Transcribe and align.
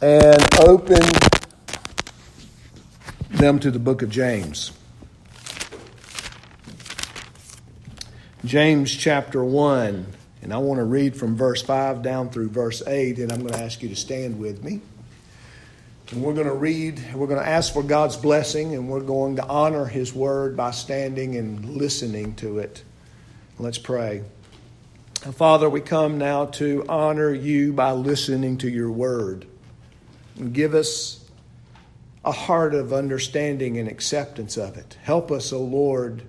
and 0.00 0.60
open 0.60 1.02
them 3.30 3.58
to 3.58 3.70
the 3.70 3.78
book 3.78 4.02
of 4.02 4.10
James. 4.10 4.72
James 8.44 8.94
chapter 8.94 9.42
1, 9.42 10.06
and 10.42 10.54
I 10.54 10.58
want 10.58 10.78
to 10.78 10.84
read 10.84 11.16
from 11.16 11.36
verse 11.36 11.60
5 11.62 12.02
down 12.02 12.30
through 12.30 12.50
verse 12.50 12.80
8, 12.86 13.18
and 13.18 13.32
I'm 13.32 13.40
going 13.40 13.52
to 13.54 13.60
ask 13.60 13.82
you 13.82 13.88
to 13.88 13.96
stand 13.96 14.38
with 14.38 14.62
me. 14.62 14.80
And 16.12 16.22
we're 16.22 16.34
going 16.34 16.46
to 16.46 16.54
read, 16.54 17.02
we're 17.14 17.26
going 17.26 17.40
to 17.40 17.46
ask 17.46 17.72
for 17.72 17.82
God's 17.82 18.16
blessing, 18.16 18.74
and 18.74 18.88
we're 18.88 19.00
going 19.00 19.36
to 19.36 19.44
honor 19.46 19.84
His 19.84 20.14
word 20.14 20.56
by 20.56 20.70
standing 20.70 21.36
and 21.36 21.76
listening 21.76 22.36
to 22.36 22.60
it. 22.60 22.84
Let's 23.58 23.78
pray. 23.78 24.22
Father, 25.16 25.68
we 25.68 25.80
come 25.80 26.16
now 26.16 26.46
to 26.46 26.86
honor 26.88 27.34
you 27.34 27.72
by 27.72 27.90
listening 27.90 28.58
to 28.58 28.70
your 28.70 28.92
word. 28.92 29.46
And 30.38 30.52
give 30.52 30.74
us 30.74 31.24
a 32.24 32.32
heart 32.32 32.74
of 32.74 32.92
understanding 32.92 33.78
and 33.78 33.88
acceptance 33.88 34.56
of 34.56 34.76
it. 34.76 34.96
Help 35.02 35.30
us, 35.30 35.52
O 35.52 35.60
Lord, 35.60 36.22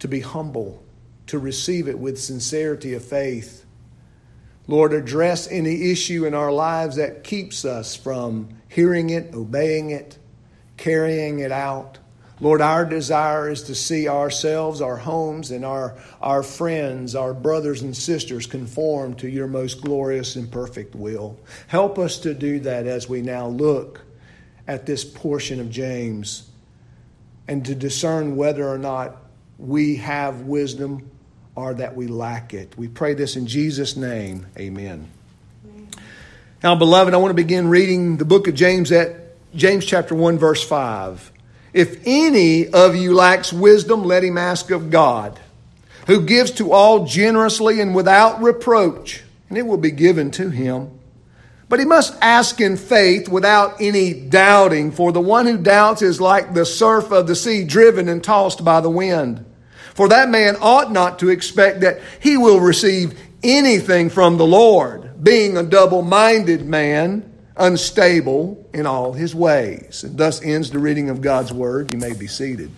to 0.00 0.08
be 0.08 0.20
humble, 0.20 0.82
to 1.28 1.38
receive 1.38 1.88
it 1.88 1.98
with 1.98 2.20
sincerity 2.20 2.94
of 2.94 3.04
faith. 3.04 3.64
Lord, 4.66 4.92
address 4.92 5.50
any 5.50 5.90
issue 5.90 6.26
in 6.26 6.34
our 6.34 6.52
lives 6.52 6.96
that 6.96 7.24
keeps 7.24 7.64
us 7.64 7.94
from 7.94 8.48
hearing 8.68 9.10
it, 9.10 9.34
obeying 9.34 9.90
it, 9.90 10.18
carrying 10.76 11.38
it 11.38 11.52
out. 11.52 11.98
Lord, 12.40 12.62
our 12.62 12.86
desire 12.86 13.50
is 13.50 13.64
to 13.64 13.74
see 13.74 14.08
ourselves, 14.08 14.80
our 14.80 14.96
homes, 14.96 15.50
and 15.50 15.64
our, 15.64 15.96
our 16.22 16.42
friends, 16.42 17.14
our 17.14 17.34
brothers 17.34 17.82
and 17.82 17.94
sisters 17.94 18.46
conform 18.46 19.14
to 19.16 19.28
your 19.28 19.46
most 19.46 19.82
glorious 19.82 20.36
and 20.36 20.50
perfect 20.50 20.94
will. 20.94 21.38
Help 21.66 21.98
us 21.98 22.18
to 22.20 22.32
do 22.32 22.58
that 22.60 22.86
as 22.86 23.08
we 23.08 23.20
now 23.20 23.46
look 23.46 24.00
at 24.66 24.86
this 24.86 25.04
portion 25.04 25.60
of 25.60 25.70
James 25.70 26.48
and 27.46 27.64
to 27.66 27.74
discern 27.74 28.36
whether 28.36 28.66
or 28.66 28.78
not 28.78 29.16
we 29.58 29.96
have 29.96 30.42
wisdom 30.42 31.10
or 31.54 31.74
that 31.74 31.94
we 31.94 32.06
lack 32.06 32.54
it. 32.54 32.72
We 32.78 32.88
pray 32.88 33.12
this 33.12 33.36
in 33.36 33.46
Jesus' 33.46 33.96
name. 33.96 34.46
Amen. 34.58 35.10
Now, 36.62 36.74
beloved, 36.74 37.12
I 37.12 37.16
want 37.18 37.30
to 37.30 37.34
begin 37.34 37.68
reading 37.68 38.16
the 38.16 38.24
book 38.24 38.46
of 38.46 38.54
James 38.54 38.92
at 38.92 39.34
James 39.54 39.84
chapter 39.84 40.14
1, 40.14 40.38
verse 40.38 40.62
5. 40.62 41.32
If 41.72 42.00
any 42.04 42.68
of 42.68 42.96
you 42.96 43.14
lacks 43.14 43.52
wisdom, 43.52 44.04
let 44.04 44.24
him 44.24 44.38
ask 44.38 44.70
of 44.70 44.90
God, 44.90 45.38
who 46.06 46.22
gives 46.22 46.50
to 46.52 46.72
all 46.72 47.06
generously 47.06 47.80
and 47.80 47.94
without 47.94 48.42
reproach, 48.42 49.22
and 49.48 49.56
it 49.56 49.66
will 49.66 49.76
be 49.76 49.90
given 49.90 50.30
to 50.32 50.50
him. 50.50 50.90
But 51.68 51.78
he 51.78 51.84
must 51.84 52.16
ask 52.20 52.60
in 52.60 52.76
faith 52.76 53.28
without 53.28 53.80
any 53.80 54.12
doubting, 54.12 54.90
for 54.90 55.12
the 55.12 55.20
one 55.20 55.46
who 55.46 55.56
doubts 55.56 56.02
is 56.02 56.20
like 56.20 56.52
the 56.52 56.66
surf 56.66 57.12
of 57.12 57.28
the 57.28 57.36
sea 57.36 57.62
driven 57.62 58.08
and 58.08 58.22
tossed 58.22 58.64
by 58.64 58.80
the 58.80 58.90
wind. 58.90 59.44
For 59.94 60.08
that 60.08 60.28
man 60.28 60.56
ought 60.60 60.90
not 60.90 61.20
to 61.20 61.28
expect 61.28 61.80
that 61.82 62.00
he 62.18 62.36
will 62.36 62.58
receive 62.58 63.18
anything 63.44 64.10
from 64.10 64.36
the 64.36 64.46
Lord 64.46 65.22
being 65.22 65.56
a 65.56 65.62
double 65.62 66.02
minded 66.02 66.66
man, 66.66 67.29
unstable 67.60 68.68
in 68.72 68.86
all 68.86 69.12
his 69.12 69.34
ways. 69.34 70.02
And 70.02 70.16
thus 70.16 70.42
ends 70.42 70.70
the 70.70 70.78
reading 70.78 71.10
of 71.10 71.20
God's 71.20 71.52
word. 71.52 71.92
You 71.92 72.00
may 72.00 72.14
be 72.14 72.26
seated. 72.26 72.70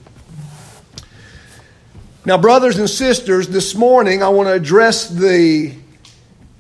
Now, 2.25 2.39
brothers 2.39 2.79
and 2.79 2.91
sisters, 2.91 3.49
this 3.49 3.75
morning 3.75 4.23
I 4.23 4.29
want 4.29 4.49
to 4.49 4.53
address 4.53 5.09
the 5.09 5.75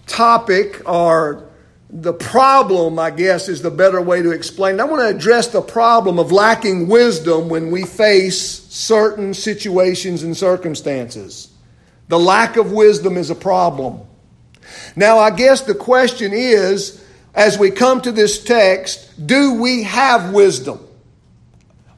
topic 0.06 0.88
or 0.88 1.48
the 1.90 2.12
problem, 2.12 2.98
I 2.98 3.10
guess, 3.10 3.48
is 3.48 3.60
the 3.60 3.70
better 3.70 4.00
way 4.00 4.22
to 4.22 4.30
explain. 4.30 4.80
I 4.80 4.84
want 4.84 5.02
to 5.02 5.14
address 5.14 5.48
the 5.48 5.60
problem 5.60 6.18
of 6.18 6.32
lacking 6.32 6.88
wisdom 6.88 7.48
when 7.48 7.70
we 7.70 7.84
face 7.84 8.40
certain 8.40 9.34
situations 9.34 10.22
and 10.22 10.36
circumstances. 10.36 11.52
The 12.08 12.18
lack 12.18 12.56
of 12.56 12.72
wisdom 12.72 13.16
is 13.16 13.30
a 13.30 13.34
problem. 13.34 14.00
Now, 14.96 15.18
I 15.18 15.30
guess 15.30 15.60
the 15.60 15.74
question 15.74 16.32
is 16.32 17.01
as 17.34 17.58
we 17.58 17.70
come 17.70 18.00
to 18.02 18.12
this 18.12 18.42
text, 18.42 19.26
do 19.26 19.54
we 19.54 19.84
have 19.84 20.32
wisdom? 20.32 20.86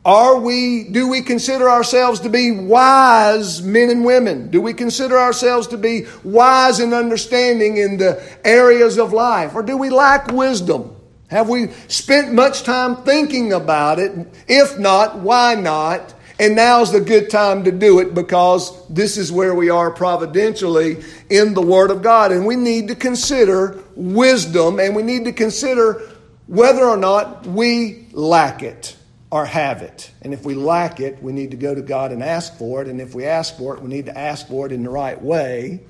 Are 0.04 0.38
we, 0.38 0.84
do 0.84 1.08
we 1.08 1.22
consider 1.22 1.68
ourselves 1.70 2.20
to 2.20 2.28
be 2.28 2.50
wise 2.50 3.62
men 3.62 3.88
and 3.88 4.04
women? 4.04 4.50
Do 4.50 4.60
we 4.60 4.74
consider 4.74 5.18
ourselves 5.18 5.66
to 5.68 5.78
be 5.78 6.06
wise 6.22 6.78
and 6.78 6.92
understanding 6.92 7.78
in 7.78 7.96
the 7.96 8.22
areas 8.44 8.98
of 8.98 9.14
life? 9.14 9.54
Or 9.54 9.62
do 9.62 9.78
we 9.78 9.88
lack 9.88 10.30
wisdom? 10.30 10.94
Have 11.28 11.48
we 11.48 11.68
spent 11.88 12.34
much 12.34 12.64
time 12.64 12.96
thinking 12.96 13.54
about 13.54 13.98
it? 13.98 14.12
If 14.46 14.78
not, 14.78 15.20
why 15.20 15.54
not? 15.54 16.12
And 16.38 16.56
now's 16.56 16.90
the 16.90 17.00
good 17.00 17.30
time 17.30 17.64
to 17.64 17.72
do 17.72 18.00
it 18.00 18.12
because 18.12 18.86
this 18.88 19.16
is 19.16 19.30
where 19.30 19.54
we 19.54 19.70
are 19.70 19.90
providentially 19.90 21.04
in 21.30 21.54
the 21.54 21.62
Word 21.62 21.92
of 21.92 22.02
God. 22.02 22.32
And 22.32 22.44
we 22.44 22.56
need 22.56 22.88
to 22.88 22.96
consider 22.96 23.80
wisdom 23.94 24.80
and 24.80 24.96
we 24.96 25.02
need 25.02 25.26
to 25.26 25.32
consider 25.32 26.02
whether 26.46 26.84
or 26.84 26.96
not 26.96 27.46
we 27.46 28.08
lack 28.12 28.62
it 28.62 28.96
or 29.30 29.46
have 29.46 29.82
it. 29.82 30.10
And 30.22 30.34
if 30.34 30.44
we 30.44 30.54
lack 30.54 30.98
it, 30.98 31.22
we 31.22 31.32
need 31.32 31.52
to 31.52 31.56
go 31.56 31.74
to 31.74 31.82
God 31.82 32.10
and 32.10 32.22
ask 32.22 32.56
for 32.58 32.82
it. 32.82 32.88
And 32.88 33.00
if 33.00 33.14
we 33.14 33.26
ask 33.26 33.56
for 33.56 33.76
it, 33.76 33.82
we 33.82 33.88
need 33.88 34.06
to 34.06 34.18
ask 34.18 34.48
for 34.48 34.66
it 34.66 34.72
in 34.72 34.82
the 34.82 34.90
right 34.90 35.20
way. 35.20 35.80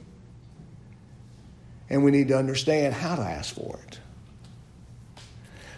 And 1.89 2.05
we 2.05 2.11
need 2.11 2.29
to 2.29 2.39
understand 2.39 2.95
how 2.95 3.17
to 3.17 3.23
ask 3.23 3.55
for 3.55 3.81
it. 3.87 3.99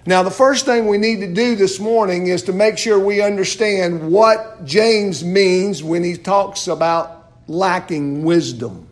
Now, 0.08 0.22
the 0.22 0.30
first 0.30 0.66
thing 0.66 0.86
we 0.86 0.98
need 0.98 1.20
to 1.20 1.32
do 1.32 1.56
this 1.56 1.80
morning 1.80 2.28
is 2.28 2.44
to 2.44 2.52
make 2.52 2.78
sure 2.78 2.96
we 2.96 3.20
understand 3.20 4.08
what 4.08 4.64
James 4.64 5.24
means 5.24 5.82
when 5.82 6.04
he 6.04 6.16
talks 6.16 6.68
about 6.68 7.32
lacking 7.48 8.22
wisdom. 8.22 8.86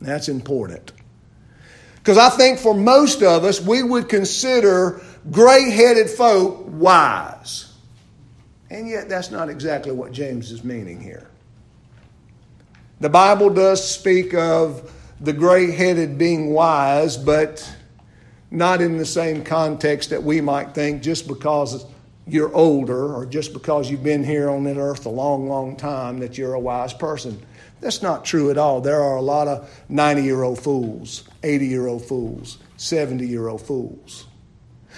That's 0.00 0.28
important. 0.28 0.92
Because 1.94 2.18
I 2.18 2.30
think 2.30 2.58
for 2.58 2.74
most 2.74 3.22
of 3.22 3.44
us, 3.44 3.60
we 3.60 3.84
would 3.84 4.08
consider 4.08 5.00
gray 5.30 5.70
headed 5.70 6.10
folk 6.10 6.64
wise. 6.66 7.72
And 8.70 8.88
yet, 8.88 9.08
that's 9.08 9.30
not 9.30 9.48
exactly 9.48 9.92
what 9.92 10.10
James 10.10 10.50
is 10.50 10.64
meaning 10.64 11.00
here. 11.00 11.28
The 12.98 13.08
Bible 13.08 13.50
does 13.50 13.88
speak 13.88 14.34
of 14.34 14.92
the 15.20 15.32
gray 15.32 15.70
headed 15.70 16.18
being 16.18 16.52
wise, 16.52 17.16
but 17.16 17.70
not 18.50 18.80
in 18.80 18.98
the 18.98 19.06
same 19.06 19.44
context 19.44 20.10
that 20.10 20.22
we 20.22 20.40
might 20.40 20.74
think 20.74 21.02
just 21.02 21.28
because 21.28 21.86
you're 22.26 22.54
older 22.54 23.14
or 23.14 23.26
just 23.26 23.52
because 23.52 23.90
you've 23.90 24.02
been 24.02 24.24
here 24.24 24.50
on 24.50 24.64
this 24.64 24.76
earth 24.76 25.06
a 25.06 25.10
long, 25.10 25.48
long 25.48 25.76
time 25.76 26.18
that 26.20 26.38
you're 26.38 26.54
a 26.54 26.60
wise 26.60 26.92
person. 26.92 27.40
That's 27.80 28.02
not 28.02 28.24
true 28.24 28.50
at 28.50 28.58
all. 28.58 28.80
There 28.80 29.00
are 29.00 29.16
a 29.16 29.22
lot 29.22 29.48
of 29.48 29.70
90 29.88 30.22
year 30.22 30.42
old 30.42 30.60
fools, 30.60 31.24
80 31.42 31.66
year 31.66 31.86
old 31.86 32.04
fools, 32.04 32.58
70 32.76 33.26
year 33.26 33.48
old 33.48 33.62
fools. 33.62 34.26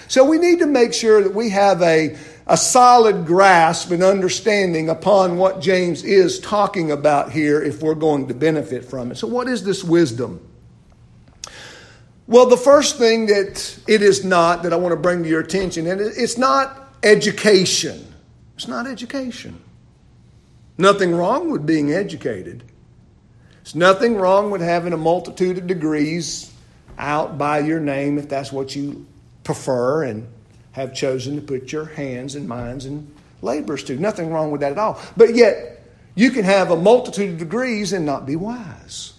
So 0.07 0.25
we 0.25 0.37
need 0.37 0.59
to 0.59 0.67
make 0.67 0.93
sure 0.93 1.23
that 1.23 1.33
we 1.33 1.49
have 1.49 1.81
a, 1.81 2.17
a 2.45 2.57
solid 2.57 3.25
grasp 3.25 3.91
and 3.91 4.03
understanding 4.03 4.89
upon 4.89 5.37
what 5.37 5.61
James 5.61 6.03
is 6.03 6.39
talking 6.39 6.91
about 6.91 7.31
here 7.31 7.61
if 7.61 7.81
we're 7.81 7.95
going 7.95 8.27
to 8.27 8.33
benefit 8.33 8.83
from 8.85 9.11
it. 9.11 9.17
So, 9.17 9.27
what 9.27 9.47
is 9.47 9.63
this 9.63 9.83
wisdom? 9.83 10.45
Well, 12.25 12.45
the 12.45 12.57
first 12.57 12.97
thing 12.97 13.25
that 13.27 13.79
it 13.87 14.01
is 14.01 14.23
not 14.23 14.63
that 14.63 14.73
I 14.73 14.77
want 14.77 14.93
to 14.93 14.99
bring 14.99 15.23
to 15.23 15.29
your 15.29 15.41
attention, 15.41 15.87
and 15.87 15.99
it's 15.99 16.37
not 16.37 16.95
education. 17.03 18.13
It's 18.55 18.67
not 18.67 18.87
education. 18.87 19.61
Nothing 20.77 21.13
wrong 21.13 21.51
with 21.51 21.65
being 21.65 21.91
educated. 21.91 22.63
There's 23.63 23.75
nothing 23.75 24.15
wrong 24.15 24.51
with 24.51 24.61
having 24.61 24.93
a 24.93 24.97
multitude 24.97 25.57
of 25.57 25.67
degrees 25.67 26.51
out 26.97 27.37
by 27.37 27.59
your 27.59 27.79
name 27.79 28.17
if 28.17 28.29
that's 28.29 28.51
what 28.51 28.75
you 28.75 29.05
prefer 29.43 30.03
and 30.03 30.27
have 30.71 30.93
chosen 30.93 31.35
to 31.35 31.41
put 31.41 31.71
your 31.71 31.85
hands 31.85 32.35
and 32.35 32.47
minds 32.47 32.85
and 32.85 33.13
labors 33.41 33.83
to. 33.85 33.97
Nothing 33.97 34.31
wrong 34.31 34.51
with 34.51 34.61
that 34.61 34.71
at 34.71 34.77
all. 34.77 34.99
But 35.15 35.35
yet, 35.35 35.85
you 36.15 36.31
can 36.31 36.45
have 36.45 36.71
a 36.71 36.75
multitude 36.75 37.33
of 37.33 37.37
degrees 37.37 37.93
and 37.93 38.05
not 38.05 38.25
be 38.25 38.35
wise. 38.35 39.12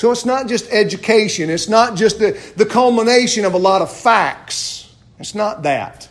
So 0.00 0.10
it's 0.10 0.24
not 0.24 0.48
just 0.48 0.66
education, 0.70 1.50
it's 1.50 1.68
not 1.68 1.94
just 1.94 2.18
the, 2.18 2.30
the 2.56 2.64
culmination 2.64 3.44
of 3.44 3.52
a 3.52 3.58
lot 3.58 3.82
of 3.82 3.94
facts. 3.94 4.90
It's 5.18 5.34
not 5.34 5.64
that. 5.64 6.08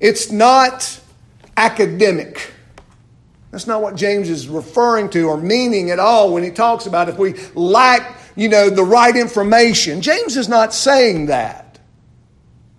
It's 0.00 0.32
not 0.32 1.00
academic. 1.56 2.52
That's 3.52 3.68
not 3.68 3.82
what 3.82 3.94
James 3.94 4.28
is 4.28 4.48
referring 4.48 5.10
to 5.10 5.28
or 5.28 5.36
meaning 5.36 5.92
at 5.92 6.00
all 6.00 6.34
when 6.34 6.42
he 6.42 6.50
talks 6.50 6.86
about 6.86 7.08
if 7.08 7.18
we 7.18 7.34
lack, 7.54 8.18
you 8.34 8.48
know, 8.48 8.68
the 8.68 8.82
right 8.82 9.14
information. 9.14 10.02
James 10.02 10.36
is 10.36 10.48
not 10.48 10.74
saying 10.74 11.26
that. 11.26 11.78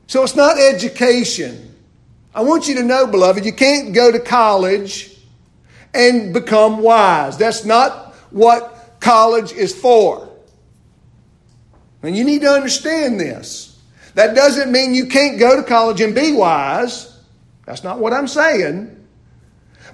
So 0.07 0.21
it's 0.21 0.35
not 0.35 0.59
education. 0.59 1.77
I 2.35 2.41
want 2.41 2.67
you 2.67 2.75
to 2.75 2.83
know, 2.83 3.07
beloved, 3.07 3.45
you 3.45 3.53
can't 3.53 3.93
go 3.93 4.11
to 4.11 4.19
college 4.19 5.17
and 5.93 6.33
become 6.33 6.79
wise. 6.79 7.37
That's 7.37 7.63
not 7.63 8.15
what 8.31 8.79
college 9.01 9.51
is 9.51 9.75
for. 9.75 10.29
And 12.01 12.15
you 12.15 12.23
need 12.23 12.41
to 12.41 12.49
understand 12.49 13.19
this. 13.19 13.79
That 14.15 14.35
doesn't 14.35 14.71
mean 14.71 14.95
you 14.95 15.07
can't 15.07 15.37
go 15.39 15.55
to 15.55 15.63
college 15.63 16.01
and 16.01 16.15
be 16.15 16.31
wise. 16.31 17.19
That's 17.65 17.83
not 17.83 17.99
what 17.99 18.13
I'm 18.13 18.27
saying. 18.27 18.97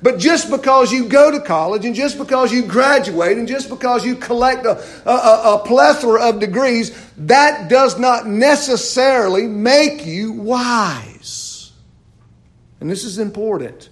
But 0.02 0.20
just 0.20 0.52
because 0.52 0.92
you 0.92 1.08
go 1.10 1.32
to 1.32 1.40
college 1.40 1.86
and 1.86 1.96
just 1.96 2.18
because 2.18 2.52
you 2.52 2.64
graduate 2.64 3.38
and 3.38 3.48
just 3.48 3.70
because 3.70 4.06
you 4.06 4.16
collect 4.16 4.66
a, 4.66 4.78
a, 5.10 5.56
a, 5.56 5.64
plethora 5.66 6.30
of 6.30 6.40
degrees, 6.40 6.92
that 7.18 7.68
does 7.68 7.98
not 7.98 8.28
necessarily 8.28 9.48
make 9.48 10.06
you 10.06 10.34
wise. 10.34 11.72
And 12.80 12.90
this 12.90 13.04
is 13.04 13.18
important. 13.18 13.90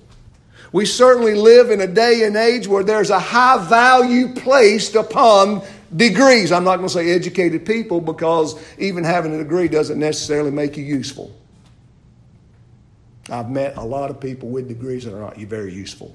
We 0.76 0.86
certainly 0.86 1.36
live 1.36 1.72
in 1.72 1.80
a 1.80 1.88
day 1.88 2.26
and 2.26 2.36
age 2.36 2.68
where 2.68 2.84
there's 2.84 3.10
a 3.10 3.18
high 3.18 3.66
value 3.66 4.34
placed 4.34 4.96
upon 4.96 5.64
degrees. 5.96 6.52
I'm 6.52 6.66
not 6.66 6.76
going 6.76 6.90
to 6.90 6.94
say 6.94 7.12
educated 7.12 7.66
people 7.66 8.02
because 8.02 8.62
even 8.78 9.06
having 9.06 9.34
a 9.34 9.38
degree 9.38 9.70
doesn't 9.70 9.98
necessarily 9.98 10.52
make 10.52 10.76
you 10.76 10.84
useful. 10.84 11.34
I've 13.30 13.50
met 13.50 13.78
a 13.78 13.86
lot 13.86 14.10
of 14.10 14.20
people 14.20 14.50
with 14.50 14.68
degrees 14.68 15.06
that 15.06 15.16
are 15.16 15.22
not 15.22 15.38
very 15.38 15.74
useful. 15.74 16.14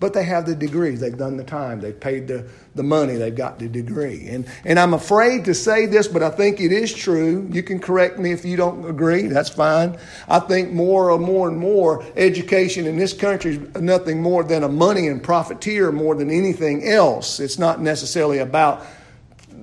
But 0.00 0.12
they 0.12 0.22
have 0.22 0.46
the 0.46 0.54
degrees. 0.54 1.00
They've 1.00 1.16
done 1.16 1.36
the 1.36 1.44
time. 1.44 1.80
They've 1.80 1.98
paid 1.98 2.28
the, 2.28 2.48
the 2.76 2.84
money. 2.84 3.16
They've 3.16 3.34
got 3.34 3.58
the 3.58 3.68
degree. 3.68 4.28
And, 4.28 4.46
and 4.64 4.78
I'm 4.78 4.94
afraid 4.94 5.44
to 5.46 5.54
say 5.54 5.86
this, 5.86 6.06
but 6.06 6.22
I 6.22 6.30
think 6.30 6.60
it 6.60 6.70
is 6.70 6.94
true. 6.94 7.48
You 7.50 7.64
can 7.64 7.80
correct 7.80 8.16
me 8.16 8.30
if 8.30 8.44
you 8.44 8.56
don't 8.56 8.88
agree. 8.88 9.22
That's 9.22 9.48
fine. 9.48 9.98
I 10.28 10.38
think 10.38 10.72
more 10.72 11.10
and 11.10 11.24
more 11.24 11.48
and 11.48 11.58
more 11.58 12.04
education 12.16 12.86
in 12.86 12.96
this 12.96 13.12
country 13.12 13.56
is 13.56 13.82
nothing 13.82 14.22
more 14.22 14.44
than 14.44 14.62
a 14.62 14.68
money 14.68 15.08
and 15.08 15.20
profiteer 15.20 15.90
more 15.90 16.14
than 16.14 16.30
anything 16.30 16.86
else. 16.86 17.40
It's 17.40 17.58
not 17.58 17.80
necessarily 17.80 18.38
about, 18.38 18.86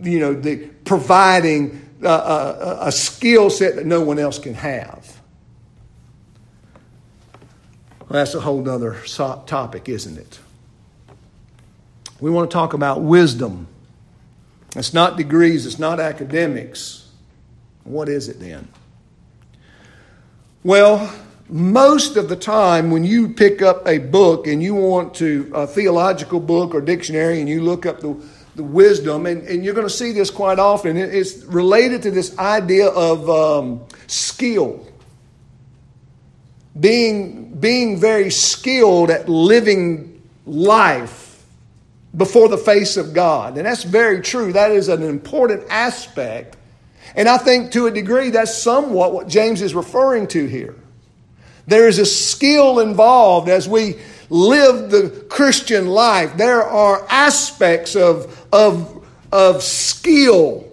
you 0.01 0.19
know, 0.19 0.33
the 0.33 0.67
providing 0.83 1.81
a, 2.03 2.07
a, 2.07 2.77
a 2.87 2.91
skill 2.91 3.49
set 3.49 3.77
that 3.77 3.85
no 3.85 4.01
one 4.01 4.19
else 4.19 4.37
can 4.37 4.53
have. 4.53 5.21
Well, 8.07 8.19
that's 8.19 8.35
a 8.35 8.39
whole 8.39 8.69
other 8.69 8.97
topic, 9.47 9.89
isn't 9.89 10.17
it? 10.17 10.39
We 12.19 12.29
want 12.29 12.49
to 12.49 12.53
talk 12.53 12.73
about 12.73 13.01
wisdom. 13.01 13.67
It's 14.75 14.93
not 14.93 15.17
degrees, 15.17 15.65
it's 15.65 15.79
not 15.79 15.99
academics. 15.99 17.09
What 17.83 18.07
is 18.07 18.29
it 18.29 18.39
then? 18.39 18.67
Well, 20.63 21.13
most 21.49 22.15
of 22.15 22.29
the 22.29 22.35
time 22.35 22.91
when 22.91 23.03
you 23.03 23.29
pick 23.29 23.61
up 23.61 23.87
a 23.87 23.97
book 23.97 24.45
and 24.45 24.61
you 24.61 24.75
want 24.75 25.15
to, 25.15 25.51
a 25.55 25.65
theological 25.65 26.39
book 26.39 26.75
or 26.75 26.81
dictionary, 26.81 27.39
and 27.39 27.49
you 27.49 27.61
look 27.61 27.87
up 27.87 28.01
the, 28.01 28.15
the 28.55 28.63
wisdom, 28.63 29.25
and, 29.25 29.43
and 29.47 29.63
you're 29.63 29.73
going 29.73 29.87
to 29.87 29.93
see 29.93 30.11
this 30.11 30.29
quite 30.29 30.59
often, 30.59 30.95
it's 30.95 31.43
related 31.45 32.03
to 32.03 32.11
this 32.11 32.37
idea 32.37 32.87
of 32.87 33.29
um, 33.29 33.83
skill 34.07 34.84
being, 36.79 37.53
being 37.55 37.99
very 37.99 38.29
skilled 38.29 39.09
at 39.09 39.29
living 39.29 40.21
life 40.45 41.43
before 42.15 42.49
the 42.49 42.57
face 42.57 42.97
of 42.97 43.13
God. 43.13 43.57
And 43.57 43.65
that's 43.65 43.83
very 43.83 44.21
true. 44.21 44.53
That 44.53 44.71
is 44.71 44.89
an 44.89 45.03
important 45.03 45.63
aspect. 45.69 46.57
And 47.15 47.27
I 47.27 47.37
think 47.37 47.71
to 47.71 47.87
a 47.87 47.91
degree 47.91 48.29
that's 48.29 48.57
somewhat 48.57 49.13
what 49.13 49.27
James 49.27 49.61
is 49.61 49.73
referring 49.73 50.27
to 50.27 50.45
here. 50.45 50.75
There 51.67 51.87
is 51.87 51.99
a 51.99 52.05
skill 52.05 52.79
involved 52.79 53.49
as 53.49 53.67
we 53.67 53.95
live 54.29 54.91
the 54.91 55.25
Christian 55.29 55.87
life. 55.87 56.37
There 56.37 56.63
are 56.63 57.05
aspects 57.09 57.95
of, 57.95 58.45
of, 58.51 59.05
of 59.31 59.63
skill 59.63 60.64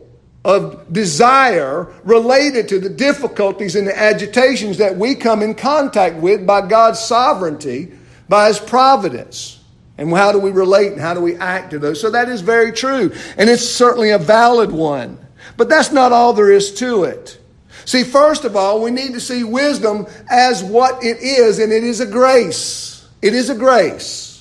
of 0.45 0.93
desire 0.93 1.93
related 2.05 2.69
to 2.69 2.81
the 2.81 2.89
difficulties 2.89 3.77
and 3.77 3.87
the 3.87 3.97
agitations 3.97 4.79
that 4.79 4.97
we 4.97 5.15
come 5.15 5.43
in 5.43 5.55
contact 5.55 6.17
with 6.17 6.47
by 6.47 6.67
God's 6.67 6.99
sovereignty, 6.99 7.93
by 8.29 8.49
His 8.49 8.59
providence. 8.59 9.61
And 9.99 10.11
how 10.13 10.33
do 10.33 10.39
we 10.39 10.51
relate 10.51 10.93
and 10.93 11.01
how 11.01 11.15
do 11.15 11.21
we 11.21 11.37
act 11.37 11.71
to 11.71 11.79
those? 11.79 12.01
So 12.01 12.11
that 12.11 12.29
is 12.29 12.41
very 12.41 12.73
true. 12.73 13.13
And 13.37 13.49
it's 13.49 13.69
certainly 13.69 14.11
a 14.11 14.19
valid 14.19 14.73
one. 14.73 15.19
But 15.57 15.69
that's 15.69 15.93
not 15.93 16.13
all 16.13 16.33
there 16.33 16.51
is 16.51 16.75
to 16.77 17.05
it. 17.05 17.39
See, 17.85 18.05
first 18.05 18.45
of 18.45 18.57
all, 18.57 18.83
we 18.83 18.91
need 18.91 19.13
to 19.15 19.21
see 19.21 19.45
wisdom 19.45 20.07
as 20.31 20.63
what 20.63 21.05
it 21.05 21.19
is, 21.19 21.59
and 21.59 21.73
it 21.73 21.85
is 21.85 22.01
a 22.01 22.07
grace. 22.07 23.09
It 23.21 23.35
is 23.35 23.51
a 23.51 23.55
grace. 23.55 24.32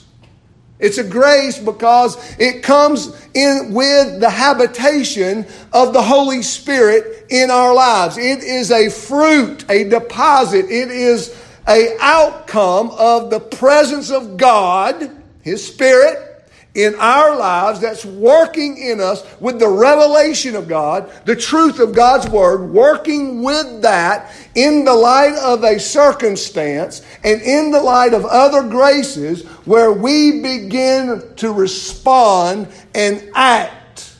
It's 0.82 0.98
a 0.98 1.04
grace 1.04 1.60
because 1.60 2.18
it 2.40 2.64
comes 2.64 3.16
in 3.36 3.74
with 3.74 4.20
the 4.20 4.30
habitation 4.30 5.46
of 5.72 5.94
the 5.94 6.02
Holy 6.02 6.42
Spirit 6.42 7.28
in 7.30 7.52
our 7.52 7.74
lives. 7.74 8.18
It 8.18 8.44
is 8.44 8.72
a 8.72 8.90
fruit, 8.90 9.64
a 9.70 9.84
deposit. 9.84 10.66
It 10.66 10.90
is 10.90 11.40
a 11.68 11.96
outcome 12.02 12.90
of 12.98 13.30
the 13.30 13.40
presence 13.40 14.10
of 14.10 14.38
God, 14.38 15.12
His 15.44 15.66
Spirit, 15.66 16.31
in 16.74 16.96
our 16.96 17.36
lives 17.36 17.82
that's 17.82 18.06
working 18.06 18.78
in 18.78 19.02
us 19.02 19.26
with 19.42 19.60
the 19.60 19.68
revelation 19.68 20.56
of 20.56 20.70
God, 20.70 21.12
the 21.26 21.36
truth 21.36 21.80
of 21.80 21.94
God's 21.94 22.30
Word, 22.30 22.70
working 22.72 23.44
with 23.44 23.82
that 23.82 24.34
in 24.56 24.86
the 24.86 24.94
light 24.94 25.36
of 25.36 25.64
a 25.64 25.80
circumstance 25.80 27.02
and 27.24 27.42
in 27.42 27.72
the 27.72 27.82
light 27.82 28.14
of 28.14 28.26
other 28.26 28.64
graces 28.64 29.44
where 29.66 29.92
we 29.92 30.42
begin 30.42 31.36
to 31.36 31.52
respond 31.52 32.70
and 32.96 33.30
act 33.36 34.16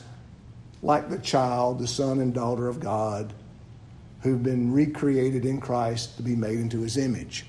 like 0.82 1.08
the 1.08 1.18
child, 1.18 1.78
the 1.78 1.86
son 1.86 2.20
and 2.20 2.34
daughter 2.34 2.68
of 2.68 2.80
God 2.80 3.32
who've 4.22 4.42
been 4.42 4.72
recreated 4.72 5.46
in 5.46 5.60
Christ 5.60 6.16
to 6.18 6.22
be 6.22 6.36
made 6.36 6.58
into 6.58 6.80
His 6.80 6.96
image. 6.96 7.46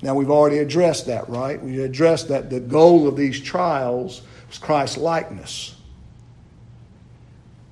Now, 0.00 0.14
we've 0.14 0.30
already 0.30 0.58
addressed 0.58 1.06
that, 1.06 1.28
right? 1.28 1.62
We 1.62 1.82
addressed 1.82 2.28
that 2.28 2.50
the 2.50 2.60
goal 2.60 3.08
of 3.08 3.16
these 3.16 3.40
trials 3.40 4.22
was 4.48 4.58
Christ 4.58 4.96
likeness. 4.96 5.74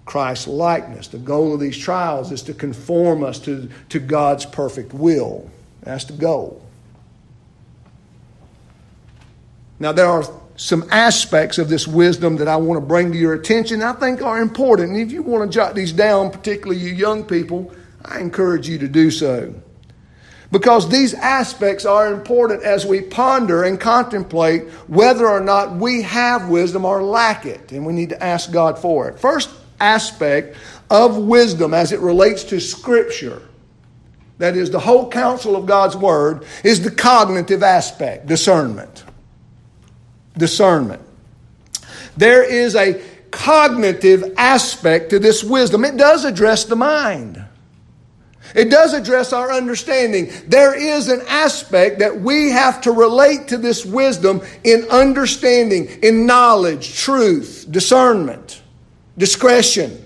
Christ 0.05 0.49
likeness. 0.49 1.08
The 1.08 1.19
goal 1.19 1.55
of 1.55 1.61
these 1.61 1.76
trials 1.76 2.32
is 2.32 2.43
to 2.43 2.55
conform 2.55 3.23
us 3.23 3.38
to, 3.40 3.69
to 3.90 3.99
God's 3.99 4.46
perfect 4.46 4.93
will. 4.93 5.50
That's 5.82 6.05
the 6.05 6.14
goal. 6.14 6.62
Now, 9.78 9.93
there 9.93 10.06
are 10.06 10.25
some 10.56 10.88
aspects 10.90 11.58
of 11.58 11.69
this 11.69 11.87
wisdom 11.87 12.37
that 12.37 12.49
I 12.49 12.56
want 12.56 12.81
to 12.81 12.87
bring 12.87 13.12
to 13.12 13.19
your 13.19 13.34
attention 13.34 13.82
I 13.82 13.93
think 13.93 14.23
are 14.23 14.40
important. 14.40 14.90
And 14.90 15.00
if 15.00 15.12
you 15.12 15.23
want 15.23 15.50
to 15.50 15.55
jot 15.55 15.75
these 15.75 15.93
down, 15.93 16.31
particularly 16.31 16.81
you 16.81 16.93
young 16.93 17.25
people, 17.25 17.73
I 18.04 18.21
encourage 18.21 18.68
you 18.68 18.78
to 18.78 18.88
do 18.88 19.11
so. 19.11 19.54
Because 20.52 20.88
these 20.88 21.12
aspects 21.14 21.84
are 21.84 22.12
important 22.12 22.62
as 22.62 22.86
we 22.86 23.00
ponder 23.00 23.64
and 23.64 23.80
contemplate 23.80 24.68
whether 24.86 25.26
or 25.26 25.40
not 25.40 25.76
we 25.76 26.02
have 26.02 26.48
wisdom 26.48 26.84
or 26.84 27.02
lack 27.02 27.46
it. 27.46 27.72
And 27.72 27.84
we 27.84 27.92
need 27.92 28.10
to 28.10 28.22
ask 28.22 28.52
God 28.52 28.78
for 28.78 29.08
it. 29.08 29.18
First 29.18 29.50
aspect 29.80 30.56
of 30.88 31.16
wisdom 31.18 31.74
as 31.74 31.92
it 31.92 32.00
relates 32.00 32.44
to 32.44 32.60
Scripture, 32.60 33.42
that 34.38 34.56
is, 34.56 34.70
the 34.70 34.78
whole 34.78 35.10
counsel 35.10 35.56
of 35.56 35.66
God's 35.66 35.96
Word, 35.96 36.44
is 36.62 36.82
the 36.82 36.90
cognitive 36.90 37.62
aspect, 37.62 38.26
discernment. 38.26 39.04
Discernment. 40.36 41.02
There 42.16 42.42
is 42.42 42.76
a 42.76 43.02
cognitive 43.30 44.34
aspect 44.36 45.10
to 45.10 45.18
this 45.18 45.42
wisdom, 45.42 45.84
it 45.84 45.96
does 45.96 46.24
address 46.24 46.64
the 46.64 46.76
mind. 46.76 47.45
It 48.54 48.70
does 48.70 48.94
address 48.94 49.32
our 49.32 49.52
understanding. 49.52 50.30
There 50.46 50.74
is 50.74 51.08
an 51.08 51.22
aspect 51.28 51.98
that 51.98 52.20
we 52.20 52.50
have 52.50 52.80
to 52.82 52.92
relate 52.92 53.48
to 53.48 53.58
this 53.58 53.84
wisdom 53.84 54.42
in 54.64 54.86
understanding, 54.90 55.86
in 56.02 56.26
knowledge, 56.26 56.96
truth, 56.96 57.66
discernment, 57.70 58.62
discretion. 59.18 60.02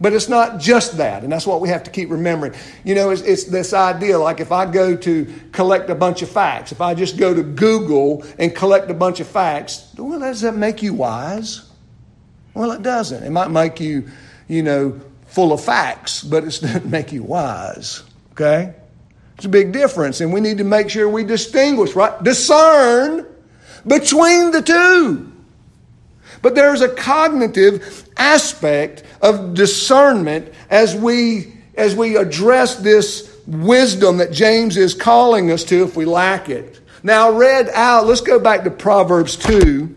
But 0.00 0.14
it's 0.14 0.30
not 0.30 0.58
just 0.58 0.96
that, 0.96 1.24
and 1.24 1.32
that's 1.32 1.46
what 1.46 1.60
we 1.60 1.68
have 1.68 1.82
to 1.82 1.90
keep 1.90 2.10
remembering. 2.10 2.54
You 2.84 2.94
know, 2.94 3.10
it's, 3.10 3.20
it's, 3.20 3.44
this 3.44 3.74
idea 3.74 4.18
like 4.18 4.40
if 4.40 4.50
I 4.50 4.64
go 4.64 4.96
to 4.96 5.34
collect 5.52 5.90
a 5.90 5.94
bunch 5.94 6.22
of 6.22 6.30
facts, 6.30 6.72
if 6.72 6.80
I 6.80 6.94
just 6.94 7.18
go 7.18 7.34
to 7.34 7.42
Google 7.42 8.24
and 8.38 8.54
collect 8.54 8.90
a 8.90 8.94
bunch 8.94 9.20
of 9.20 9.26
facts, 9.26 9.92
well, 9.98 10.18
does 10.18 10.40
that 10.40 10.56
make 10.56 10.82
you 10.82 10.94
wise? 10.94 11.68
Well, 12.54 12.72
it 12.72 12.82
doesn't. 12.82 13.22
It 13.22 13.30
might 13.30 13.50
make 13.50 13.78
you, 13.78 14.08
you 14.48 14.62
know, 14.62 14.98
full 15.30 15.52
of 15.52 15.64
facts, 15.64 16.22
but 16.22 16.44
it 16.44 16.60
doesn't 16.60 16.86
make 16.90 17.12
you 17.12 17.22
wise. 17.22 18.02
Okay? 18.32 18.74
It's 19.36 19.46
a 19.46 19.48
big 19.48 19.72
difference, 19.72 20.20
and 20.20 20.32
we 20.32 20.40
need 20.40 20.58
to 20.58 20.64
make 20.64 20.90
sure 20.90 21.08
we 21.08 21.24
distinguish, 21.24 21.94
right? 21.94 22.22
Discern 22.22 23.26
between 23.86 24.50
the 24.50 24.60
two. 24.60 25.32
But 26.42 26.54
there's 26.54 26.82
a 26.82 26.88
cognitive 26.88 28.08
aspect 28.16 29.02
of 29.22 29.54
discernment 29.54 30.52
as 30.68 30.94
we 30.94 31.54
as 31.74 31.94
we 31.94 32.16
address 32.16 32.76
this 32.76 33.34
wisdom 33.46 34.18
that 34.18 34.32
James 34.32 34.76
is 34.76 34.92
calling 34.92 35.50
us 35.50 35.64
to 35.64 35.84
if 35.84 35.96
we 35.96 36.04
lack 36.04 36.50
it. 36.50 36.78
Now, 37.02 37.30
read 37.30 37.70
out, 37.70 38.06
let's 38.06 38.20
go 38.20 38.38
back 38.38 38.64
to 38.64 38.70
Proverbs 38.70 39.36
2. 39.36 39.96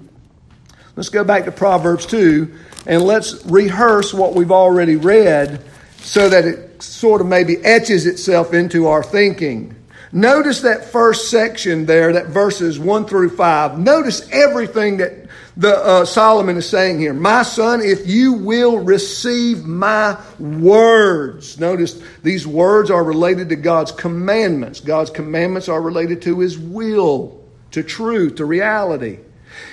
Let's 0.96 1.10
go 1.10 1.26
back 1.26 1.46
to 1.46 1.52
Proverbs 1.52 2.06
2 2.06 2.58
and 2.86 3.02
let's 3.02 3.46
rehearse 3.46 4.14
what 4.14 4.34
we've 4.34 4.52
already 4.52 4.96
read 4.96 5.64
so 5.98 6.30
that 6.30 6.46
it 6.46 6.84
sort 6.84 7.22
of 7.22 7.28
maybe 7.28 7.58
etches 7.64 8.06
itself 8.06 8.54
into 8.54 8.88
our 8.88 9.04
thinking. 9.04 9.76
Notice 10.12 10.62
that 10.62 10.86
first 10.86 11.32
section 11.32 11.86
there, 11.86 12.14
that 12.14 12.28
verses 12.28 12.78
1 12.78 13.06
through 13.06 13.30
5. 13.30 13.80
Notice 13.80 14.30
everything 14.32 14.98
that 14.98 15.24
the 15.58 15.76
uh, 15.76 16.06
Solomon 16.06 16.58
is 16.58 16.70
saying 16.70 17.00
here. 17.00 17.14
My 17.14 17.44
son, 17.44 17.82
if 17.82 18.08
you 18.08 18.34
will 18.34 18.80
receive 18.80 19.66
my 19.66 20.20
words. 20.40 21.60
Notice 21.60 22.02
these 22.22 22.46
words 22.46 22.92
are 22.92 23.04
related 23.04 23.50
to 23.50 23.56
God's 23.56 23.92
commandments. 23.92 24.80
God's 24.80 25.10
commandments 25.10 25.70
are 25.70 25.82
related 25.82 26.22
to 26.24 26.40
his 26.40 26.58
will, 26.58 27.44
to 27.72 27.82
truth, 27.82 28.36
to 28.36 28.46
reality. 28.46 29.20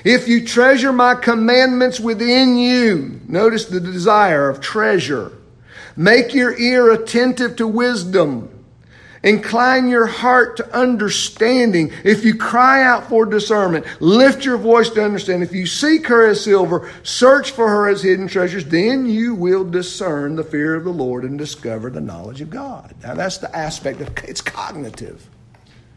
If 0.05 0.29
you 0.29 0.45
treasure 0.45 0.93
my 0.93 1.15
commandments 1.15 2.01
within 2.01 2.57
you, 2.57 3.21
notice 3.29 3.67
the 3.67 3.81
desire 3.81 4.49
of 4.49 4.61
treasure. 4.61 5.33
Make 5.97 6.35
your 6.35 6.59
ear 6.59 6.91
attentive 6.91 7.57
to 7.57 7.67
wisdom. 7.67 8.61
Incline 9.23 9.91
your 9.91 10.07
heart 10.07 10.57
to 10.57 10.75
understanding. 10.75 11.93
If 12.05 12.25
you 12.25 12.35
cry 12.37 12.83
out 12.83 13.11
for 13.11 13.27
discernment, 13.27 13.85
lift 14.01 14.47
your 14.47 14.57
voice 14.57 14.89
to 14.91 15.05
understand. 15.05 15.43
If 15.43 15.53
you 15.53 15.67
seek 15.67 16.07
her 16.07 16.27
as 16.27 16.43
silver, 16.43 16.91
search 17.03 17.51
for 17.51 17.69
her 17.69 17.87
as 17.87 18.03
hidden 18.03 18.29
treasures, 18.29 18.65
then 18.65 19.05
you 19.05 19.35
will 19.35 19.65
discern 19.65 20.37
the 20.37 20.45
fear 20.45 20.75
of 20.75 20.85
the 20.85 20.93
Lord 20.93 21.25
and 21.25 21.37
discover 21.37 21.91
the 21.91 22.01
knowledge 22.01 22.41
of 22.41 22.49
God. 22.49 22.95
Now 23.03 23.13
that's 23.13 23.37
the 23.37 23.55
aspect 23.55 24.01
of 24.01 24.09
it's 24.25 24.41
cognitive. 24.41 25.29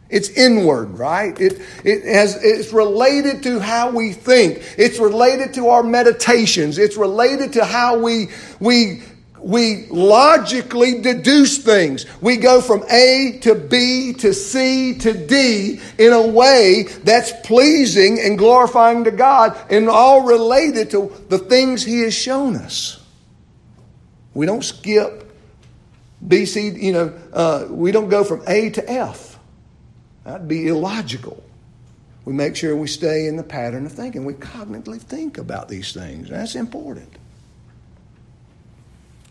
It's 0.10 0.30
inward, 0.30 1.00
right? 1.00 1.40
It, 1.40 1.60
it 1.84 2.04
has, 2.06 2.42
it's 2.44 2.72
related 2.72 3.44
to 3.44 3.60
how 3.60 3.90
we 3.92 4.14
think. 4.14 4.62
It's 4.78 5.00
related 5.00 5.56
to 5.56 5.70
our 5.70 5.82
meditations. 5.82 6.78
It's 6.78 6.98
related 6.98 7.54
to 7.54 7.66
how 7.66 7.98
we, 7.98 8.28
we, 8.60 9.02
we 9.40 9.88
logically 9.88 11.02
deduce 11.02 11.58
things. 11.58 12.06
We 12.22 12.38
go 12.38 12.62
from 12.62 12.84
A 12.92 13.40
to 13.42 13.56
B 13.56 14.14
to 14.20 14.34
C 14.34 14.98
to 15.00 15.14
D 15.14 15.80
in 15.98 16.14
a 16.14 16.28
way 16.28 16.84
that's 17.04 17.34
pleasing 17.46 18.20
and 18.20 18.38
glorifying 18.38 19.04
to 19.06 19.12
God 19.12 19.58
and 19.70 19.90
all 19.90 20.22
related 20.24 20.92
to 20.92 21.12
the 21.30 21.40
things 21.40 21.84
He 21.84 22.02
has 22.02 22.14
shown 22.14 22.56
us. 22.56 23.04
We 24.36 24.46
don't 24.46 24.64
skip 24.64 25.24
B, 26.26 26.46
C, 26.46 26.70
you 26.70 26.94
know, 26.94 27.14
uh, 27.34 27.68
we 27.70 27.92
don't 27.92 28.10
go 28.10 28.24
from 28.24 28.44
A 28.48 28.70
to 28.72 28.90
F. 28.90 29.33
That'd 30.24 30.48
be 30.48 30.68
illogical. 30.68 31.44
We 32.26 32.34
make 32.34 32.56
sure 32.56 32.76
we 32.76 32.88
stay 32.88 33.28
in 33.28 33.36
the 33.36 33.44
pattern 33.44 33.86
of 33.86 33.92
thinking. 33.92 34.24
We 34.24 34.34
cognitively 34.34 35.02
think 35.02 35.38
about 35.38 35.68
these 35.68 35.92
things. 35.92 36.30
That's 36.30 36.56
important. 36.56 37.12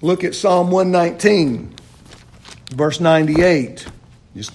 Look 0.02 0.24
at 0.24 0.34
Psalm 0.34 0.70
119, 0.70 1.74
verse 2.70 3.00
98. 3.00 3.86
Just 4.36 4.52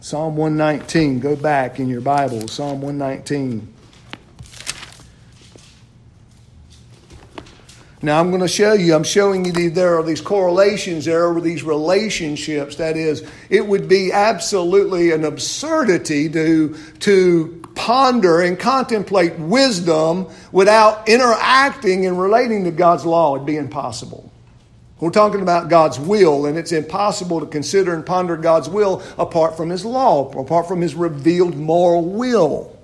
Psalm 0.00 0.36
119. 0.36 1.20
Go 1.20 1.36
back 1.36 1.80
in 1.80 1.88
your 1.88 2.00
Bible, 2.00 2.48
Psalm 2.48 2.80
119. 2.80 3.74
Now 8.00 8.20
I'm 8.20 8.28
going 8.28 8.42
to 8.42 8.48
show 8.48 8.74
you, 8.74 8.94
I'm 8.94 9.02
showing 9.02 9.44
you 9.44 9.50
the, 9.50 9.68
there 9.68 9.98
are 9.98 10.04
these 10.04 10.20
correlations, 10.20 11.04
there 11.04 11.28
are 11.28 11.40
these 11.40 11.64
relationships. 11.64 12.76
That 12.76 12.96
is, 12.96 13.28
it 13.50 13.66
would 13.66 13.88
be 13.88 14.12
absolutely 14.12 15.10
an 15.10 15.24
absurdity 15.24 16.28
to, 16.28 16.76
to 17.00 17.62
ponder 17.74 18.40
and 18.40 18.58
contemplate 18.58 19.36
wisdom 19.38 20.28
without 20.52 21.08
interacting 21.08 22.06
and 22.06 22.20
relating 22.20 22.64
to 22.64 22.70
God's 22.70 23.04
law. 23.04 23.34
It'd 23.34 23.46
be 23.46 23.56
impossible. 23.56 24.30
We're 25.00 25.10
talking 25.10 25.42
about 25.42 25.68
God's 25.68 25.98
will, 25.98 26.46
and 26.46 26.56
it's 26.56 26.72
impossible 26.72 27.40
to 27.40 27.46
consider 27.46 27.94
and 27.94 28.06
ponder 28.06 28.36
God's 28.36 28.68
will 28.68 29.02
apart 29.16 29.56
from 29.56 29.70
His 29.70 29.84
law, 29.84 30.30
apart 30.40 30.68
from 30.68 30.80
His 30.80 30.94
revealed 30.94 31.56
moral 31.56 32.04
will. 32.04 32.77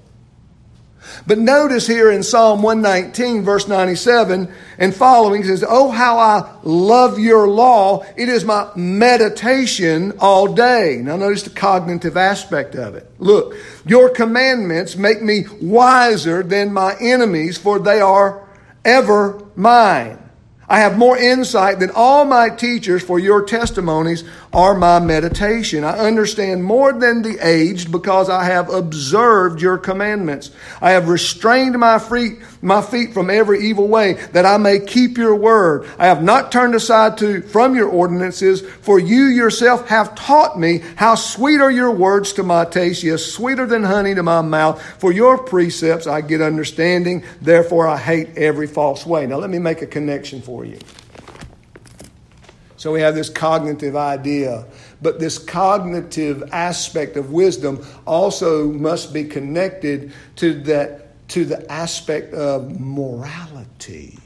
But 1.26 1.38
notice 1.38 1.86
here 1.86 2.10
in 2.10 2.22
Psalm 2.22 2.62
119, 2.62 3.42
verse 3.42 3.68
97 3.68 4.52
and 4.78 4.94
following, 4.94 5.42
it 5.42 5.46
says, 5.46 5.64
Oh, 5.66 5.90
how 5.90 6.18
I 6.18 6.58
love 6.62 7.18
your 7.18 7.48
law. 7.48 8.04
It 8.16 8.28
is 8.28 8.44
my 8.44 8.70
meditation 8.74 10.12
all 10.18 10.54
day. 10.54 11.00
Now 11.02 11.16
notice 11.16 11.42
the 11.42 11.50
cognitive 11.50 12.16
aspect 12.16 12.74
of 12.74 12.94
it. 12.94 13.10
Look, 13.18 13.54
your 13.86 14.10
commandments 14.10 14.96
make 14.96 15.22
me 15.22 15.44
wiser 15.60 16.42
than 16.42 16.72
my 16.72 16.96
enemies, 17.00 17.58
for 17.58 17.78
they 17.78 18.00
are 18.00 18.46
ever 18.84 19.42
mine. 19.56 20.23
I 20.74 20.78
have 20.78 20.98
more 20.98 21.16
insight 21.16 21.78
than 21.78 21.92
all 21.94 22.24
my 22.24 22.48
teachers, 22.50 23.00
for 23.00 23.20
your 23.20 23.44
testimonies 23.44 24.24
are 24.52 24.74
my 24.74 24.98
meditation. 24.98 25.84
I 25.84 26.00
understand 26.00 26.64
more 26.64 26.92
than 26.92 27.22
the 27.22 27.38
aged 27.40 27.92
because 27.92 28.28
I 28.28 28.42
have 28.46 28.70
observed 28.70 29.62
your 29.62 29.78
commandments. 29.78 30.50
I 30.82 30.90
have 30.90 31.06
restrained 31.06 31.78
my 31.78 32.00
feet, 32.00 32.40
my 32.60 32.82
feet 32.82 33.14
from 33.14 33.30
every 33.30 33.68
evil 33.68 33.86
way 33.86 34.14
that 34.32 34.46
I 34.46 34.56
may 34.56 34.80
keep 34.80 35.16
your 35.16 35.36
word. 35.36 35.88
I 35.96 36.06
have 36.06 36.24
not 36.24 36.50
turned 36.50 36.74
aside 36.74 37.18
to, 37.18 37.42
from 37.42 37.76
your 37.76 37.88
ordinances, 37.88 38.60
for 38.60 38.98
you 38.98 39.26
yourself 39.26 39.86
have 39.86 40.16
taught 40.16 40.58
me 40.58 40.82
how 40.96 41.14
sweet 41.14 41.60
are 41.60 41.70
your 41.70 41.92
words 41.92 42.32
to 42.32 42.42
my 42.42 42.64
taste, 42.64 43.04
yes, 43.04 43.24
sweeter 43.24 43.66
than 43.66 43.84
honey 43.84 44.16
to 44.16 44.24
my 44.24 44.42
mouth. 44.42 44.82
For 44.98 45.12
your 45.12 45.38
precepts 45.38 46.08
I 46.08 46.20
get 46.20 46.42
understanding, 46.42 47.22
therefore 47.40 47.86
I 47.86 47.96
hate 47.96 48.36
every 48.36 48.66
false 48.66 49.06
way. 49.06 49.24
Now 49.28 49.36
let 49.36 49.50
me 49.50 49.60
make 49.60 49.80
a 49.80 49.86
connection 49.86 50.42
for 50.42 50.63
you. 50.63 50.63
So 52.76 52.92
we 52.92 53.00
have 53.00 53.14
this 53.14 53.30
cognitive 53.30 53.96
idea, 53.96 54.66
but 55.00 55.18
this 55.18 55.38
cognitive 55.38 56.42
aspect 56.52 57.16
of 57.16 57.32
wisdom 57.32 57.84
also 58.06 58.66
must 58.66 59.14
be 59.14 59.24
connected 59.24 60.12
to 60.36 60.52
that 60.64 61.28
to 61.28 61.46
the 61.46 61.70
aspect 61.72 62.34
of 62.34 62.78
morality. 62.78 64.18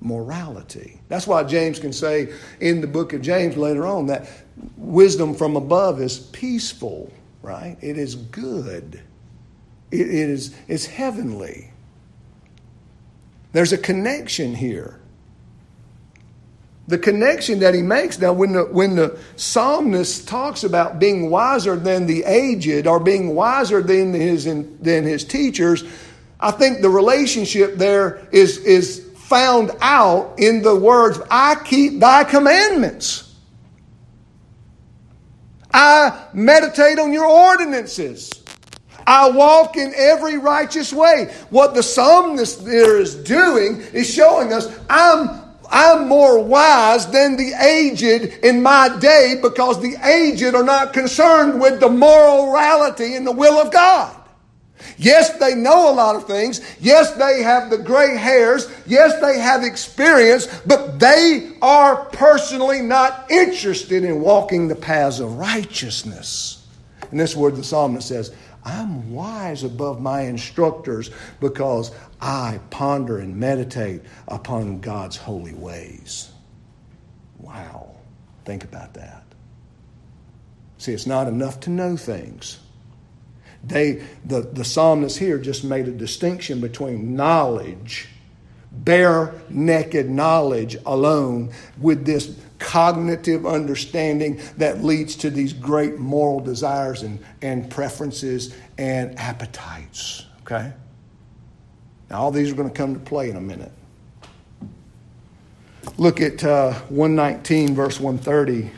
Morality. 0.00 1.00
That's 1.08 1.26
why 1.26 1.42
James 1.42 1.80
can 1.80 1.92
say 1.92 2.32
in 2.60 2.80
the 2.80 2.86
book 2.86 3.12
of 3.12 3.22
James 3.22 3.56
later 3.56 3.84
on 3.84 4.06
that 4.06 4.28
wisdom 4.76 5.34
from 5.34 5.56
above 5.56 6.00
is 6.00 6.18
peaceful, 6.18 7.12
right? 7.42 7.76
It 7.80 7.98
is 7.98 8.14
good. 8.14 9.02
it, 9.90 10.00
it 10.00 10.30
is 10.30 10.54
it's 10.68 10.86
heavenly. 10.86 11.72
There's 13.52 13.72
a 13.72 13.78
connection 13.78 14.54
here. 14.54 15.00
The 16.86 16.98
connection 16.98 17.60
that 17.60 17.74
he 17.74 17.80
makes 17.80 18.18
now, 18.18 18.34
when 18.34 18.52
the, 18.52 18.64
when 18.64 18.94
the 18.94 19.18
psalmist 19.36 20.28
talks 20.28 20.64
about 20.64 20.98
being 20.98 21.30
wiser 21.30 21.76
than 21.76 22.06
the 22.06 22.24
aged 22.24 22.86
or 22.86 23.00
being 23.00 23.34
wiser 23.34 23.80
than 23.80 24.12
his, 24.12 24.44
than 24.44 25.04
his 25.04 25.24
teachers, 25.24 25.82
I 26.38 26.50
think 26.50 26.82
the 26.82 26.90
relationship 26.90 27.76
there 27.76 28.28
is, 28.32 28.58
is 28.58 29.08
found 29.16 29.70
out 29.80 30.34
in 30.38 30.60
the 30.60 30.76
words, 30.76 31.18
I 31.30 31.54
keep 31.54 32.00
thy 32.00 32.24
commandments. 32.24 33.34
I 35.72 36.26
meditate 36.34 36.98
on 36.98 37.12
your 37.12 37.26
ordinances. 37.26 38.30
I 39.06 39.30
walk 39.30 39.76
in 39.76 39.92
every 39.96 40.38
righteous 40.38 40.92
way. 40.92 41.34
What 41.50 41.74
the 41.74 41.82
psalmist 41.82 42.64
there 42.64 42.98
is 42.98 43.14
doing 43.14 43.80
is 43.92 44.08
showing 44.12 44.52
us 44.52 44.68
I'm 44.88 45.43
I'm 45.70 46.08
more 46.08 46.42
wise 46.42 47.06
than 47.06 47.36
the 47.36 47.52
aged 47.54 48.44
in 48.44 48.62
my 48.62 48.96
day 48.98 49.36
because 49.40 49.80
the 49.80 49.96
aged 50.04 50.54
are 50.54 50.64
not 50.64 50.92
concerned 50.92 51.60
with 51.60 51.80
the 51.80 51.88
morality 51.88 53.14
and 53.14 53.26
the 53.26 53.32
will 53.32 53.54
of 53.54 53.72
God. 53.72 54.20
Yes, 54.96 55.38
they 55.38 55.54
know 55.54 55.90
a 55.90 55.94
lot 55.94 56.16
of 56.16 56.26
things. 56.26 56.60
Yes, 56.80 57.12
they 57.12 57.42
have 57.42 57.70
the 57.70 57.78
gray 57.78 58.16
hairs. 58.16 58.70
Yes, 58.86 59.20
they 59.20 59.38
have 59.38 59.62
experience, 59.62 60.46
but 60.66 60.98
they 60.98 61.52
are 61.62 62.04
personally 62.06 62.80
not 62.80 63.30
interested 63.30 64.04
in 64.04 64.20
walking 64.20 64.68
the 64.68 64.76
paths 64.76 65.20
of 65.20 65.36
righteousness. 65.36 66.66
And 67.10 67.18
this 67.18 67.34
word 67.34 67.56
the 67.56 67.64
psalmist 67.64 68.08
says, 68.08 68.32
I'm 68.64 69.12
wise 69.12 69.62
above 69.62 70.00
my 70.00 70.22
instructors 70.22 71.10
because 71.38 71.90
I 72.24 72.58
ponder 72.70 73.18
and 73.18 73.36
meditate 73.36 74.00
upon 74.26 74.80
God's 74.80 75.18
holy 75.18 75.52
ways. 75.52 76.32
Wow. 77.38 77.96
Think 78.46 78.64
about 78.64 78.94
that. 78.94 79.24
See, 80.78 80.92
it's 80.92 81.06
not 81.06 81.28
enough 81.28 81.60
to 81.60 81.70
know 81.70 81.98
things. 81.98 82.60
They, 83.62 84.02
the, 84.24 84.40
the 84.40 84.64
psalmist 84.64 85.18
here 85.18 85.38
just 85.38 85.64
made 85.64 85.86
a 85.86 85.92
distinction 85.92 86.62
between 86.62 87.14
knowledge, 87.14 88.08
bare 88.72 89.34
naked 89.50 90.08
knowledge 90.08 90.78
alone, 90.86 91.52
with 91.78 92.06
this 92.06 92.38
cognitive 92.58 93.44
understanding 93.44 94.40
that 94.56 94.82
leads 94.82 95.14
to 95.16 95.28
these 95.28 95.52
great 95.52 95.98
moral 95.98 96.40
desires 96.40 97.02
and, 97.02 97.22
and 97.42 97.70
preferences 97.70 98.54
and 98.78 99.18
appetites. 99.18 100.24
Okay? 100.40 100.72
Now, 102.10 102.20
all 102.20 102.30
these 102.30 102.50
are 102.52 102.54
going 102.54 102.70
to 102.70 102.74
come 102.74 102.94
to 102.94 103.00
play 103.00 103.30
in 103.30 103.36
a 103.36 103.40
minute. 103.40 103.72
Look 105.96 106.20
at 106.20 106.42
uh, 106.42 106.72
119, 106.88 107.74
verse 107.74 108.00
130. 108.00 108.70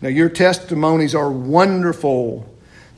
Now, 0.00 0.08
your 0.08 0.30
testimonies 0.30 1.14
are 1.14 1.30
wonderful. 1.30 2.46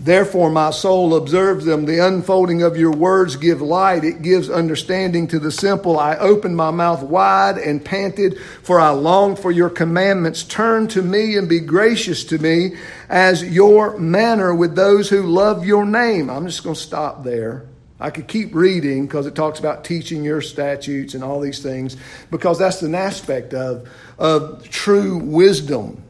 Therefore, 0.04 0.50
my 0.50 0.72
soul 0.72 1.14
observes 1.14 1.64
them. 1.64 1.84
The 1.84 2.04
unfolding 2.04 2.64
of 2.64 2.76
your 2.76 2.90
words 2.90 3.36
give 3.36 3.62
light. 3.62 4.02
It 4.02 4.20
gives 4.20 4.50
understanding 4.50 5.28
to 5.28 5.38
the 5.38 5.52
simple. 5.52 5.96
I 5.96 6.16
opened 6.16 6.56
my 6.56 6.72
mouth 6.72 7.04
wide 7.04 7.56
and 7.56 7.84
panted, 7.84 8.36
for 8.64 8.80
I 8.80 8.90
longed 8.90 9.38
for 9.38 9.52
your 9.52 9.70
commandments. 9.70 10.42
Turn 10.42 10.88
to 10.88 11.02
me 11.02 11.36
and 11.36 11.48
be 11.48 11.60
gracious 11.60 12.24
to 12.24 12.38
me 12.38 12.74
as 13.08 13.44
your 13.44 13.96
manner 13.96 14.52
with 14.52 14.74
those 14.74 15.08
who 15.08 15.22
love 15.22 15.64
your 15.64 15.86
name. 15.86 16.30
I'm 16.30 16.46
just 16.46 16.64
going 16.64 16.74
to 16.74 16.80
stop 16.80 17.22
there. 17.22 17.66
I 18.00 18.10
could 18.10 18.26
keep 18.26 18.56
reading 18.56 19.06
because 19.06 19.28
it 19.28 19.36
talks 19.36 19.60
about 19.60 19.84
teaching 19.84 20.24
your 20.24 20.40
statutes 20.40 21.14
and 21.14 21.22
all 21.22 21.38
these 21.38 21.62
things, 21.62 21.96
because 22.32 22.58
that's 22.58 22.82
an 22.82 22.96
aspect 22.96 23.54
of, 23.54 23.88
of 24.18 24.68
true 24.68 25.18
wisdom. 25.18 26.02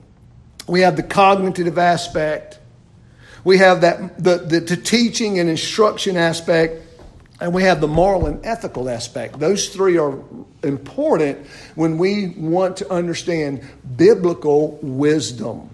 We 0.67 0.81
have 0.81 0.97
the 0.97 1.03
cognitive 1.03 1.77
aspect, 1.77 2.59
we 3.45 3.59
have 3.59 3.81
that 3.81 4.23
the, 4.23 4.39
the, 4.39 4.61
the 4.61 4.77
teaching 4.77 5.39
and 5.39 5.49
instruction 5.49 6.17
aspect, 6.17 6.83
and 7.41 7.53
we 7.53 7.63
have 7.65 7.81
the 7.81 7.89
moral 7.89 8.27
and 8.27 8.45
ethical 8.45 8.89
aspect. 8.89 9.39
Those 9.39 9.69
three 9.69 9.99
are 9.99 10.19
important 10.63 11.47
when 11.75 11.99
we 11.99 12.29
want 12.29 12.77
to 12.79 12.91
understand 12.91 13.63
biblical 13.97 14.79
wisdom. 14.83 15.69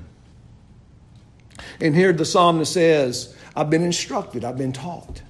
And 1.80 1.94
here 1.94 2.12
the 2.12 2.24
psalmist 2.24 2.72
says, 2.72 3.36
I've 3.54 3.70
been 3.70 3.84
instructed, 3.84 4.44
I've 4.44 4.58
been 4.58 4.72
taught. 4.72 5.22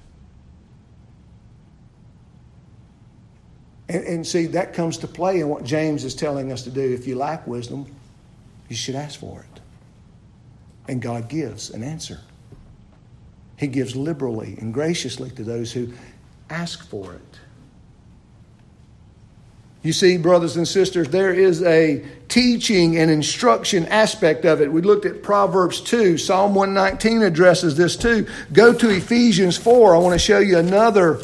And, 3.89 4.03
and, 4.03 4.27
see, 4.27 4.45
that 4.47 4.73
comes 4.73 4.99
to 4.99 5.07
play 5.07 5.39
in 5.39 5.49
what 5.49 5.63
James 5.63 6.03
is 6.03 6.13
telling 6.13 6.51
us 6.51 6.63
to 6.63 6.69
do. 6.69 6.81
If 6.81 7.07
you 7.07 7.15
lack 7.15 7.47
wisdom, 7.47 7.87
you 8.67 8.75
should 8.75 8.93
ask 8.93 9.19
for 9.19 9.39
it. 9.39 9.61
And 10.87 11.01
God 11.01 11.27
gives 11.27 11.71
an 11.71 11.81
answer. 11.83 12.19
He 13.59 13.67
gives 13.67 13.93
liberally 13.93 14.55
and 14.61 14.73
graciously 14.73 15.31
to 15.31 15.43
those 15.43 15.73
who 15.73 15.91
ask 16.49 16.87
for 16.87 17.13
it. 17.13 17.39
You 19.83 19.91
see, 19.91 20.17
brothers 20.17 20.55
and 20.55 20.65
sisters, 20.65 21.09
there 21.09 21.33
is 21.33 21.61
a 21.63 22.05
teaching 22.29 22.97
and 22.97 23.11
instruction 23.11 23.85
aspect 23.87 24.45
of 24.45 24.61
it. 24.61 24.71
We 24.71 24.81
looked 24.81 25.05
at 25.05 25.23
Proverbs 25.23 25.81
2. 25.81 26.17
Psalm 26.17 26.55
119 26.55 27.21
addresses 27.21 27.75
this 27.75 27.97
too. 27.97 28.27
Go 28.53 28.73
to 28.73 28.89
Ephesians 28.89 29.57
4. 29.57 29.93
I 29.93 29.99
want 29.99 30.13
to 30.13 30.19
show 30.19 30.39
you 30.39 30.57
another 30.57 31.19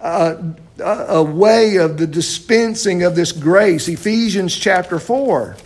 uh, 0.00 0.36
a 0.78 1.22
way 1.22 1.76
of 1.76 1.98
the 1.98 2.06
dispensing 2.06 3.02
of 3.02 3.16
this 3.16 3.32
grace. 3.32 3.88
Ephesians 3.88 4.56
chapter 4.56 5.00
4. 5.00 5.56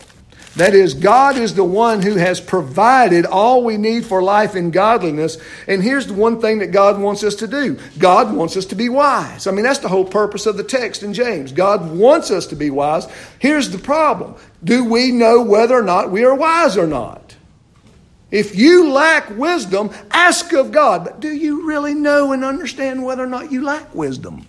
That 0.58 0.74
is, 0.74 0.94
God 0.94 1.36
is 1.36 1.54
the 1.54 1.62
one 1.62 2.02
who 2.02 2.16
has 2.16 2.40
provided 2.40 3.24
all 3.24 3.62
we 3.62 3.76
need 3.76 4.04
for 4.04 4.20
life 4.20 4.56
and 4.56 4.72
godliness. 4.72 5.38
And 5.68 5.80
here's 5.80 6.08
the 6.08 6.14
one 6.14 6.40
thing 6.40 6.58
that 6.58 6.72
God 6.72 7.00
wants 7.00 7.22
us 7.22 7.36
to 7.36 7.46
do 7.46 7.78
God 7.96 8.34
wants 8.34 8.56
us 8.56 8.66
to 8.66 8.74
be 8.74 8.88
wise. 8.88 9.46
I 9.46 9.52
mean, 9.52 9.62
that's 9.62 9.78
the 9.78 9.88
whole 9.88 10.04
purpose 10.04 10.46
of 10.46 10.56
the 10.56 10.64
text 10.64 11.04
in 11.04 11.14
James. 11.14 11.52
God 11.52 11.92
wants 11.92 12.32
us 12.32 12.44
to 12.48 12.56
be 12.56 12.70
wise. 12.70 13.06
Here's 13.38 13.70
the 13.70 13.78
problem 13.78 14.34
Do 14.64 14.84
we 14.84 15.12
know 15.12 15.44
whether 15.44 15.78
or 15.78 15.84
not 15.84 16.10
we 16.10 16.24
are 16.24 16.34
wise 16.34 16.76
or 16.76 16.88
not? 16.88 17.36
If 18.32 18.56
you 18.56 18.90
lack 18.90 19.30
wisdom, 19.38 19.90
ask 20.10 20.52
of 20.54 20.72
God. 20.72 21.04
But 21.04 21.20
do 21.20 21.30
you 21.30 21.68
really 21.68 21.94
know 21.94 22.32
and 22.32 22.44
understand 22.44 23.04
whether 23.04 23.22
or 23.22 23.28
not 23.28 23.52
you 23.52 23.62
lack 23.62 23.94
wisdom? 23.94 24.44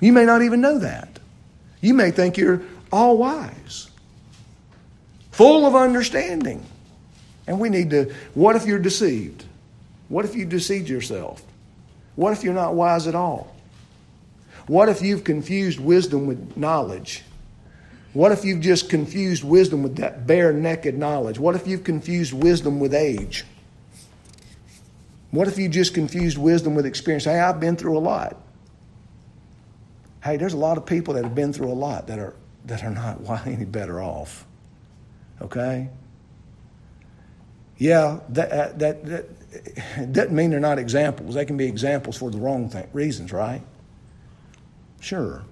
You 0.00 0.14
may 0.14 0.24
not 0.24 0.40
even 0.40 0.62
know 0.62 0.78
that. 0.78 1.18
You 1.82 1.92
may 1.92 2.10
think 2.10 2.38
you're 2.38 2.62
all 2.90 3.18
wise 3.18 3.89
full 5.40 5.64
of 5.64 5.74
understanding. 5.74 6.62
And 7.46 7.58
we 7.58 7.70
need 7.70 7.88
to, 7.90 8.12
what 8.34 8.56
if 8.56 8.66
you're 8.66 8.78
deceived? 8.78 9.46
What 10.10 10.26
if 10.26 10.36
you 10.36 10.44
deceived 10.44 10.90
yourself? 10.90 11.42
What 12.14 12.34
if 12.34 12.44
you're 12.44 12.52
not 12.52 12.74
wise 12.74 13.06
at 13.06 13.14
all? 13.14 13.56
What 14.66 14.90
if 14.90 15.00
you've 15.00 15.24
confused 15.24 15.80
wisdom 15.80 16.26
with 16.26 16.58
knowledge? 16.58 17.22
What 18.12 18.32
if 18.32 18.44
you've 18.44 18.60
just 18.60 18.90
confused 18.90 19.42
wisdom 19.42 19.82
with 19.82 19.96
that 19.96 20.26
bare 20.26 20.52
naked 20.52 20.98
knowledge? 20.98 21.38
What 21.38 21.54
if 21.54 21.66
you've 21.66 21.84
confused 21.84 22.34
wisdom 22.34 22.78
with 22.78 22.92
age? 22.92 23.46
What 25.30 25.48
if 25.48 25.56
you 25.56 25.70
just 25.70 25.94
confused 25.94 26.36
wisdom 26.36 26.74
with 26.74 26.84
experience? 26.84 27.24
Hey, 27.24 27.40
I've 27.40 27.60
been 27.60 27.76
through 27.76 27.96
a 27.96 28.00
lot. 28.00 28.36
Hey, 30.22 30.36
there's 30.36 30.52
a 30.52 30.58
lot 30.58 30.76
of 30.76 30.84
people 30.84 31.14
that 31.14 31.24
have 31.24 31.34
been 31.34 31.54
through 31.54 31.70
a 31.70 31.72
lot 31.72 32.08
that 32.08 32.18
are 32.18 32.34
that 32.66 32.84
are 32.84 32.90
not 32.90 33.46
any 33.46 33.64
better 33.64 34.02
off. 34.02 34.44
Okay? 35.42 35.88
Yeah, 37.78 38.20
that, 38.28 38.52
uh, 38.52 38.72
that, 38.76 39.04
that 39.06 40.12
doesn't 40.12 40.32
mean 40.32 40.50
they're 40.50 40.60
not 40.60 40.78
examples. 40.78 41.34
They 41.34 41.44
can 41.44 41.56
be 41.56 41.66
examples 41.66 42.16
for 42.16 42.30
the 42.30 42.38
wrong 42.38 42.68
th- 42.68 42.86
reasons, 42.92 43.32
right? 43.32 43.62
Sure. 45.00 45.42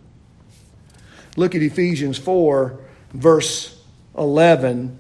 Look 1.37 1.55
at 1.55 1.62
Ephesians 1.62 2.18
4, 2.18 2.79
verse 3.14 3.83
11 4.16 4.98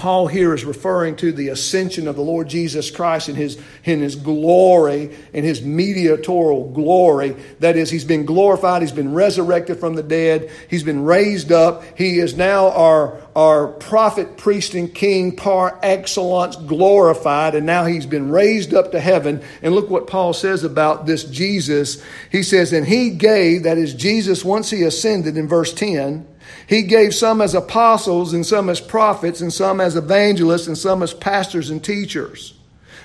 Paul 0.00 0.28
here 0.28 0.54
is 0.54 0.64
referring 0.64 1.16
to 1.16 1.30
the 1.30 1.48
ascension 1.48 2.08
of 2.08 2.16
the 2.16 2.22
Lord 2.22 2.48
Jesus 2.48 2.90
Christ 2.90 3.28
in 3.28 3.34
his, 3.34 3.60
in 3.84 4.00
his 4.00 4.16
glory, 4.16 5.14
in 5.34 5.44
his 5.44 5.60
mediatorial 5.60 6.70
glory. 6.70 7.36
That 7.58 7.76
is, 7.76 7.90
he's 7.90 8.06
been 8.06 8.24
glorified, 8.24 8.80
he's 8.80 8.92
been 8.92 9.12
resurrected 9.12 9.78
from 9.78 9.96
the 9.96 10.02
dead, 10.02 10.50
he's 10.70 10.84
been 10.84 11.04
raised 11.04 11.52
up. 11.52 11.84
He 11.98 12.18
is 12.18 12.34
now 12.34 12.70
our, 12.70 13.20
our 13.36 13.68
prophet, 13.68 14.38
priest, 14.38 14.72
and 14.72 14.94
king 14.94 15.36
par 15.36 15.78
excellence 15.82 16.56
glorified, 16.56 17.54
and 17.54 17.66
now 17.66 17.84
he's 17.84 18.06
been 18.06 18.30
raised 18.30 18.72
up 18.72 18.92
to 18.92 19.00
heaven. 19.00 19.42
And 19.60 19.74
look 19.74 19.90
what 19.90 20.06
Paul 20.06 20.32
says 20.32 20.64
about 20.64 21.04
this 21.04 21.24
Jesus. 21.24 22.02
He 22.32 22.42
says, 22.42 22.72
And 22.72 22.86
he 22.86 23.10
gave, 23.10 23.64
that 23.64 23.76
is, 23.76 23.92
Jesus, 23.92 24.46
once 24.46 24.70
he 24.70 24.82
ascended 24.82 25.36
in 25.36 25.46
verse 25.46 25.74
10, 25.74 26.26
he 26.66 26.82
gave 26.82 27.14
some 27.14 27.40
as 27.40 27.54
apostles, 27.54 28.32
and 28.32 28.44
some 28.46 28.68
as 28.68 28.80
prophets, 28.80 29.40
and 29.40 29.52
some 29.52 29.80
as 29.80 29.96
evangelists, 29.96 30.66
and 30.66 30.78
some 30.78 31.02
as 31.02 31.12
pastors 31.12 31.70
and 31.70 31.82
teachers. 31.82 32.54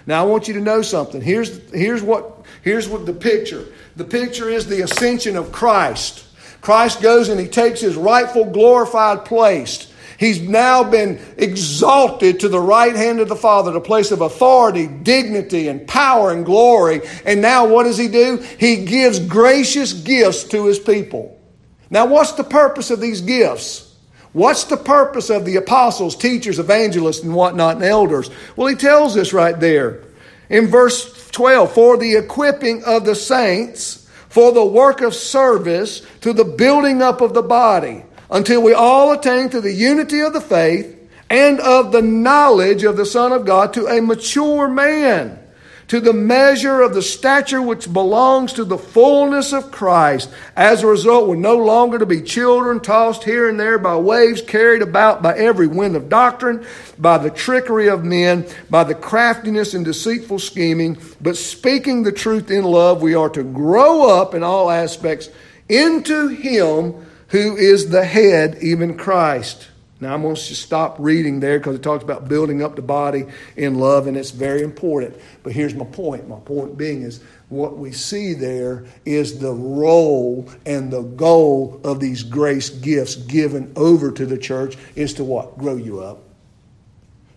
Now, 0.08 0.21
I 0.21 0.25
want 0.25 0.47
you 0.47 0.53
to 0.55 0.62
know 0.62 0.81
something. 0.81 1.21
Here's, 1.21 1.58
here's, 1.71 2.03
what, 2.03 2.45
here's 2.62 2.88
what 2.88 3.05
the 3.05 3.13
picture 3.13 3.65
the 3.95 4.03
picture 4.03 4.49
is 4.49 4.67
the 4.67 4.84
ascension 4.84 5.38
of 5.38 5.51
Christ. 5.51 6.25
Christ 6.62 7.01
goes 7.01 7.29
and 7.29 7.39
he 7.39 7.47
takes 7.47 7.79
his 7.79 7.95
rightful 7.95 8.45
glorified 8.45 9.23
place. 9.23 9.91
He's 10.17 10.41
now 10.41 10.84
been 10.84 11.19
exalted 11.38 12.39
to 12.41 12.49
the 12.49 12.60
right 12.60 12.95
hand 12.95 13.19
of 13.19 13.29
the 13.29 13.36
Father, 13.36 13.71
the 13.71 13.81
place 13.81 14.12
of 14.12 14.21
authority, 14.21 14.88
dignity, 14.88 15.67
and 15.67 15.88
power 15.88 16.31
and 16.31 16.45
glory. 16.45 17.01
And 17.25 17.41
now 17.41 17.67
what 17.67 17.84
does 17.84 17.97
he 17.97 18.08
do? 18.08 18.38
He 18.60 18.86
gives 18.86 19.19
gracious 19.19 19.93
gifts 19.93 20.45
to 20.45 20.65
his 20.65 20.79
people. 20.79 21.39
Now, 21.89 22.05
what's 22.05 22.33
the 22.33 22.43
purpose 22.43 22.91
of 22.91 22.99
these 22.99 23.21
gifts? 23.21 23.93
What's 24.33 24.65
the 24.65 24.77
purpose 24.77 25.29
of 25.29 25.45
the 25.45 25.55
apostles, 25.55 26.15
teachers, 26.15 26.59
evangelists, 26.59 27.23
and 27.23 27.33
whatnot, 27.33 27.75
and 27.75 27.85
elders? 27.85 28.29
Well, 28.55 28.67
he 28.67 28.75
tells 28.75 29.15
us 29.15 29.31
right 29.31 29.57
there 29.57 30.03
in 30.49 30.67
verse 30.67 31.29
12 31.31 31.73
for 31.73 31.97
the 31.97 32.15
equipping 32.15 32.83
of 32.83 33.05
the 33.05 33.15
saints, 33.15 34.09
for 34.27 34.51
the 34.51 34.65
work 34.65 35.01
of 35.01 35.15
service, 35.15 36.05
to 36.21 36.33
the 36.33 36.43
building 36.43 37.01
up 37.01 37.21
of 37.21 37.33
the 37.33 37.41
body, 37.41 38.03
until 38.29 38.61
we 38.61 38.73
all 38.73 39.13
attain 39.13 39.49
to 39.49 39.61
the 39.61 39.71
unity 39.71 40.19
of 40.19 40.33
the 40.33 40.41
faith 40.41 40.91
and 41.29 41.59
of 41.59 41.91
the 41.91 42.01
knowledge 42.01 42.83
of 42.83 42.97
the 42.97 43.05
Son 43.05 43.31
of 43.31 43.45
God 43.45 43.73
to 43.73 43.87
a 43.87 44.01
mature 44.01 44.67
man 44.67 45.39
to 45.87 45.99
the 45.99 46.13
measure 46.13 46.81
of 46.81 46.93
the 46.93 47.01
stature 47.01 47.61
which 47.61 47.91
belongs 47.91 48.53
to 48.53 48.63
the 48.63 48.77
fullness 48.77 49.53
of 49.53 49.71
Christ. 49.71 50.29
As 50.55 50.83
a 50.83 50.87
result, 50.87 51.27
we're 51.27 51.35
no 51.35 51.57
longer 51.57 51.99
to 51.99 52.05
be 52.05 52.21
children 52.21 52.79
tossed 52.79 53.23
here 53.23 53.47
and 53.49 53.59
there 53.59 53.77
by 53.77 53.95
waves, 53.95 54.41
carried 54.41 54.81
about 54.81 55.21
by 55.21 55.37
every 55.37 55.67
wind 55.67 55.95
of 55.95 56.09
doctrine, 56.09 56.65
by 56.97 57.17
the 57.17 57.29
trickery 57.29 57.87
of 57.87 58.03
men, 58.03 58.47
by 58.69 58.83
the 58.83 58.95
craftiness 58.95 59.73
and 59.73 59.85
deceitful 59.85 60.39
scheming, 60.39 60.97
but 61.21 61.37
speaking 61.37 62.03
the 62.03 62.11
truth 62.11 62.49
in 62.49 62.63
love, 62.63 63.01
we 63.01 63.13
are 63.13 63.29
to 63.29 63.43
grow 63.43 64.09
up 64.09 64.33
in 64.33 64.43
all 64.43 64.71
aspects 64.71 65.29
into 65.69 66.29
Him 66.29 67.05
who 67.29 67.55
is 67.55 67.89
the 67.89 68.05
head, 68.05 68.57
even 68.61 68.97
Christ. 68.97 69.67
Now, 70.01 70.13
I'm 70.13 70.23
going 70.23 70.36
to 70.36 70.41
stop 70.41 70.97
reading 70.99 71.39
there 71.39 71.58
because 71.58 71.75
it 71.75 71.84
talks 71.84 72.03
about 72.03 72.27
building 72.27 72.62
up 72.62 72.75
the 72.75 72.81
body 72.81 73.25
in 73.55 73.79
love, 73.79 74.08
and 74.08 74.17
it's 74.17 74.31
very 74.31 74.62
important. 74.62 75.15
But 75.41 75.53
here's 75.53 75.73
my 75.73 75.86
point. 75.86 76.27
My 76.27 76.39
point 76.39 76.77
being 76.77 77.01
is 77.01 77.23
what 77.47 77.77
we 77.77 77.93
see 77.93 78.34
there 78.34 78.86
is 79.05 79.39
the 79.39 79.53
role 79.53 80.49
and 80.65 80.91
the 80.91 81.01
goal 81.01 81.79
of 81.86 82.01
these 82.01 82.23
grace 82.23 82.69
gifts 82.69 83.15
given 83.15 83.71
over 83.77 84.12
to 84.12 84.25
the 84.25 84.38
church 84.38 84.77
is 84.95 85.13
to 85.13 85.23
what? 85.23 85.58
Grow 85.58 85.77
you 85.77 86.01
up. 86.01 86.23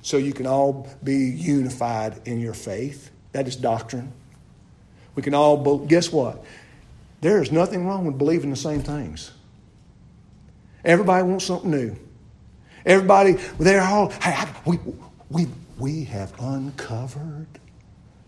So 0.03 0.17
you 0.17 0.33
can 0.33 0.47
all 0.47 0.89
be 1.05 1.17
unified 1.17 2.21
in 2.25 2.41
your 2.41 2.55
faith. 2.55 3.11
That 3.33 3.47
is 3.47 3.55
doctrine. 3.55 4.13
We 5.15 5.23
can 5.23 5.35
all, 5.35 5.79
guess 5.79 6.11
what? 6.11 6.45
There 7.21 7.41
is 7.41 7.53
nothing 7.53 7.87
wrong 7.87 8.05
with 8.05 8.19
believing 8.19 8.51
the 8.51 8.57
same 8.57 8.81
things. 8.81 9.31
Everybody 10.85 11.25
wants 11.25 11.45
something 11.45 11.71
new. 11.71 11.97
Everybody, 12.89 13.35
they're 13.61 13.83
all, 13.83 14.11
we, 14.65 14.79
we, 15.29 15.47
we 15.79 16.05
have 16.05 16.33
uncovered 16.41 17.47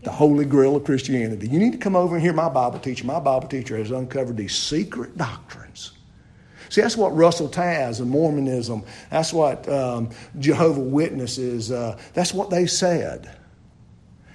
the 0.02 0.10
holy 0.10 0.44
grail 0.44 0.76
of 0.76 0.84
Christianity. 0.84 1.48
You 1.48 1.58
need 1.58 1.72
to 1.72 1.78
come 1.78 1.96
over 1.96 2.16
and 2.16 2.22
hear 2.22 2.34
my 2.34 2.50
Bible 2.50 2.78
teacher. 2.78 3.06
My 3.06 3.20
Bible 3.20 3.48
teacher 3.48 3.78
has 3.78 3.90
uncovered 3.90 4.36
these 4.36 4.54
secret 4.54 5.16
doctrines. 5.16 5.92
See, 6.68 6.82
that's 6.82 6.96
what 6.96 7.16
Russell 7.16 7.48
Taz 7.48 8.00
and 8.00 8.10
Mormonism, 8.10 8.84
that's 9.08 9.32
what 9.32 9.66
um, 9.68 10.10
Jehovah 10.38 10.80
Witnesses, 10.80 11.72
uh, 11.72 11.98
that's 12.12 12.34
what 12.34 12.50
they 12.50 12.66
said. 12.66 13.34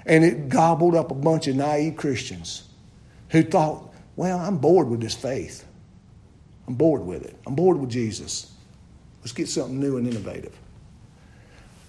And 0.07 0.25
it 0.25 0.49
gobbled 0.49 0.95
up 0.95 1.11
a 1.11 1.15
bunch 1.15 1.47
of 1.47 1.55
naive 1.55 1.97
Christians 1.97 2.67
who 3.29 3.43
thought, 3.43 3.93
well, 4.15 4.39
I'm 4.39 4.57
bored 4.57 4.89
with 4.89 5.01
this 5.01 5.13
faith. 5.13 5.65
I'm 6.67 6.73
bored 6.73 7.01
with 7.05 7.23
it. 7.23 7.35
I'm 7.45 7.53
bored 7.53 7.77
with 7.77 7.91
Jesus. 7.91 8.54
Let's 9.25 9.33
get 9.33 9.49
something 9.49 9.79
new 9.79 9.97
and 9.97 10.07
innovative. 10.07 10.55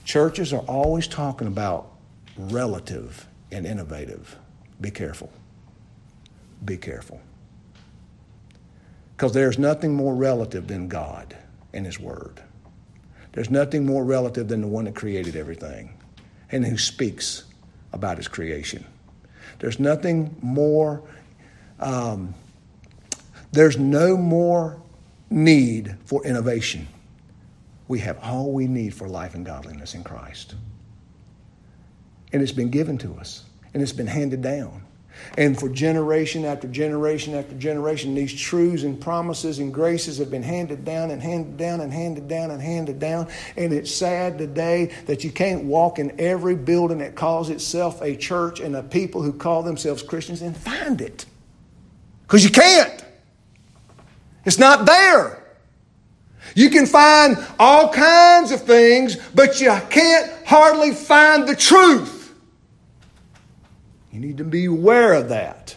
Churches 0.07 0.55
are 0.55 0.62
always 0.62 1.07
talking 1.07 1.46
about 1.46 1.92
relative 2.38 3.27
and 3.53 3.66
innovative. 3.66 4.35
Be 4.81 4.90
careful. 4.90 5.31
Be 6.64 6.79
careful. 6.79 7.20
Because 9.14 9.33
there's 9.33 9.59
nothing 9.59 9.94
more 9.94 10.14
relative 10.14 10.66
than 10.66 10.88
God 10.88 11.37
and 11.75 11.85
His 11.85 12.01
Word. 12.01 12.42
There's 13.33 13.51
nothing 13.51 13.85
more 13.85 14.03
relative 14.03 14.49
than 14.49 14.62
the 14.62 14.66
one 14.66 14.87
that 14.87 14.94
created 14.94 15.37
everything 15.37 15.92
and 16.51 16.64
who 16.64 16.79
speaks 16.79 17.44
about 17.92 18.16
His 18.16 18.29
creation. 18.29 18.83
There's 19.59 19.79
nothing 19.79 20.35
more, 20.40 21.03
um, 21.81 22.35
there's 23.53 23.77
no 23.77 24.16
more 24.16 24.81
need 25.29 25.96
for 26.07 26.25
innovation. 26.25 26.88
We 27.88 28.01
have 28.01 28.18
all 28.22 28.53
we 28.53 28.66
need 28.66 28.94
for 28.94 29.09
life 29.09 29.35
and 29.35 29.44
godliness 29.44 29.94
in 29.94 30.03
Christ. 30.03 30.55
And 32.33 32.42
it's 32.42 32.53
been 32.53 32.70
given 32.70 32.99
to 32.99 33.14
us, 33.14 33.44
and 33.72 33.83
it's 33.83 33.92
been 33.92 34.07
handed 34.07 34.42
down. 34.42 34.83
And 35.38 35.59
for 35.59 35.68
generation 35.68 36.44
after 36.44 36.68
generation 36.68 37.35
after 37.35 37.55
generation, 37.55 38.14
these 38.14 38.35
truths 38.35 38.83
and 38.83 39.01
promises 39.01 39.59
and 39.59 39.72
graces 39.72 40.18
have 40.18 40.31
been 40.31 40.42
handed 40.42 40.85
down 40.85 41.11
and 41.11 41.22
handed 41.22 41.57
down 41.57 41.81
and 41.81 41.92
handed 41.92 42.29
down 42.29 42.51
and 42.51 42.61
handed 42.61 42.99
down. 42.99 43.29
And 43.57 43.72
it's 43.72 43.90
sad 43.90 44.38
today 44.38 44.92
that 45.07 45.25
you 45.25 45.31
can't 45.31 45.64
walk 45.64 45.99
in 45.99 46.20
every 46.20 46.55
building 46.55 46.99
that 46.99 47.14
calls 47.14 47.51
itself 47.51 48.03
a 48.03 48.16
church 48.16 48.61
and 48.61 48.77
a 48.77 48.83
people 48.83 49.22
who 49.22 49.33
call 49.33 49.62
themselves 49.62 50.03
Christians 50.03 50.42
and 50.42 50.57
find 50.57 51.01
it. 51.01 51.25
Because 52.22 52.44
you 52.44 52.51
can't. 52.51 53.05
It's 54.44 54.59
not 54.59 54.85
there. 54.85 55.45
You 56.57 56.71
can 56.71 56.87
find 56.87 57.37
all 57.59 57.92
kinds 57.92 58.51
of 58.51 58.62
things, 58.62 59.16
but 59.35 59.61
you 59.61 59.71
can't 59.90 60.33
hardly 60.47 60.92
find 60.92 61.47
the 61.47 61.55
truth. 61.55 62.35
You 64.11 64.21
need 64.21 64.38
to 64.38 64.45
be 64.45 64.64
aware 64.64 65.12
of 65.12 65.29
that. 65.29 65.77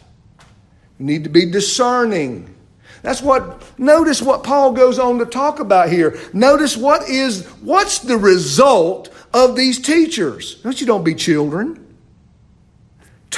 You 0.98 1.06
need 1.06 1.26
to 1.26 1.30
be 1.30 1.52
discerning. 1.52 2.56
That's 3.02 3.22
what 3.22 3.62
notice 3.78 4.22
what 4.22 4.46
Paul 4.46 4.72
goes 4.72 5.00
on 5.00 5.20
to 5.20 5.26
talk 5.26 5.60
about 5.60 5.90
here. 5.90 6.18
Notice 6.32 6.78
what 6.78 7.10
is 7.10 7.46
what's 7.62 8.00
the 8.00 8.18
result 8.18 9.10
of 9.34 9.58
these 9.58 9.80
teachers. 9.80 10.56
Don't 10.56 10.80
you 10.80 10.88
don't 10.88 11.04
be 11.04 11.14
children 11.14 11.79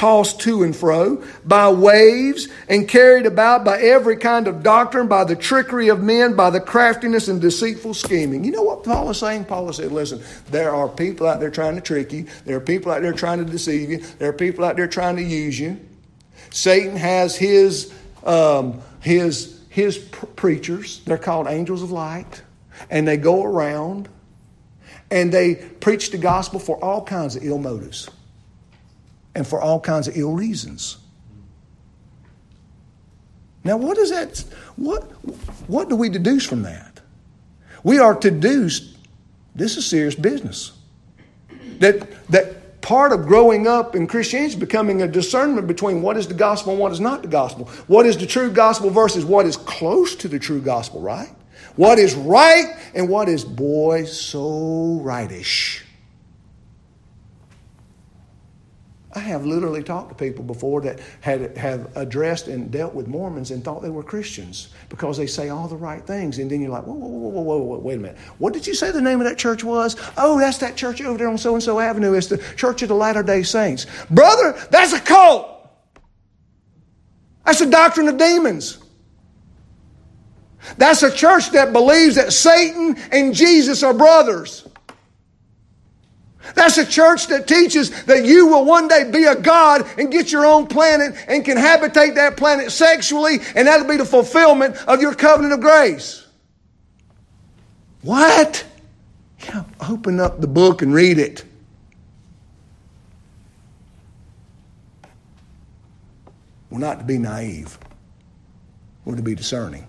tossed 0.02 0.40
to 0.40 0.64
and 0.64 0.76
fro 0.76 1.24
by 1.46 1.70
waves 1.70 2.48
and 2.68 2.88
carried 2.88 3.28
about 3.28 3.64
by 3.64 3.80
every 3.80 4.18
kind 4.18 4.48
of 4.48 4.64
doctrine, 4.64 5.08
by 5.08 5.24
the 5.24 5.36
trickery 5.36 5.90
of 5.90 6.02
men, 6.02 6.36
by 6.36 6.50
the 6.50 6.60
craftiness 6.60 7.28
and 7.28 7.40
deceitful 7.40 7.94
scheming. 7.94 8.44
You 8.44 8.50
know 8.50 8.64
what 8.64 8.84
Paul 8.84 9.12
is 9.12 9.20
saying? 9.20 9.46
Paul 9.46 9.70
is 9.70 9.76
saying, 9.76 9.94
listen, 9.94 10.20
there 10.50 10.74
are 10.74 10.90
people 10.90 11.28
out 11.28 11.40
there 11.40 11.52
trying 11.52 11.76
to 11.76 11.82
trick 11.82 12.12
you. 12.12 12.26
There 12.46 12.58
are 12.58 12.62
people 12.62 12.92
out 12.92 13.04
there 13.04 13.14
trying 13.14 13.46
to 13.46 13.52
deceive 13.52 13.92
you. 13.92 14.00
There 14.18 14.30
are 14.30 14.34
people 14.34 14.66
out 14.66 14.76
there 14.76 14.88
trying 14.88 15.18
to 15.18 15.24
use 15.24 15.60
you. 15.60 15.80
Satan 16.50 16.96
has 16.96 17.36
his, 17.36 17.94
um, 18.24 18.82
his, 19.02 19.62
his 19.70 20.00
preachers. 20.00 21.02
They're 21.06 21.20
called 21.20 21.46
angels 21.46 21.84
of 21.84 21.92
light. 21.92 22.42
And 22.90 23.08
they 23.08 23.18
go 23.18 23.44
around 23.44 24.10
and 25.12 25.32
they 25.32 25.54
preach 25.54 26.10
the 26.10 26.18
gospel 26.18 26.60
for 26.60 26.84
all 26.84 27.06
kinds 27.06 27.36
of 27.36 27.44
ill 27.44 27.60
motives 27.60 28.10
and 29.36 29.48
for 29.48 29.62
all 29.62 29.80
kinds 29.80 30.08
of 30.08 30.18
ill 30.18 30.34
reasons. 30.34 30.98
Now, 33.64 33.78
what 33.78 33.98
is 33.98 34.10
that? 34.10 34.44
What, 34.76 35.04
what 35.68 35.90
do 35.90 35.96
we 35.96 36.10
deduce 36.10 36.46
from 36.46 36.64
that? 36.64 37.00
We 37.84 38.00
are 38.00 38.16
to 38.16 38.32
deduce 38.32 38.92
this 39.56 39.78
is 39.78 39.86
serious 39.86 40.16
business. 40.16 40.72
That, 41.80 42.28
that 42.28 42.82
part 42.82 43.12
of 43.12 43.26
growing 43.26 43.68
up 43.68 43.96
in 43.96 44.08
Christianity 44.08 44.54
is 44.54 44.60
becoming 44.60 45.02
a 45.02 45.08
discernment 45.08 45.68
between 45.68 46.02
what 46.02 46.18
is 46.18 46.28
the 46.28 46.34
gospel 46.34 46.74
and 46.74 46.82
what 46.82 46.92
is 46.92 47.00
not 47.00 47.22
the 47.22 47.28
gospel. 47.28 47.66
What 47.88 48.06
is 48.06 48.18
the 48.18 48.28
true 48.28 48.52
gospel 48.52 48.90
versus 48.90 49.26
what 49.26 49.46
is 49.46 49.58
close 49.58 50.16
to 50.18 50.28
the 50.28 50.40
true 50.40 50.62
gospel, 50.62 51.02
right? 51.02 51.30
What 51.76 52.00
is 52.00 52.16
right 52.16 52.76
and 52.94 53.10
what 53.10 53.30
is, 53.30 53.44
boy, 53.44 54.06
so 54.06 55.00
rightish. 55.02 55.86
I 59.14 59.20
have 59.20 59.46
literally 59.46 59.84
talked 59.84 60.10
to 60.10 60.16
people 60.16 60.44
before 60.44 60.82
that 60.82 61.00
had 61.20 61.58
have 61.58 61.96
addressed 61.98 62.48
and 62.48 62.72
dealt 62.72 62.94
with 62.94 63.08
Mormons 63.08 63.52
and 63.52 63.64
thought 63.64 63.82
they 63.82 63.90
were 63.90 64.04
Christians 64.04 64.70
because 64.88 65.18
they 65.18 65.28
say 65.28 65.50
all 65.50 65.68
the 65.68 65.76
right 65.76 66.06
things, 66.06 66.40
and 66.40 66.50
then 66.50 66.62
you're 66.62 66.72
like, 66.72 66.84
whoa, 66.84 66.94
whoa, 66.94 67.08
whoa, 67.08 67.42
whoa, 67.42 67.58
whoa, 67.58 67.78
wait 67.80 67.96
a 67.96 67.98
minute, 67.98 68.18
what 68.38 68.54
did 68.54 68.66
you 68.66 68.74
say 68.74 68.90
the 68.92 69.02
name 69.02 69.20
of 69.20 69.28
that 69.28 69.38
church 69.38 69.64
was? 69.64 69.98
Oh, 70.18 70.40
that's 70.40 70.60
that 70.60 70.78
church 70.78 71.02
over 71.02 71.18
there 71.18 71.28
on 71.28 71.38
so 71.38 71.54
and 71.54 71.64
so 71.64 71.80
Avenue. 71.80 72.14
It's 72.14 72.28
the 72.28 72.38
Church 72.56 72.82
of 72.84 72.88
the 72.88 72.96
Latter 72.96 73.24
Day 73.24 73.44
Saints, 73.44 73.86
brother. 74.10 74.58
That's 74.70 74.94
a 74.94 75.00
cult. 75.00 75.48
That's 77.46 77.62
a 77.62 77.70
doctrine 77.70 78.08
of 78.08 78.18
demons. 78.18 78.78
That's 80.78 81.04
a 81.04 81.12
church 81.12 81.52
that 81.52 81.74
believes 81.74 82.16
that 82.16 82.32
Satan 82.32 82.96
and 83.12 83.34
Jesus 83.34 83.84
are 83.84 83.94
brothers. 83.94 84.68
That's 86.56 86.78
a 86.78 86.86
church 86.86 87.28
that 87.28 87.48
teaches 87.48 88.06
that 88.06 88.26
you 88.26 88.48
will 88.48 88.66
one 88.66 88.88
day 88.88 89.10
be 89.10 89.26
a 89.26 89.36
God 89.36 89.88
and 89.98 90.12
get 90.12 90.32
your 90.32 90.46
own 90.46 90.68
planet 90.68 91.16
and 91.28 91.46
can 91.46 91.58
habitate 91.58 92.16
that 92.16 92.38
planet 92.38 92.72
sexually, 92.72 93.40
and 93.56 93.68
that'll 93.68 93.88
be 93.88 93.98
the 93.98 94.06
fulfillment 94.06 94.76
of 94.88 95.02
your 95.02 95.14
covenant 95.14 95.54
of 95.54 95.62
grace. 95.62 96.26
What? 98.02 98.66
Yeah, 99.46 99.64
open 99.90 100.20
up 100.20 100.42
the 100.42 100.48
book 100.48 100.82
and 100.82 100.94
read 100.94 101.20
it. 101.20 101.44
We're 106.70 106.80
not 106.80 107.00
to 107.00 107.06
be 107.06 107.18
naive. 107.18 107.78
We're 109.04 109.16
to 109.16 109.22
be 109.22 109.36
discerning, 109.36 109.88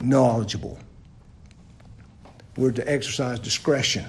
knowledgeable. 0.00 0.78
We're 2.56 2.72
to 2.72 2.90
exercise 2.90 3.38
discretion. 3.38 4.04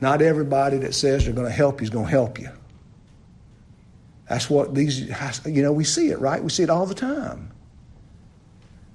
Not 0.00 0.22
everybody 0.22 0.78
that 0.78 0.94
says 0.94 1.24
they're 1.24 1.34
going 1.34 1.46
to 1.46 1.52
help 1.52 1.80
you 1.80 1.84
is 1.84 1.90
going 1.90 2.06
to 2.06 2.10
help 2.10 2.38
you. 2.38 2.50
That's 4.28 4.48
what 4.48 4.74
these, 4.74 5.00
you 5.44 5.62
know, 5.62 5.72
we 5.72 5.84
see 5.84 6.10
it, 6.10 6.20
right? 6.20 6.42
We 6.42 6.50
see 6.50 6.62
it 6.62 6.70
all 6.70 6.86
the 6.86 6.94
time. 6.94 7.50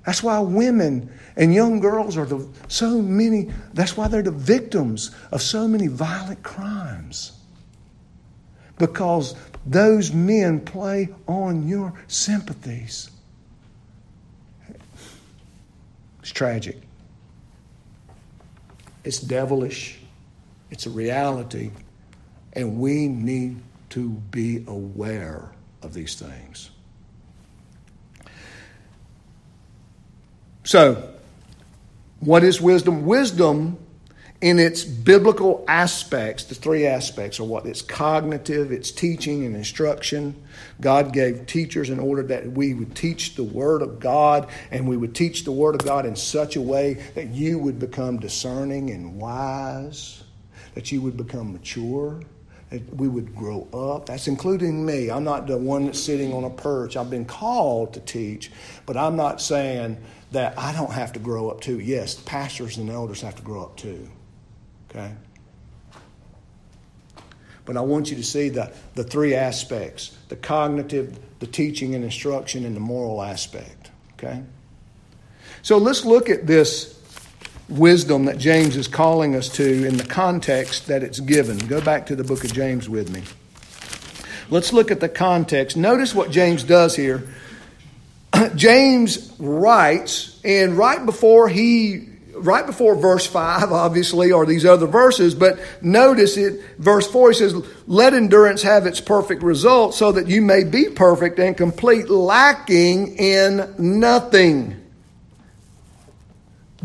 That's 0.05 0.23
why 0.23 0.39
women 0.39 1.11
and 1.35 1.53
young 1.53 1.79
girls 1.79 2.15
are 2.15 2.25
the, 2.25 2.47
so 2.67 3.01
many, 3.01 3.51
that's 3.73 3.97
why 3.97 4.07
they're 4.07 4.21
the 4.21 4.31
victims 4.31 5.11
of 5.31 5.41
so 5.41 5.67
many 5.67 5.87
violent 5.87 6.41
crimes. 6.43 7.33
Because 8.77 9.35
those 9.65 10.13
men 10.13 10.61
play 10.61 11.09
on 11.27 11.67
your 11.67 11.93
sympathies. 12.07 13.09
It's 16.21 16.31
tragic. 16.31 16.77
It's 19.03 19.19
devilish. 19.19 19.99
It's 20.75 20.85
a 20.85 20.89
reality, 20.89 21.71
and 22.51 22.81
we 22.81 23.07
need 23.07 23.61
to 23.91 24.09
be 24.09 24.65
aware 24.67 25.53
of 25.81 25.93
these 25.93 26.15
things. 26.15 26.69
So, 30.65 31.13
what 32.19 32.43
is 32.43 32.59
wisdom? 32.59 33.05
Wisdom, 33.05 33.77
in 34.41 34.59
its 34.59 34.83
biblical 34.83 35.63
aspects, 35.65 36.43
the 36.43 36.55
three 36.55 36.85
aspects 36.85 37.39
are 37.39 37.45
what? 37.45 37.65
It's 37.65 37.81
cognitive, 37.81 38.73
it's 38.73 38.91
teaching 38.91 39.45
and 39.45 39.55
instruction. 39.55 40.35
God 40.81 41.13
gave 41.13 41.45
teachers 41.45 41.89
in 41.89 41.99
order 42.01 42.23
that 42.23 42.51
we 42.51 42.73
would 42.73 42.97
teach 42.97 43.35
the 43.35 43.45
Word 43.45 43.81
of 43.81 44.01
God, 44.01 44.49
and 44.71 44.89
we 44.89 44.97
would 44.97 45.15
teach 45.15 45.45
the 45.45 45.53
Word 45.53 45.75
of 45.75 45.85
God 45.85 46.05
in 46.05 46.17
such 46.17 46.57
a 46.57 46.61
way 46.61 46.95
that 47.13 47.29
you 47.29 47.59
would 47.59 47.79
become 47.79 48.19
discerning 48.19 48.89
and 48.89 49.15
wise 49.21 50.24
that 50.75 50.91
you 50.91 51.01
would 51.01 51.17
become 51.17 51.53
mature, 51.53 52.21
that 52.69 52.95
we 52.95 53.07
would 53.07 53.35
grow 53.35 53.67
up. 53.73 54.05
That's 54.05 54.27
including 54.27 54.85
me. 54.85 55.09
I'm 55.09 55.23
not 55.23 55.47
the 55.47 55.57
one 55.57 55.85
that's 55.85 55.99
sitting 55.99 56.33
on 56.33 56.43
a 56.43 56.49
perch. 56.49 56.95
I've 56.95 57.09
been 57.09 57.25
called 57.25 57.93
to 57.93 57.99
teach, 58.01 58.51
but 58.85 58.97
I'm 58.97 59.15
not 59.15 59.41
saying 59.41 59.97
that 60.31 60.57
I 60.59 60.73
don't 60.73 60.91
have 60.91 61.13
to 61.13 61.19
grow 61.19 61.49
up 61.49 61.61
too. 61.61 61.79
Yes, 61.79 62.15
pastors 62.15 62.77
and 62.77 62.89
elders 62.89 63.21
have 63.21 63.35
to 63.37 63.41
grow 63.41 63.63
up 63.63 63.77
too. 63.77 64.09
Okay? 64.89 65.11
But 67.63 67.77
I 67.77 67.81
want 67.81 68.11
you 68.11 68.17
to 68.17 68.23
see 68.23 68.49
the, 68.49 68.71
the 68.93 69.03
three 69.03 69.33
aspects 69.33 70.17
the 70.27 70.35
cognitive, 70.35 71.17
the 71.39 71.47
teaching 71.47 71.95
and 71.95 72.03
instruction, 72.03 72.65
and 72.65 72.75
the 72.75 72.81
moral 72.81 73.21
aspect. 73.21 73.91
Okay? 74.13 74.43
So 75.61 75.77
let's 75.77 76.05
look 76.05 76.29
at 76.29 76.45
this 76.45 76.94
wisdom 77.69 78.25
that 78.25 78.37
James 78.37 78.75
is 78.75 78.87
calling 78.87 79.35
us 79.35 79.49
to 79.49 79.85
in 79.87 79.97
the 79.97 80.05
context 80.05 80.87
that 80.87 81.03
it's 81.03 81.19
given. 81.19 81.57
Go 81.57 81.81
back 81.81 82.05
to 82.07 82.15
the 82.15 82.23
book 82.23 82.43
of 82.43 82.53
James 82.53 82.87
with 82.87 83.09
me. 83.11 83.23
Let's 84.49 84.71
look 84.71 84.91
at 84.91 84.99
the 84.99 85.09
context. 85.09 85.75
Notice 85.75 86.13
what 86.13 86.29
James 86.29 86.63
does 86.63 86.95
here. 86.95 87.27
James 88.55 89.33
writes, 89.39 90.39
and 90.43 90.77
right 90.77 91.03
before 91.03 91.49
he 91.49 92.09
right 92.37 92.65
before 92.65 92.95
verse 92.95 93.25
5, 93.25 93.71
obviously, 93.71 94.31
are 94.31 94.45
these 94.45 94.65
other 94.65 94.87
verses, 94.87 95.33
but 95.33 95.59
notice 95.81 96.37
it, 96.37 96.61
verse 96.77 97.09
4, 97.09 97.31
he 97.31 97.37
says, 97.37 97.55
Let 97.87 98.13
endurance 98.13 98.61
have 98.63 98.85
its 98.85 99.01
perfect 99.01 99.41
result 99.41 99.95
so 99.95 100.11
that 100.11 100.27
you 100.27 100.41
may 100.41 100.63
be 100.63 100.89
perfect 100.89 101.39
and 101.39 101.55
complete, 101.55 102.09
lacking 102.09 103.15
in 103.17 103.73
nothing. 103.77 104.84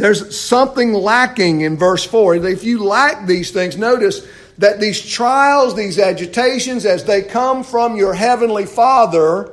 There's 0.01 0.35
something 0.35 0.95
lacking 0.95 1.61
in 1.61 1.77
verse 1.77 2.07
4. 2.07 2.37
If 2.37 2.65
you 2.65 2.83
lack 2.83 3.27
these 3.27 3.51
things, 3.51 3.77
notice 3.77 4.27
that 4.57 4.81
these 4.81 5.07
trials, 5.07 5.77
these 5.77 5.99
agitations, 5.99 6.87
as 6.87 7.05
they 7.05 7.21
come 7.21 7.63
from 7.63 7.97
your 7.97 8.15
heavenly 8.15 8.65
Father, 8.65 9.53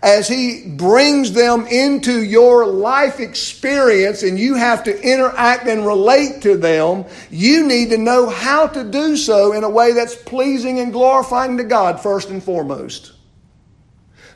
as 0.00 0.28
He 0.28 0.68
brings 0.68 1.32
them 1.32 1.66
into 1.66 2.22
your 2.22 2.64
life 2.64 3.18
experience 3.18 4.22
and 4.22 4.38
you 4.38 4.54
have 4.54 4.84
to 4.84 5.02
interact 5.02 5.66
and 5.66 5.84
relate 5.84 6.42
to 6.42 6.56
them, 6.56 7.04
you 7.28 7.66
need 7.66 7.90
to 7.90 7.98
know 7.98 8.28
how 8.28 8.68
to 8.68 8.84
do 8.84 9.16
so 9.16 9.52
in 9.52 9.64
a 9.64 9.68
way 9.68 9.94
that's 9.94 10.14
pleasing 10.14 10.78
and 10.78 10.92
glorifying 10.92 11.56
to 11.56 11.64
God 11.64 12.00
first 12.00 12.30
and 12.30 12.40
foremost. 12.40 13.14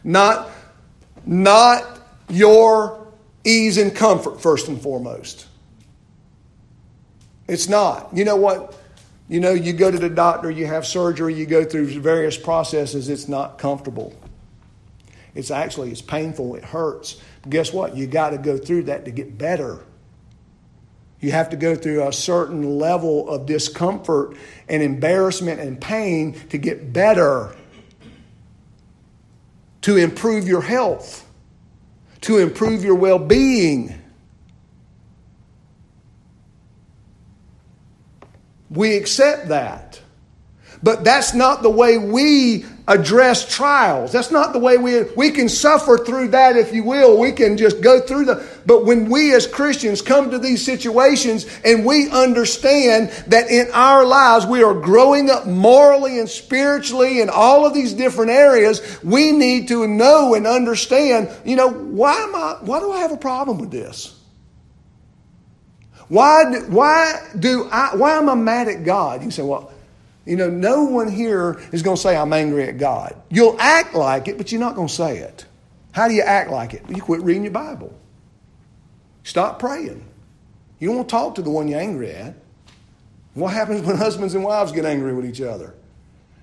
Not, 0.03 0.51
not 1.25 2.01
your 2.29 3.07
ease 3.44 3.79
and 3.79 3.94
comfort 3.94 4.40
first 4.40 4.66
and 4.66 4.83
foremost. 4.83 5.46
It's 7.48 7.68
not. 7.68 8.11
You 8.12 8.24
know 8.24 8.37
what? 8.37 8.78
You 9.28 9.40
know, 9.40 9.52
you 9.52 9.72
go 9.72 9.90
to 9.90 9.98
the 9.98 10.11
doctor, 10.11 10.50
you 10.50 10.66
have 10.66 10.87
surgery, 10.87 11.35
you 11.35 11.46
go 11.46 11.64
through 11.64 11.87
various 12.00 12.37
processes, 12.37 13.09
it's 13.09 13.28
not 13.28 13.59
comfortable. 13.59 14.14
It's 15.35 15.50
actually 15.50 15.90
it's 15.90 16.02
painful, 16.02 16.55
it 16.57 16.64
hurts. 16.64 17.20
But 17.42 17.50
guess 17.50 17.72
what? 17.72 17.96
You 17.96 18.07
got 18.07 18.31
to 18.31 18.38
go 18.38 18.59
through 18.59 18.85
that 18.85 19.05
to 19.07 19.11
get 19.11 19.38
better. 19.38 19.85
You 21.20 21.31
have 21.31 21.50
to 21.50 21.57
go 21.57 21.76
through 21.76 22.07
a 22.07 22.12
certain 22.12 22.78
level 22.78 23.31
of 23.31 23.46
discomfort 23.46 24.37
and 24.68 24.83
embarrassment 24.83 25.61
and 25.61 25.81
pain 25.81 26.35
to 26.50 26.59
get 26.59 26.92
better. 26.92 27.55
To 29.83 29.96
improve 29.96 30.46
your 30.46 30.62
health, 30.62 31.26
to 32.22 32.38
improve 32.38 32.85
your 32.85 32.96
well 32.96 33.18
being. 33.18 34.02
We 38.73 38.97
accept 38.97 39.49
that. 39.49 40.01
But 40.83 41.05
that's 41.05 41.33
not 41.33 41.63
the 41.63 41.71
way 41.71 41.97
we 41.97 42.65
address 42.89 43.55
trials. 43.55 44.11
That's 44.11 44.33
not 44.33 44.53
the 44.53 44.59
way 44.59 44.77
we 44.79 45.03
we 45.17 45.31
can 45.31 45.49
suffer 45.49 45.97
through 45.99 46.29
that 46.29 46.57
if 46.57 46.75
you 46.75 46.83
will. 46.83 47.21
We 47.21 47.31
can 47.31 47.57
just 47.57 47.81
go 47.81 48.01
through 48.01 48.25
the 48.25 48.45
but 48.67 48.85
when 48.85 49.09
we 49.09 49.33
as 49.33 49.47
Christians 49.47 50.03
come 50.03 50.31
to 50.33 50.39
these 50.39 50.65
situations 50.65 51.47
and 51.65 51.87
we 51.87 52.11
understand 52.11 53.11
that 53.29 53.49
in 53.49 53.69
our 53.73 54.05
lives 54.05 54.45
we 54.45 54.65
are 54.65 54.75
growing 54.75 55.31
up 55.31 55.47
morally 55.47 56.19
and 56.19 56.29
spiritually 56.29 57.21
in 57.21 57.31
all 57.31 57.65
of 57.65 57.75
these 57.75 57.93
different 57.93 58.33
areas, 58.33 58.99
we 59.05 59.31
need 59.31 59.69
to 59.69 59.87
know 59.87 60.35
and 60.35 60.49
understand, 60.49 61.31
you 61.45 61.55
know, 61.55 61.71
why 61.71 62.15
am 62.15 62.35
I 62.35 62.57
why 62.63 62.81
do 62.81 62.91
I 62.91 62.99
have 62.99 63.13
a 63.13 63.17
problem 63.17 63.59
with 63.59 63.71
this? 63.71 64.19
Why 66.12 66.44
why 66.68 67.27
do 67.38 67.70
I 67.72 67.96
why 67.96 68.18
am 68.18 68.29
I 68.29 68.35
mad 68.35 68.68
at 68.68 68.85
God? 68.85 69.25
You 69.25 69.31
say, 69.31 69.42
well, 69.42 69.72
you 70.27 70.37
know, 70.37 70.51
no 70.51 70.85
one 70.85 71.09
here 71.09 71.59
is 71.72 71.83
going 71.83 71.96
to 71.96 72.03
say, 72.03 72.14
I'm 72.14 72.35
angry 72.35 72.68
at 72.68 72.77
God. 72.77 73.16
You'll 73.31 73.57
act 73.59 73.94
like 73.94 74.29
it, 74.29 74.37
but 74.37 74.53
you're 74.53 74.61
not 74.61 74.75
going 74.75 74.88
to 74.88 74.92
say 74.92 75.16
it. 75.16 75.46
How 75.92 76.09
do 76.09 76.12
you 76.14 76.20
act 76.20 76.51
like 76.51 76.75
it? 76.75 76.83
You 76.87 77.01
quit 77.01 77.22
reading 77.22 77.44
your 77.44 77.53
Bible. 77.53 77.98
Stop 79.25 79.59
praying. 79.59 80.07
You 80.81 80.92
don't 80.92 81.09
talk 81.09 81.37
to 81.37 81.42
the 81.42 81.48
one 81.48 81.66
you're 81.66 81.81
angry 81.81 82.11
at. 82.11 82.35
What 83.33 83.55
happens 83.55 83.81
when 83.81 83.96
husbands 84.07 84.35
and 84.35 84.44
wives 84.44 84.70
get 84.70 84.85
angry 84.85 85.14
with 85.14 85.25
each 85.25 85.40
other? 85.40 85.72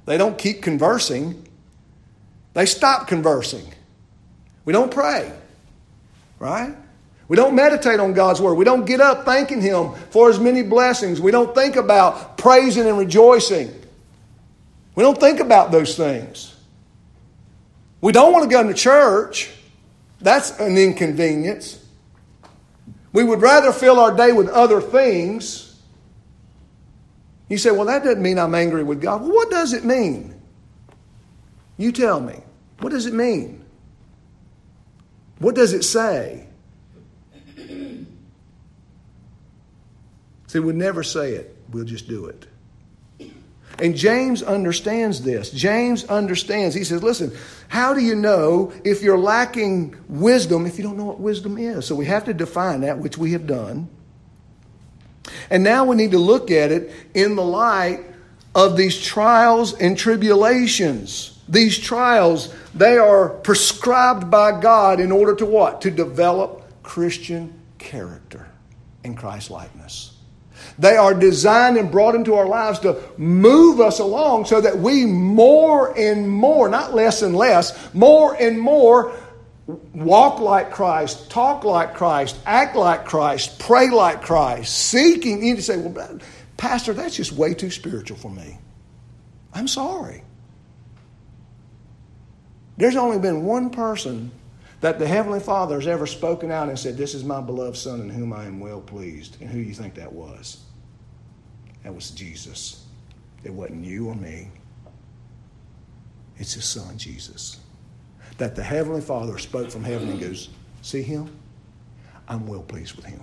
They 0.08 0.18
don't 0.18 0.36
keep 0.36 0.64
conversing, 0.64 1.46
they 2.56 2.66
stop 2.66 3.08
conversing. 3.08 3.72
We 4.66 4.74
don't 4.74 4.90
pray, 4.90 5.32
right? 6.40 6.76
We 7.30 7.36
don't 7.36 7.56
meditate 7.56 8.00
on 8.00 8.14
God's 8.14 8.42
Word. 8.42 8.56
We 8.56 8.66
don't 8.66 8.86
get 8.86 9.00
up 9.00 9.24
thanking 9.24 9.62
Him 9.62 9.94
for 10.10 10.28
His 10.30 10.40
many 10.40 10.64
blessings. 10.64 11.22
We 11.22 11.32
don't 11.32 11.54
think 11.56 11.76
about 11.76 12.38
praising 12.38 12.88
and 12.88 12.98
rejoicing. 12.98 13.72
We 14.96 15.04
don't 15.04 15.18
think 15.18 15.40
about 15.40 15.72
those 15.72 15.96
things. 15.96 16.56
We 18.02 18.12
don't 18.12 18.34
want 18.34 18.44
to 18.44 18.50
go 18.50 18.68
to 18.68 18.74
church. 18.74 19.52
That's 20.20 20.60
an 20.60 20.76
inconvenience. 20.76 21.86
We 23.14 23.24
would 23.24 23.42
rather 23.42 23.72
fill 23.72 24.00
our 24.00 24.16
day 24.16 24.32
with 24.32 24.50
other 24.50 24.82
things. 24.82 25.80
You 27.48 27.60
say, 27.60 27.72
well, 27.72 27.86
that 27.86 28.04
doesn't 28.04 28.22
mean 28.22 28.40
I'm 28.40 28.56
angry 28.56 28.84
with 28.84 29.02
God. 29.02 29.22
Well, 29.22 29.32
what 29.32 29.52
does 29.52 29.74
it 29.74 29.86
mean? 29.86 30.40
You 31.78 31.92
tell 31.92 32.20
me. 32.20 32.40
What 32.80 32.90
does 32.90 33.06
it 33.06 33.14
mean? 33.14 33.64
What 35.38 35.56
does 35.56 35.74
it 35.74 35.84
say? 35.84 36.49
See, 40.50 40.58
we'd 40.58 40.76
never 40.76 41.04
say 41.04 41.34
it, 41.34 41.56
we'll 41.70 41.86
just 41.86 42.08
do 42.08 42.26
it. 42.26 42.48
And 43.78 43.96
James 43.96 44.42
understands 44.42 45.22
this. 45.22 45.52
James 45.52 46.06
understands. 46.06 46.74
He 46.74 46.84
says, 46.84 47.04
listen, 47.04 47.32
how 47.68 47.94
do 47.94 48.02
you 48.02 48.16
know 48.16 48.74
if 48.84 49.04
you're 49.04 49.20
lacking 49.20 49.96
wisdom 50.10 50.66
if 50.66 50.80
you 50.80 50.84
don't 50.84 50.98
know 50.98 51.06
what 51.06 51.20
wisdom 51.20 51.60
is? 51.60 51.86
So 51.86 51.94
we 51.94 52.08
have 52.08 52.26
to 52.26 52.34
define 52.34 52.82
that, 52.82 52.98
which 52.98 53.16
we 53.16 53.34
have 53.34 53.46
done. 53.46 53.88
And 55.52 55.64
now 55.64 55.86
we 55.86 55.96
need 55.96 56.12
to 56.12 56.20
look 56.20 56.50
at 56.50 56.72
it 56.72 56.92
in 57.14 57.36
the 57.36 57.46
light 57.46 58.04
of 58.56 58.76
these 58.76 59.00
trials 59.00 59.76
and 59.76 59.96
tribulations. 59.96 61.40
These 61.48 61.78
trials, 61.78 62.52
they 62.74 62.98
are 62.98 63.30
prescribed 63.30 64.32
by 64.32 64.60
God 64.60 65.00
in 65.00 65.12
order 65.12 65.36
to 65.36 65.46
what? 65.46 65.82
To 65.82 65.92
develop 65.92 66.64
Christian 66.82 67.54
character 67.78 68.48
and 69.04 69.16
Christ 69.16 69.52
likeness. 69.52 70.16
They 70.80 70.96
are 70.96 71.14
designed 71.14 71.78
and 71.78 71.92
brought 71.92 72.16
into 72.16 72.36
our 72.36 72.48
lives 72.48 72.80
to 72.80 72.98
move 73.18 73.82
us 73.82 74.00
along 74.00 74.46
so 74.46 74.62
that 74.62 74.78
we 74.78 75.06
more 75.06 75.98
and 75.98 76.30
more, 76.30 76.70
not 76.70 76.96
less 76.96 77.22
and 77.22 77.36
less, 77.36 77.94
more 77.94 78.34
and 78.40 78.58
more 78.58 79.14
walk 79.94 80.40
like 80.40 80.72
Christ, 80.72 81.30
talk 81.30 81.66
like 81.66 81.96
Christ, 81.96 82.40
act 82.46 82.78
like 82.78 83.04
Christ, 83.04 83.60
pray 83.60 83.90
like 83.90 84.22
Christ, 84.22 84.74
seeking. 84.74 85.44
You 85.44 85.50
need 85.50 85.58
to 85.58 85.62
say, 85.62 85.78
well, 85.78 86.20
Pastor, 86.56 86.94
that's 86.94 87.18
just 87.18 87.34
way 87.34 87.54
too 87.54 87.72
spiritual 87.72 88.18
for 88.18 88.32
me. 88.32 88.58
I'm 89.54 89.68
sorry. 89.68 90.24
There's 92.78 92.96
only 92.96 93.20
been 93.20 93.44
one 93.44 93.70
person 93.70 94.32
that 94.80 94.98
the 94.98 95.08
Heavenly 95.08 95.42
Father 95.42 95.76
has 95.76 95.88
ever 95.88 96.08
spoken 96.08 96.52
out 96.52 96.70
and 96.70 96.80
said, 96.80 96.96
This 96.96 97.14
is 97.14 97.26
my 97.26 97.42
beloved 97.42 97.76
Son 97.76 98.00
in 98.00 98.10
whom 98.10 98.32
I 98.32 98.46
am 98.46 98.62
well 98.62 98.80
pleased. 98.80 99.36
And 99.42 99.50
who 99.50 99.62
do 99.62 99.68
you 99.68 99.74
think 99.74 99.96
that 99.96 100.14
was? 100.14 100.64
That 101.84 101.94
was 101.94 102.12
Jesus. 102.12 102.86
It 103.44 103.54
wasn't 103.54 103.86
you 103.86 104.10
or 104.10 104.16
me. 104.16 104.50
It's 106.38 106.54
his 106.54 106.66
son, 106.66 106.98
Jesus. 106.98 107.60
That 108.38 108.56
the 108.56 108.64
Heavenly 108.64 109.02
Father 109.02 109.38
spoke 109.38 109.70
from 109.70 109.84
heaven 109.84 110.10
and 110.10 110.20
goes, 110.20 110.50
See 110.82 111.02
him? 111.02 111.30
I'm 112.28 112.48
well 112.48 112.62
pleased 112.62 112.96
with 112.96 113.06
him. 113.06 113.22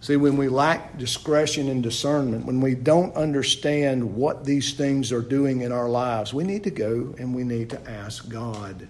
See, 0.00 0.16
when 0.16 0.38
we 0.38 0.48
lack 0.48 0.96
discretion 0.96 1.68
and 1.68 1.82
discernment, 1.82 2.46
when 2.46 2.62
we 2.62 2.74
don't 2.74 3.14
understand 3.14 4.14
what 4.14 4.42
these 4.42 4.72
things 4.72 5.12
are 5.12 5.20
doing 5.20 5.60
in 5.60 5.70
our 5.70 5.86
lives, 5.86 6.32
we 6.32 6.44
need 6.44 6.64
to 6.64 6.70
go 6.70 7.14
and 7.18 7.34
we 7.34 7.44
need 7.44 7.68
to 7.70 7.90
ask 7.90 8.26
God. 8.26 8.88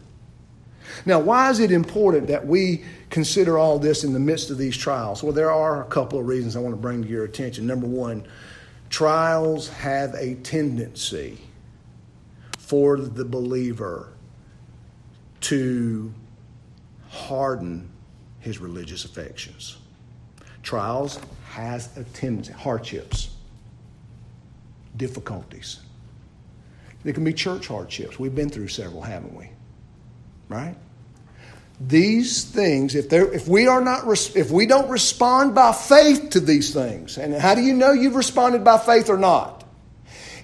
Now, 1.07 1.19
why 1.19 1.51
is 1.51 1.61
it 1.61 1.71
important 1.71 2.27
that 2.29 2.47
we 2.47 2.85
consider 3.11 3.59
all 3.59 3.79
this 3.79 4.05
in 4.05 4.13
the 4.13 4.21
midst 4.21 4.51
of 4.51 4.59
these 4.59 4.77
trials? 4.77 5.23
Well, 5.23 5.33
there 5.33 5.51
are 5.51 5.83
a 5.83 5.87
couple 5.87 6.19
of 6.19 6.27
reasons 6.27 6.57
I 6.57 6.61
want 6.61 6.75
to 6.75 6.81
bring 6.81 7.03
to 7.03 7.09
your 7.09 7.25
attention. 7.25 7.67
Number 7.67 7.87
one, 7.87 8.27
trials 8.91 9.69
have 9.69 10.15
a 10.15 10.35
tendency 10.37 11.39
for 12.59 12.99
the 12.99 13.25
believer 13.25 14.13
to 15.41 16.13
harden 17.09 17.91
his 18.41 18.59
religious 18.59 19.05
affections. 19.05 19.79
Trials 20.63 21.21
has 21.51 21.97
a 21.97 22.05
tendency, 22.05 22.53
hardships, 22.53 23.31
difficulties. 24.97 25.81
There 27.05 27.13
can 27.13 27.25
be 27.25 27.33
church 27.33 27.69
hardships. 27.69 28.19
We've 28.19 28.35
been 28.35 28.51
through 28.51 28.69
several, 28.69 29.01
haven't 29.01 29.35
we? 29.35 29.49
Right? 30.49 30.77
These 31.81 32.45
things, 32.45 32.95
if, 32.95 33.13
if 33.13 33.47
we 33.47 33.69
are 33.69 33.81
not, 33.81 34.05
if 34.35 34.51
we 34.51 34.67
don't 34.67 34.89
respond 34.89 35.55
by 35.55 35.73
faith 35.73 36.31
to 36.31 36.41
these 36.41 36.75
things, 36.75 37.19
and 37.19 37.35
how 37.35 37.55
do 37.55 37.61
you 37.61 37.75
know 37.75 37.93
you've 37.93 38.17
responded 38.17 38.65
by 38.65 38.79
faith 38.79 39.09
or 39.09 39.17
not? 39.17 39.65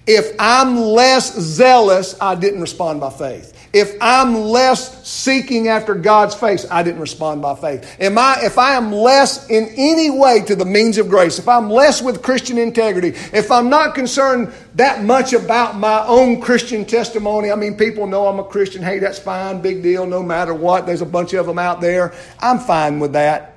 If 0.06 0.36
I'm 0.38 0.76
less 0.76 1.34
zealous, 1.34 2.14
I 2.20 2.34
didn't 2.34 2.60
respond 2.60 3.00
by 3.00 3.10
faith. 3.10 3.53
If 3.74 3.96
I'm 4.00 4.37
less 4.37 5.06
seeking 5.06 5.66
after 5.66 5.96
God's 5.96 6.34
face, 6.34 6.64
I 6.70 6.84
didn't 6.84 7.00
respond 7.00 7.42
by 7.42 7.56
faith. 7.56 7.96
Am 8.00 8.16
I, 8.16 8.38
if 8.44 8.56
I 8.56 8.74
am 8.74 8.92
less 8.92 9.50
in 9.50 9.68
any 9.76 10.10
way 10.10 10.42
to 10.42 10.54
the 10.54 10.64
means 10.64 10.96
of 10.96 11.08
grace, 11.08 11.40
if 11.40 11.48
I'm 11.48 11.68
less 11.68 12.00
with 12.00 12.22
Christian 12.22 12.56
integrity, 12.56 13.08
if 13.08 13.50
I'm 13.50 13.68
not 13.68 13.96
concerned 13.96 14.54
that 14.76 15.02
much 15.02 15.32
about 15.32 15.76
my 15.76 16.06
own 16.06 16.40
Christian 16.40 16.84
testimony, 16.84 17.50
I 17.50 17.56
mean, 17.56 17.76
people 17.76 18.06
know 18.06 18.28
I'm 18.28 18.38
a 18.38 18.44
Christian. 18.44 18.80
Hey, 18.80 19.00
that's 19.00 19.18
fine, 19.18 19.60
big 19.60 19.82
deal, 19.82 20.06
no 20.06 20.22
matter 20.22 20.54
what. 20.54 20.87
There's 20.87 21.02
a 21.02 21.06
bunch 21.06 21.34
of 21.34 21.44
them 21.46 21.58
out 21.58 21.80
there. 21.80 22.14
I'm 22.38 22.60
fine 22.60 23.00
with 23.00 23.14
that. 23.14 23.50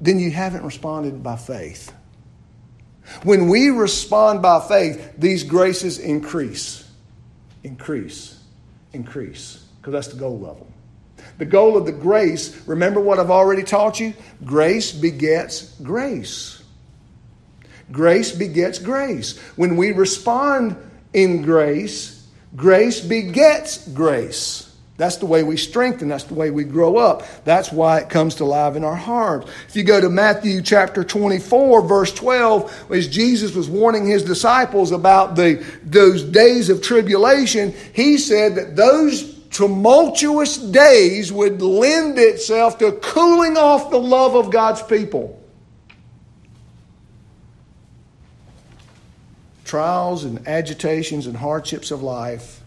Then 0.00 0.20
you 0.20 0.30
haven't 0.30 0.62
responded 0.62 1.22
by 1.22 1.34
faith. 1.34 1.92
When 3.24 3.48
we 3.48 3.70
respond 3.70 4.40
by 4.40 4.60
faith, 4.60 5.14
these 5.18 5.42
graces 5.42 5.98
increase, 5.98 6.85
increase, 7.66 8.40
increase, 8.92 9.64
because 9.78 9.92
that's 9.92 10.08
the 10.08 10.18
goal 10.18 10.44
them. 10.58 10.72
The 11.38 11.44
goal 11.44 11.76
of 11.76 11.84
the 11.84 11.92
grace, 11.92 12.66
remember 12.66 13.00
what 13.00 13.18
I've 13.18 13.30
already 13.30 13.64
taught 13.64 13.98
you? 13.98 14.14
Grace 14.44 14.92
begets 14.92 15.74
grace. 15.80 16.62
Grace 17.90 18.32
begets 18.32 18.78
grace. 18.78 19.38
When 19.56 19.76
we 19.76 19.92
respond 19.92 20.76
in 21.12 21.42
grace, 21.42 22.26
grace 22.54 23.00
begets 23.00 23.88
grace. 23.88 24.65
That's 24.96 25.16
the 25.16 25.26
way 25.26 25.42
we 25.42 25.58
strengthen. 25.58 26.08
That's 26.08 26.24
the 26.24 26.34
way 26.34 26.50
we 26.50 26.64
grow 26.64 26.96
up. 26.96 27.22
That's 27.44 27.70
why 27.70 27.98
it 27.98 28.08
comes 28.08 28.36
to 28.36 28.46
life 28.46 28.76
in 28.76 28.84
our 28.84 28.96
hearts. 28.96 29.50
If 29.68 29.76
you 29.76 29.82
go 29.82 30.00
to 30.00 30.08
Matthew 30.08 30.62
chapter 30.62 31.04
24, 31.04 31.82
verse 31.82 32.12
12, 32.14 32.90
as 32.90 33.06
Jesus 33.06 33.54
was 33.54 33.68
warning 33.68 34.06
his 34.06 34.24
disciples 34.24 34.92
about 34.92 35.36
the, 35.36 35.64
those 35.84 36.22
days 36.22 36.70
of 36.70 36.80
tribulation, 36.80 37.74
he 37.92 38.16
said 38.16 38.54
that 38.54 38.74
those 38.74 39.34
tumultuous 39.50 40.56
days 40.56 41.30
would 41.30 41.60
lend 41.60 42.18
itself 42.18 42.78
to 42.78 42.92
cooling 42.92 43.58
off 43.58 43.90
the 43.90 44.00
love 44.00 44.34
of 44.34 44.50
God's 44.50 44.82
people. 44.82 45.42
Trials 49.64 50.24
and 50.24 50.46
agitations 50.48 51.26
and 51.26 51.36
hardships 51.36 51.90
of 51.90 52.02
life 52.02 52.62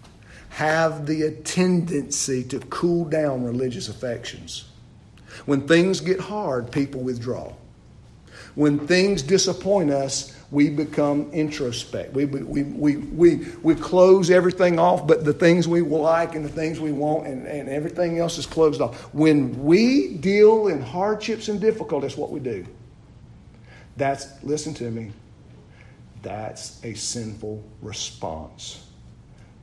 have 0.59 1.05
the 1.05 1.31
tendency 1.45 2.43
to 2.43 2.59
cool 2.59 3.05
down 3.05 3.45
religious 3.45 3.87
affections. 3.87 4.65
When 5.45 5.65
things 5.65 6.01
get 6.01 6.19
hard, 6.19 6.69
people 6.69 6.99
withdraw. 6.99 7.53
When 8.55 8.85
things 8.85 9.21
disappoint 9.21 9.89
us, 9.89 10.35
we 10.51 10.69
become 10.69 11.31
introspect. 11.31 12.11
We, 12.11 12.25
we, 12.25 12.63
we, 12.63 12.97
we, 12.97 13.35
we 13.63 13.73
close 13.73 14.29
everything 14.29 14.79
off, 14.79 15.07
but 15.07 15.23
the 15.23 15.31
things 15.31 15.65
we 15.65 15.79
like 15.79 16.35
and 16.35 16.43
the 16.43 16.49
things 16.49 16.81
we 16.81 16.91
want, 16.91 17.25
and, 17.25 17.47
and 17.47 17.69
everything 17.69 18.19
else 18.19 18.37
is 18.37 18.45
closed 18.45 18.81
off. 18.81 19.13
When 19.13 19.63
we 19.63 20.15
deal 20.15 20.67
in 20.67 20.81
hardships 20.81 21.47
and 21.47 21.61
difficulties, 21.61 22.17
what 22.17 22.31
we 22.31 22.41
do. 22.41 22.65
That's, 23.95 24.27
listen 24.43 24.73
to 24.73 24.91
me, 24.91 25.13
that's 26.21 26.83
a 26.83 26.95
sinful 26.95 27.63
response 27.81 28.88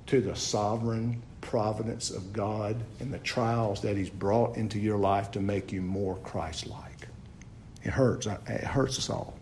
to 0.07 0.21
the 0.21 0.37
sovereign 0.37 1.23
providence 1.41 2.11
of 2.11 2.33
God 2.33 2.77
and 3.01 3.13
the 3.13 3.19
trials 3.19 3.81
that 3.83 3.97
He's 3.97 4.11
brought 4.11 4.57
into 4.57 4.79
your 4.79 4.99
life 4.99 5.31
to 5.33 5.41
make 5.41 5.73
you 5.73 5.83
more 5.83 6.17
Christ 6.17 6.67
like. 6.67 7.09
It 7.85 7.91
hurts. 7.91 8.27
It 8.27 8.65
hurts 8.65 8.99
us 8.99 9.11
all. 9.11 9.39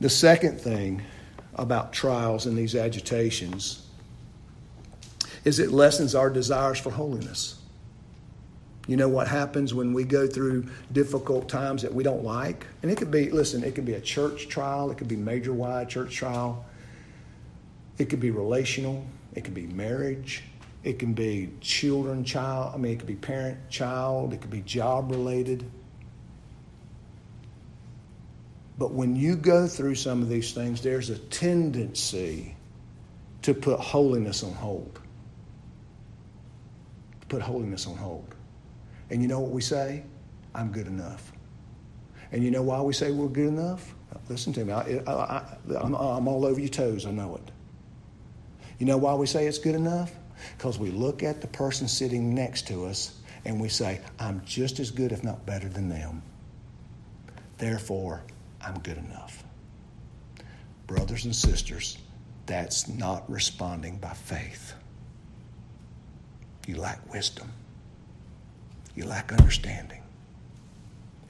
The 0.00 0.10
second 0.10 0.60
thing 0.60 1.02
about 1.54 1.92
trials 1.92 2.46
and 2.46 2.58
these 2.58 2.74
agitations 2.74 3.86
is 5.44 5.58
it 5.58 5.70
lessens 5.70 6.14
our 6.14 6.30
desires 6.30 6.78
for 6.78 6.90
holiness. 6.90 7.60
You 8.86 8.96
know 8.96 9.08
what 9.08 9.28
happens 9.28 9.72
when 9.72 9.94
we 9.94 10.04
go 10.04 10.26
through 10.26 10.66
difficult 10.92 11.48
times 11.48 11.82
that 11.82 11.94
we 11.94 12.04
don't 12.04 12.22
like? 12.22 12.66
And 12.82 12.90
it 12.90 12.98
could 12.98 13.10
be, 13.10 13.30
listen, 13.30 13.64
it 13.64 13.74
could 13.74 13.86
be 13.86 13.94
a 13.94 14.00
church 14.00 14.48
trial, 14.48 14.90
it 14.90 14.98
could 14.98 15.08
be 15.08 15.16
major 15.16 15.54
wide 15.54 15.88
church 15.88 16.14
trial, 16.14 16.64
it 17.96 18.10
could 18.10 18.20
be 18.20 18.30
relational, 18.30 19.04
it 19.34 19.42
could 19.42 19.54
be 19.54 19.66
marriage, 19.66 20.42
it 20.82 20.98
can 20.98 21.14
be 21.14 21.50
children, 21.60 22.24
child, 22.24 22.74
I 22.74 22.76
mean, 22.76 22.92
it 22.92 22.98
could 22.98 23.08
be 23.08 23.14
parent, 23.14 23.70
child, 23.70 24.34
it 24.34 24.42
could 24.42 24.50
be 24.50 24.60
job 24.60 25.10
related. 25.10 25.64
But 28.76 28.92
when 28.92 29.16
you 29.16 29.36
go 29.36 29.66
through 29.66 29.94
some 29.94 30.20
of 30.20 30.28
these 30.28 30.52
things, 30.52 30.82
there's 30.82 31.08
a 31.08 31.18
tendency 31.18 32.54
to 33.42 33.54
put 33.54 33.80
holiness 33.80 34.42
on 34.42 34.52
hold. 34.52 35.00
Put 37.28 37.40
holiness 37.40 37.86
on 37.86 37.96
hold. 37.96 38.33
And 39.14 39.22
you 39.22 39.28
know 39.28 39.38
what 39.38 39.52
we 39.52 39.60
say? 39.60 40.02
I'm 40.56 40.72
good 40.72 40.88
enough. 40.88 41.30
And 42.32 42.42
you 42.42 42.50
know 42.50 42.62
why 42.62 42.80
we 42.80 42.92
say 42.92 43.12
we're 43.12 43.28
good 43.28 43.46
enough? 43.46 43.94
Listen 44.28 44.52
to 44.54 44.64
me. 44.64 44.72
I, 44.72 45.56
am 45.68 45.94
all 45.94 46.44
over 46.44 46.58
your 46.58 46.68
toes. 46.68 47.06
I 47.06 47.12
know 47.12 47.36
it. 47.36 47.52
You 48.80 48.86
know 48.86 48.96
why 48.98 49.14
we 49.14 49.26
say 49.26 49.46
it's 49.46 49.58
good 49.58 49.76
enough? 49.76 50.10
Because 50.58 50.80
we 50.80 50.90
look 50.90 51.22
at 51.22 51.40
the 51.40 51.46
person 51.46 51.86
sitting 51.86 52.34
next 52.34 52.66
to 52.66 52.86
us 52.86 53.20
and 53.44 53.60
we 53.60 53.68
say, 53.68 54.00
I'm 54.18 54.42
just 54.44 54.80
as 54.80 54.90
good, 54.90 55.12
if 55.12 55.22
not 55.22 55.46
better 55.46 55.68
than 55.68 55.88
them. 55.88 56.20
Therefore, 57.58 58.24
I'm 58.60 58.80
good 58.80 58.98
enough. 58.98 59.44
Brothers 60.88 61.24
and 61.24 61.36
sisters, 61.36 61.98
that's 62.46 62.88
not 62.88 63.30
responding 63.30 63.98
by 63.98 64.14
faith. 64.14 64.74
You 66.66 66.78
lack 66.78 67.12
wisdom. 67.12 67.52
You 68.94 69.06
lack 69.06 69.32
understanding 69.32 70.02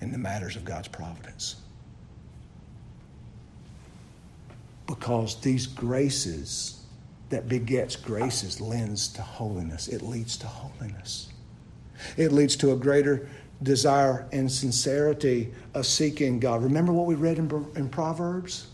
in 0.01 0.13
the 0.13 0.19
matters 0.19 0.57
of 0.57 0.65
God's 0.65 0.89
providence. 0.89 1.57
Because 4.87 5.41
these 5.41 5.67
graces 5.67 6.83
that 7.31 7.49
begets 7.49 7.97
graces 7.97 8.61
lends 8.61 9.09
to 9.09 9.23
holiness. 9.23 9.89
It 9.89 10.03
leads 10.03 10.37
to 10.39 10.47
holiness. 10.47 11.33
It 12.17 12.33
leads 12.33 12.55
to 12.57 12.73
a 12.73 12.77
greater 12.77 13.29
desire 13.63 14.27
and 14.33 14.51
sincerity 14.51 15.53
of 15.73 15.87
seeking 15.87 16.39
God. 16.39 16.63
Remember 16.63 16.93
what 16.93 17.07
we 17.07 17.15
read 17.15 17.39
in, 17.39 17.67
in 17.77 17.89
Proverbs? 17.89 18.69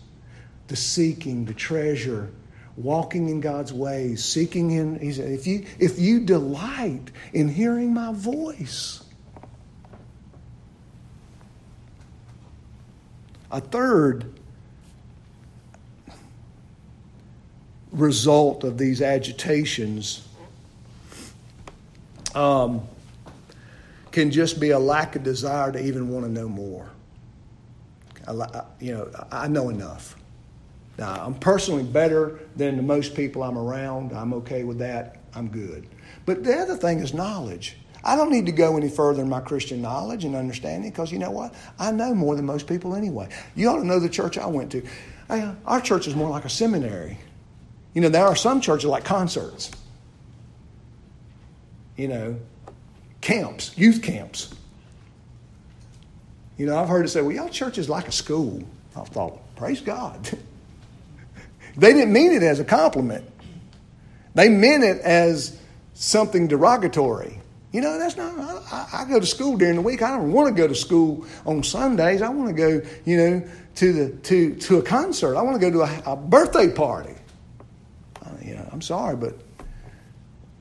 The 0.66 0.76
seeking, 0.76 1.44
the 1.44 1.54
treasure, 1.54 2.30
walking 2.82 3.28
in 3.28 3.40
God's 3.40 3.72
ways, 3.72 4.24
seeking 4.24 4.70
in. 4.70 4.98
He 4.98 5.12
said, 5.12 5.30
if 5.30 5.46
you 5.46 5.64
if 5.78 5.98
you 5.98 6.20
delight 6.20 7.10
in 7.32 7.48
hearing 7.48 7.94
my 7.94 8.12
voice. 8.12 9.04
A 13.52 13.60
third 13.60 14.32
result 17.90 18.62
of 18.62 18.78
these 18.78 19.02
agitations 19.02 20.28
um, 22.34 22.82
can 24.12 24.30
just 24.30 24.60
be 24.60 24.70
a 24.70 24.78
lack 24.78 25.16
of 25.16 25.24
desire 25.24 25.72
to 25.72 25.84
even 25.84 26.08
want 26.08 26.24
to 26.26 26.30
know 26.30 26.48
more. 26.48 26.90
You 28.78 28.94
know, 28.94 29.10
I 29.32 29.48
know 29.48 29.68
enough. 29.70 30.19
Now, 31.00 31.24
I'm 31.24 31.34
personally 31.34 31.82
better 31.82 32.40
than 32.56 32.76
the 32.76 32.82
most 32.82 33.14
people 33.14 33.42
I'm 33.42 33.56
around. 33.56 34.12
I'm 34.12 34.34
okay 34.34 34.64
with 34.64 34.78
that. 34.80 35.16
I'm 35.34 35.48
good. 35.48 35.88
But 36.26 36.44
the 36.44 36.54
other 36.54 36.76
thing 36.76 36.98
is 36.98 37.14
knowledge. 37.14 37.78
I 38.04 38.16
don't 38.16 38.30
need 38.30 38.44
to 38.46 38.52
go 38.52 38.76
any 38.76 38.90
further 38.90 39.22
in 39.22 39.28
my 39.28 39.40
Christian 39.40 39.80
knowledge 39.80 40.26
and 40.26 40.36
understanding 40.36 40.90
because 40.90 41.10
you 41.10 41.18
know 41.18 41.30
what? 41.30 41.54
I 41.78 41.90
know 41.90 42.14
more 42.14 42.36
than 42.36 42.44
most 42.44 42.66
people 42.66 42.94
anyway. 42.94 43.30
You 43.56 43.70
ought 43.70 43.78
to 43.78 43.86
know 43.86 43.98
the 43.98 44.10
church 44.10 44.36
I 44.36 44.46
went 44.46 44.72
to. 44.72 44.86
I, 45.30 45.54
our 45.64 45.80
church 45.80 46.06
is 46.06 46.14
more 46.14 46.28
like 46.28 46.44
a 46.44 46.50
seminary. 46.50 47.16
You 47.94 48.02
know, 48.02 48.10
there 48.10 48.26
are 48.26 48.36
some 48.36 48.60
churches 48.60 48.84
like 48.84 49.04
concerts, 49.04 49.70
you 51.96 52.08
know, 52.08 52.38
camps, 53.22 53.76
youth 53.76 54.02
camps. 54.02 54.54
You 56.58 56.66
know, 56.66 56.78
I've 56.78 56.88
heard 56.90 57.06
it 57.06 57.08
say, 57.08 57.22
well, 57.22 57.32
y'all 57.32 57.48
church 57.48 57.78
is 57.78 57.88
like 57.88 58.06
a 58.06 58.12
school. 58.12 58.62
I 58.94 59.04
thought, 59.04 59.38
praise 59.56 59.80
God. 59.80 60.28
they 61.76 61.92
didn't 61.92 62.12
mean 62.12 62.32
it 62.32 62.42
as 62.42 62.60
a 62.60 62.64
compliment, 62.64 63.24
they 64.34 64.48
meant 64.48 64.84
it 64.84 65.00
as 65.00 65.58
something 65.94 66.48
derogatory. 66.48 67.40
You 67.72 67.80
know, 67.80 67.98
that's 67.98 68.16
not, 68.16 68.36
I, 68.72 68.88
I, 68.92 69.04
go 69.04 69.20
to 69.20 69.26
school 69.26 69.56
during 69.56 69.76
the 69.76 69.82
week. 69.82 70.02
I 70.02 70.16
don't 70.16 70.32
want 70.32 70.48
to 70.48 70.60
go 70.60 70.66
to 70.66 70.74
school 70.74 71.24
on 71.46 71.62
Sundays. 71.62 72.20
I 72.20 72.28
want 72.28 72.48
to 72.48 72.54
go, 72.54 72.82
you 73.04 73.16
know, 73.16 73.48
to, 73.76 73.92
the, 73.92 74.16
to, 74.22 74.54
to 74.56 74.78
a 74.78 74.82
concert. 74.82 75.36
I 75.36 75.42
want 75.42 75.60
to 75.60 75.70
go 75.70 75.70
to 75.70 75.82
a, 75.82 76.12
a 76.14 76.16
birthday 76.16 76.68
party. 76.72 77.14
Uh, 78.24 78.30
you 78.42 78.54
know, 78.54 78.68
I'm 78.72 78.82
sorry, 78.82 79.14
but 79.14 79.36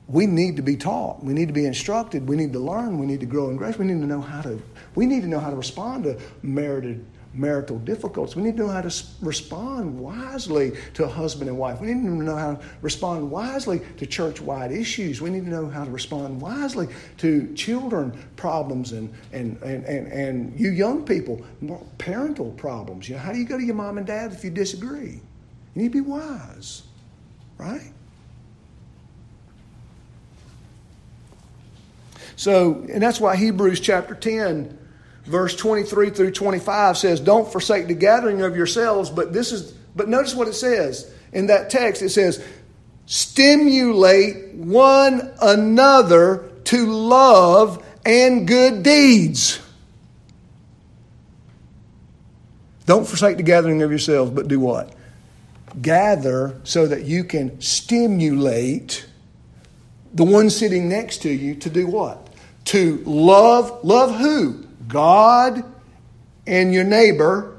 we 0.06 0.26
need 0.26 0.56
to 0.56 0.62
be 0.62 0.76
taught. 0.76 1.24
We 1.24 1.32
need 1.32 1.48
to 1.48 1.54
be 1.54 1.66
instructed. 1.66 2.28
We 2.28 2.36
need 2.36 2.52
to 2.52 2.60
learn. 2.60 2.98
We 2.98 3.06
need 3.06 3.20
to 3.20 3.26
grow 3.26 3.50
in 3.50 3.56
grace. 3.56 3.76
We 3.76 3.86
need 3.86 4.00
to 4.00 4.06
know 4.06 4.20
how 4.20 4.42
to, 4.42 4.62
we 4.94 5.06
need 5.06 5.22
to 5.22 5.28
know 5.28 5.40
how 5.40 5.50
to 5.50 5.56
respond 5.56 6.04
to 6.04 6.16
merited 6.42 7.04
marital 7.32 7.78
difficulties. 7.78 8.34
We 8.34 8.42
need 8.42 8.56
to 8.56 8.64
know 8.64 8.68
how 8.68 8.80
to 8.80 9.04
respond 9.20 9.98
wisely 9.98 10.72
to 10.94 11.06
husband 11.06 11.48
and 11.48 11.58
wife. 11.58 11.80
We 11.80 11.88
need 11.88 12.02
to 12.02 12.22
know 12.22 12.36
how 12.36 12.54
to 12.54 12.60
respond 12.82 13.30
wisely 13.30 13.80
to 13.98 14.06
church 14.06 14.40
wide 14.40 14.72
issues. 14.72 15.20
We 15.20 15.30
need 15.30 15.44
to 15.44 15.50
know 15.50 15.68
how 15.68 15.84
to 15.84 15.90
respond 15.90 16.40
wisely 16.40 16.88
to 17.18 17.54
children 17.54 18.18
problems 18.36 18.92
and, 18.92 19.12
and, 19.32 19.60
and, 19.62 19.84
and, 19.84 20.06
and 20.08 20.58
you 20.58 20.70
young 20.70 21.04
people, 21.04 21.44
parental 21.98 22.50
problems. 22.52 23.08
You 23.08 23.14
know, 23.14 23.22
how 23.22 23.32
do 23.32 23.38
you 23.38 23.44
go 23.44 23.56
to 23.56 23.64
your 23.64 23.76
mom 23.76 23.98
and 23.98 24.06
dad 24.06 24.32
if 24.32 24.42
you 24.42 24.50
disagree? 24.50 25.20
You 25.74 25.82
need 25.82 25.92
to 25.92 26.02
be 26.02 26.08
wise, 26.08 26.82
right? 27.58 27.92
So, 32.34 32.86
and 32.90 33.02
that's 33.02 33.20
why 33.20 33.36
Hebrews 33.36 33.80
chapter 33.80 34.14
10 34.14 34.78
verse 35.24 35.54
23 35.56 36.10
through 36.10 36.32
25 36.32 36.98
says, 36.98 37.20
Don't 37.20 37.50
forsake 37.50 37.86
the 37.86 37.94
gathering 37.94 38.42
of 38.42 38.56
yourselves, 38.56 39.10
but 39.10 39.32
this 39.32 39.52
is, 39.52 39.72
but 39.94 40.08
notice 40.08 40.34
what 40.34 40.48
it 40.48 40.54
says 40.54 41.12
in 41.32 41.46
that 41.46 41.70
text. 41.70 42.02
It 42.02 42.10
says, 42.10 42.44
Stimulate 43.06 44.54
one 44.54 45.32
another 45.42 46.50
to 46.64 46.86
love 46.86 47.84
and 48.04 48.46
good 48.46 48.82
deeds. 48.82 49.60
Don't 52.86 53.06
forsake 53.06 53.36
the 53.36 53.42
gathering 53.42 53.82
of 53.82 53.90
yourselves, 53.90 54.30
but 54.30 54.48
do 54.48 54.58
what? 54.58 54.94
Gather 55.80 56.60
so 56.64 56.86
that 56.86 57.04
you 57.04 57.24
can 57.24 57.60
stimulate 57.60 59.06
the 60.12 60.24
one 60.24 60.50
sitting 60.50 60.88
next 60.88 61.18
to 61.22 61.30
you 61.30 61.54
to 61.56 61.70
do 61.70 61.86
what? 61.86 62.28
To 62.66 63.02
love, 63.06 63.84
love 63.84 64.16
who? 64.16 64.64
God 64.90 65.64
and 66.46 66.74
your 66.74 66.84
neighbor 66.84 67.58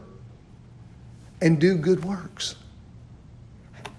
and 1.42 1.60
do 1.60 1.76
good 1.78 2.04
works. 2.06 2.56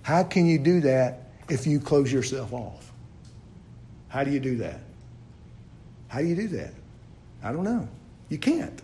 How 0.03 0.23
can 0.23 0.47
you 0.47 0.59
do 0.59 0.81
that 0.83 1.31
if 1.49 1.67
you 1.67 1.81
close 1.81 2.13
yourself 2.13 2.53
off? 2.53 2.93
How 4.09 4.25
do 4.25 4.31
you 4.31 4.41
do 4.41 4.57
that? 4.59 4.81
How 6.09 6.21
do 6.21 6.27
you 6.27 6.37
do 6.37 6.49
that? 6.49 6.75
I 7.43 7.53
don't 7.53 7.65
know. 7.65 7.89
You 8.29 8.39
can't. 8.39 8.81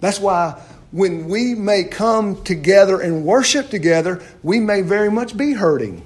That's 0.00 0.18
why 0.18 0.60
when 0.92 1.28
we 1.28 1.54
may 1.54 1.84
come 1.84 2.42
together 2.44 3.00
and 3.00 3.24
worship 3.24 3.68
together, 3.68 4.22
we 4.42 4.60
may 4.60 4.82
very 4.82 5.10
much 5.10 5.36
be 5.36 5.52
hurting. 5.52 6.05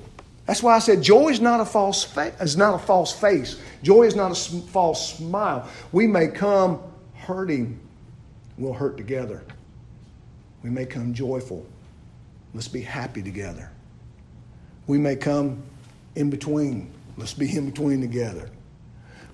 That's 0.50 0.64
why 0.64 0.74
I 0.74 0.80
said 0.80 1.00
joy 1.00 1.28
is 1.28 1.40
not 1.40 1.60
a 1.60 1.64
false 1.64 2.02
fa- 2.02 2.34
is 2.40 2.56
not 2.56 2.74
a 2.74 2.78
false 2.80 3.12
face. 3.12 3.60
Joy 3.84 4.02
is 4.02 4.16
not 4.16 4.32
a 4.32 4.34
false 4.34 5.16
smile. 5.16 5.68
We 5.92 6.08
may 6.08 6.26
come 6.26 6.80
hurting, 7.14 7.78
we'll 8.58 8.72
hurt 8.72 8.96
together. 8.96 9.44
We 10.64 10.70
may 10.70 10.86
come 10.86 11.14
joyful. 11.14 11.64
Let's 12.52 12.66
be 12.66 12.80
happy 12.80 13.22
together. 13.22 13.70
We 14.88 14.98
may 14.98 15.14
come 15.14 15.62
in 16.16 16.30
between. 16.30 16.90
Let's 17.16 17.34
be 17.34 17.56
in 17.56 17.70
between 17.70 18.00
together. 18.00 18.50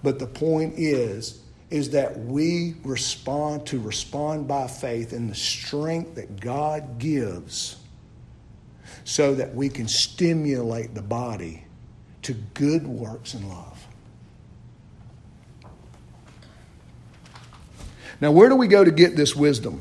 But 0.02 0.18
the 0.18 0.26
point 0.26 0.74
is, 0.76 1.40
is 1.70 1.88
that 1.92 2.18
we 2.18 2.74
respond 2.84 3.64
to 3.68 3.80
respond 3.80 4.48
by 4.48 4.66
faith 4.66 5.14
in 5.14 5.28
the 5.28 5.34
strength 5.34 6.16
that 6.16 6.40
God 6.40 6.98
gives 6.98 7.76
so 9.06 9.36
that 9.36 9.54
we 9.54 9.68
can 9.68 9.86
stimulate 9.86 10.92
the 10.92 11.00
body 11.00 11.64
to 12.22 12.34
good 12.54 12.84
works 12.84 13.34
and 13.34 13.48
love. 13.48 13.86
Now, 18.20 18.32
where 18.32 18.48
do 18.48 18.56
we 18.56 18.66
go 18.66 18.82
to 18.82 18.90
get 18.90 19.14
this 19.14 19.36
wisdom? 19.36 19.80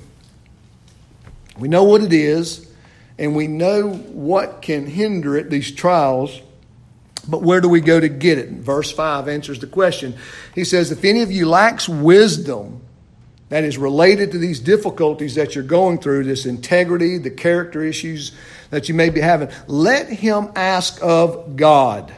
We 1.57 1.67
know 1.67 1.85
what 1.85 2.03
it 2.03 2.13
is, 2.13 2.69
and 3.17 3.35
we 3.35 3.47
know 3.47 3.89
what 3.89 4.61
can 4.61 4.85
hinder 4.85 5.35
it, 5.35 5.49
these 5.49 5.71
trials. 5.71 6.39
But 7.27 7.41
where 7.41 7.61
do 7.61 7.67
we 7.67 7.81
go 7.81 7.99
to 7.99 8.09
get 8.09 8.37
it? 8.37 8.49
Verse 8.51 8.91
5 8.91 9.27
answers 9.27 9.57
the 9.57 9.65
question. 9.65 10.15
He 10.53 10.63
says, 10.63 10.91
If 10.91 11.03
any 11.03 11.23
of 11.23 11.31
you 11.31 11.49
lacks 11.49 11.89
wisdom, 11.89 12.84
that 13.55 13.63
is 13.63 13.77
related 13.77 14.33
to 14.33 14.37
these 14.37 14.59
difficulties 14.59 15.35
that 15.35 15.55
you're 15.55 15.63
going 15.63 15.97
through, 15.97 16.25
this 16.25 16.45
integrity, 16.45 17.17
the 17.17 17.29
character 17.29 17.81
issues 17.81 18.33
that 18.69 18.89
you 18.89 18.93
may 18.93 19.09
be 19.09 19.21
having, 19.21 19.47
let 19.67 20.09
him 20.09 20.51
ask 20.57 20.99
of 21.01 21.55
God. 21.55 22.13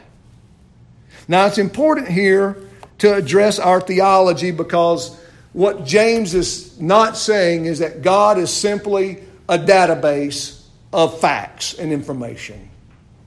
Now, 1.28 1.46
it's 1.46 1.58
important 1.58 2.08
here 2.08 2.60
to 2.98 3.14
address 3.14 3.60
our 3.60 3.80
theology 3.80 4.50
because 4.50 5.16
what 5.52 5.86
James 5.86 6.34
is 6.34 6.80
not 6.80 7.16
saying 7.16 7.66
is 7.66 7.78
that 7.78 8.02
God 8.02 8.36
is 8.38 8.52
simply 8.52 9.22
a 9.48 9.58
database 9.60 10.64
of 10.92 11.20
facts 11.20 11.72
and 11.72 11.92
information. 11.92 12.68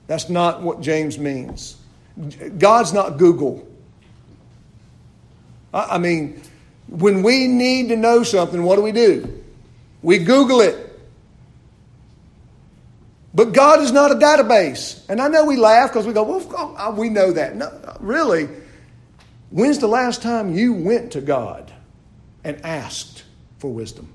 That's 0.06 0.28
not 0.28 0.60
what 0.60 0.82
James 0.82 1.18
means. 1.18 1.78
God's 2.58 2.92
not 2.92 3.16
Google. 3.16 3.66
I 5.72 5.96
mean, 5.96 6.42
when 6.88 7.22
we 7.22 7.48
need 7.48 7.88
to 7.88 7.96
know 7.96 8.22
something, 8.22 8.62
what 8.62 8.76
do 8.76 8.82
we 8.82 8.92
do? 8.92 9.42
We 10.02 10.18
Google 10.18 10.60
it. 10.60 10.88
But 13.34 13.52
God 13.52 13.80
is 13.80 13.92
not 13.92 14.10
a 14.10 14.14
database. 14.14 15.08
And 15.08 15.20
I 15.20 15.28
know 15.28 15.44
we 15.44 15.56
laugh 15.56 15.90
because 15.90 16.06
we 16.06 16.12
go, 16.12 16.22
well, 16.22 16.76
oh, 16.78 16.94
we 16.94 17.08
know 17.08 17.32
that. 17.32 17.56
No, 17.56 17.96
really. 18.00 18.48
When's 19.50 19.78
the 19.78 19.86
last 19.86 20.22
time 20.22 20.54
you 20.54 20.74
went 20.74 21.12
to 21.12 21.20
God 21.20 21.72
and 22.44 22.60
asked 22.64 23.24
for 23.58 23.72
wisdom? 23.72 24.12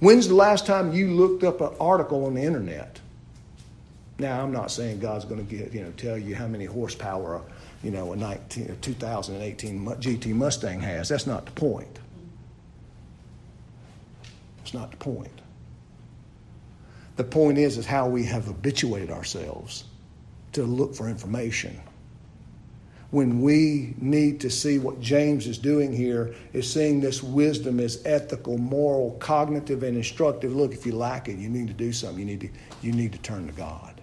When's 0.00 0.28
the 0.28 0.34
last 0.34 0.66
time 0.66 0.92
you 0.92 1.12
looked 1.12 1.42
up 1.42 1.60
an 1.60 1.74
article 1.80 2.26
on 2.26 2.34
the 2.34 2.42
internet? 2.42 3.00
Now, 4.18 4.42
I'm 4.42 4.52
not 4.52 4.70
saying 4.70 5.00
God's 5.00 5.24
going 5.26 5.46
to 5.46 5.56
get, 5.56 5.72
you 5.72 5.82
know, 5.82 5.90
tell 5.92 6.16
you 6.16 6.34
how 6.34 6.46
many 6.46 6.64
horsepower 6.64 7.42
you 7.82 7.90
know, 7.90 8.12
a 8.12 8.16
19, 8.16 8.70
a 8.70 8.74
2018 8.76 9.84
GT 9.84 10.34
Mustang 10.34 10.80
has. 10.80 11.08
That's 11.08 11.26
not 11.26 11.46
the 11.46 11.52
point. 11.52 11.98
It's 14.62 14.74
not 14.74 14.90
the 14.90 14.96
point. 14.96 15.30
The 17.16 17.24
point 17.24 17.58
is, 17.58 17.78
is 17.78 17.86
how 17.86 18.08
we 18.08 18.24
have 18.24 18.44
habituated 18.44 19.10
ourselves 19.10 19.84
to 20.52 20.64
look 20.64 20.94
for 20.94 21.08
information. 21.08 21.80
When 23.10 23.40
we 23.40 23.94
need 23.98 24.40
to 24.40 24.50
see 24.50 24.78
what 24.78 25.00
James 25.00 25.46
is 25.46 25.56
doing 25.56 25.92
here, 25.92 26.34
is 26.52 26.70
seeing 26.70 27.00
this 27.00 27.22
wisdom 27.22 27.78
as 27.78 28.02
ethical, 28.04 28.58
moral, 28.58 29.12
cognitive, 29.20 29.82
and 29.82 29.96
instructive. 29.96 30.54
Look, 30.54 30.72
if 30.72 30.84
you 30.84 30.92
lack 30.92 31.28
it, 31.28 31.38
you 31.38 31.48
need 31.48 31.68
to 31.68 31.72
do 31.72 31.92
something. 31.92 32.18
You 32.18 32.24
need 32.26 32.40
to, 32.40 32.48
you 32.82 32.92
need 32.92 33.12
to 33.12 33.18
turn 33.18 33.46
to 33.46 33.52
God. 33.52 33.95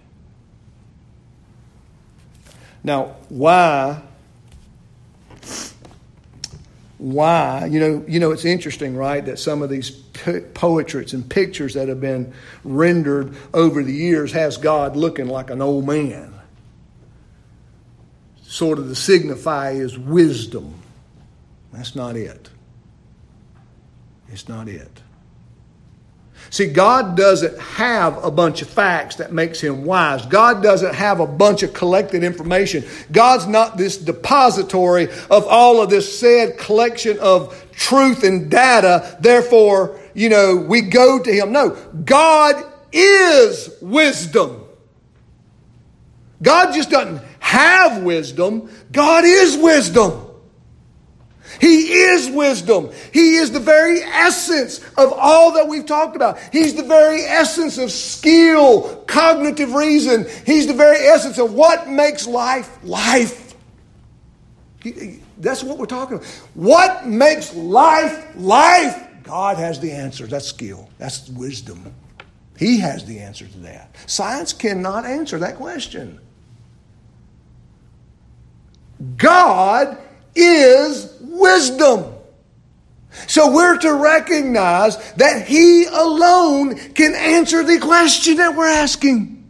Now, 2.84 3.16
why? 3.30 4.02
Why? 6.98 7.66
You 7.66 7.80
know, 7.80 8.04
you 8.06 8.20
know, 8.20 8.30
it's 8.30 8.44
interesting, 8.44 8.94
right, 8.94 9.24
that 9.24 9.38
some 9.38 9.62
of 9.62 9.70
these 9.70 9.90
poetries 9.90 11.14
and 11.14 11.28
pictures 11.28 11.74
that 11.74 11.88
have 11.88 12.00
been 12.00 12.32
rendered 12.62 13.34
over 13.52 13.82
the 13.82 13.92
years 13.92 14.32
has 14.32 14.58
God 14.58 14.96
looking 14.96 15.26
like 15.26 15.50
an 15.50 15.60
old 15.62 15.86
man. 15.86 16.34
Sort 18.42 18.78
of 18.78 18.88
to 18.88 18.94
signify 18.94 19.72
his 19.72 19.98
wisdom. 19.98 20.74
That's 21.72 21.96
not 21.96 22.16
it. 22.16 22.50
It's 24.28 24.48
not 24.48 24.68
it. 24.68 25.00
See, 26.50 26.66
God 26.66 27.16
doesn't 27.16 27.58
have 27.58 28.22
a 28.22 28.30
bunch 28.30 28.62
of 28.62 28.68
facts 28.68 29.16
that 29.16 29.32
makes 29.32 29.60
him 29.60 29.84
wise. 29.84 30.24
God 30.26 30.62
doesn't 30.62 30.94
have 30.94 31.20
a 31.20 31.26
bunch 31.26 31.62
of 31.62 31.72
collected 31.72 32.22
information. 32.22 32.84
God's 33.10 33.46
not 33.46 33.76
this 33.76 33.96
depository 33.96 35.08
of 35.30 35.46
all 35.46 35.82
of 35.82 35.90
this 35.90 36.18
said 36.18 36.58
collection 36.58 37.18
of 37.18 37.60
truth 37.72 38.22
and 38.24 38.50
data. 38.50 39.16
Therefore, 39.20 39.98
you 40.14 40.28
know, 40.28 40.56
we 40.56 40.82
go 40.82 41.20
to 41.20 41.32
him. 41.32 41.52
No, 41.52 41.70
God 42.04 42.64
is 42.92 43.70
wisdom. 43.80 44.64
God 46.40 46.74
just 46.74 46.90
doesn't 46.90 47.22
have 47.40 48.02
wisdom, 48.02 48.70
God 48.92 49.24
is 49.24 49.56
wisdom. 49.56 50.23
He 51.60 51.92
is 51.92 52.30
wisdom. 52.30 52.90
He 53.12 53.36
is 53.36 53.50
the 53.50 53.60
very 53.60 54.00
essence 54.00 54.78
of 54.96 55.12
all 55.12 55.52
that 55.54 55.68
we've 55.68 55.86
talked 55.86 56.16
about. 56.16 56.38
He's 56.52 56.74
the 56.74 56.82
very 56.82 57.22
essence 57.22 57.78
of 57.78 57.90
skill, 57.90 59.04
cognitive 59.06 59.74
reason. 59.74 60.26
He's 60.46 60.66
the 60.66 60.74
very 60.74 60.98
essence 60.98 61.38
of 61.38 61.52
what 61.52 61.88
makes 61.88 62.26
life 62.26 62.78
life. 62.84 63.54
That's 65.38 65.62
what 65.62 65.78
we're 65.78 65.86
talking 65.86 66.18
about. 66.18 66.28
What 66.54 67.06
makes 67.06 67.54
life 67.54 68.36
life? 68.36 69.08
God 69.22 69.56
has 69.56 69.80
the 69.80 69.90
answer. 69.92 70.26
That's 70.26 70.46
skill. 70.46 70.90
That's 70.98 71.28
wisdom. 71.30 71.94
He 72.58 72.78
has 72.80 73.04
the 73.04 73.18
answer 73.18 73.46
to 73.46 73.58
that. 73.60 73.96
Science 74.06 74.52
cannot 74.52 75.04
answer 75.04 75.38
that 75.38 75.56
question. 75.56 76.20
God 79.16 79.98
is 80.34 81.13
wisdom. 81.34 82.12
So 83.26 83.52
we're 83.52 83.78
to 83.78 83.94
recognize 83.94 85.12
that 85.14 85.46
He 85.46 85.84
alone 85.84 86.76
can 86.94 87.14
answer 87.14 87.62
the 87.62 87.78
question 87.78 88.36
that 88.38 88.56
we're 88.56 88.66
asking. 88.66 89.44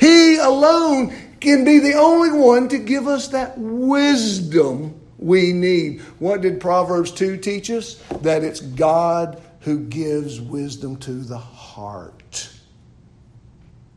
He 0.00 0.36
alone 0.36 1.14
can 1.40 1.64
be 1.64 1.78
the 1.78 1.94
only 1.94 2.30
one 2.30 2.68
to 2.68 2.78
give 2.78 3.06
us 3.06 3.28
that 3.28 3.58
wisdom 3.58 5.00
we 5.18 5.52
need. 5.52 6.00
What 6.18 6.40
did 6.40 6.60
Proverbs 6.60 7.10
2 7.12 7.36
teach 7.38 7.70
us? 7.70 7.94
That 8.20 8.44
it's 8.44 8.60
God 8.60 9.42
who 9.60 9.80
gives 9.80 10.40
wisdom 10.40 10.96
to 10.98 11.12
the 11.12 11.38
heart. 11.38 12.48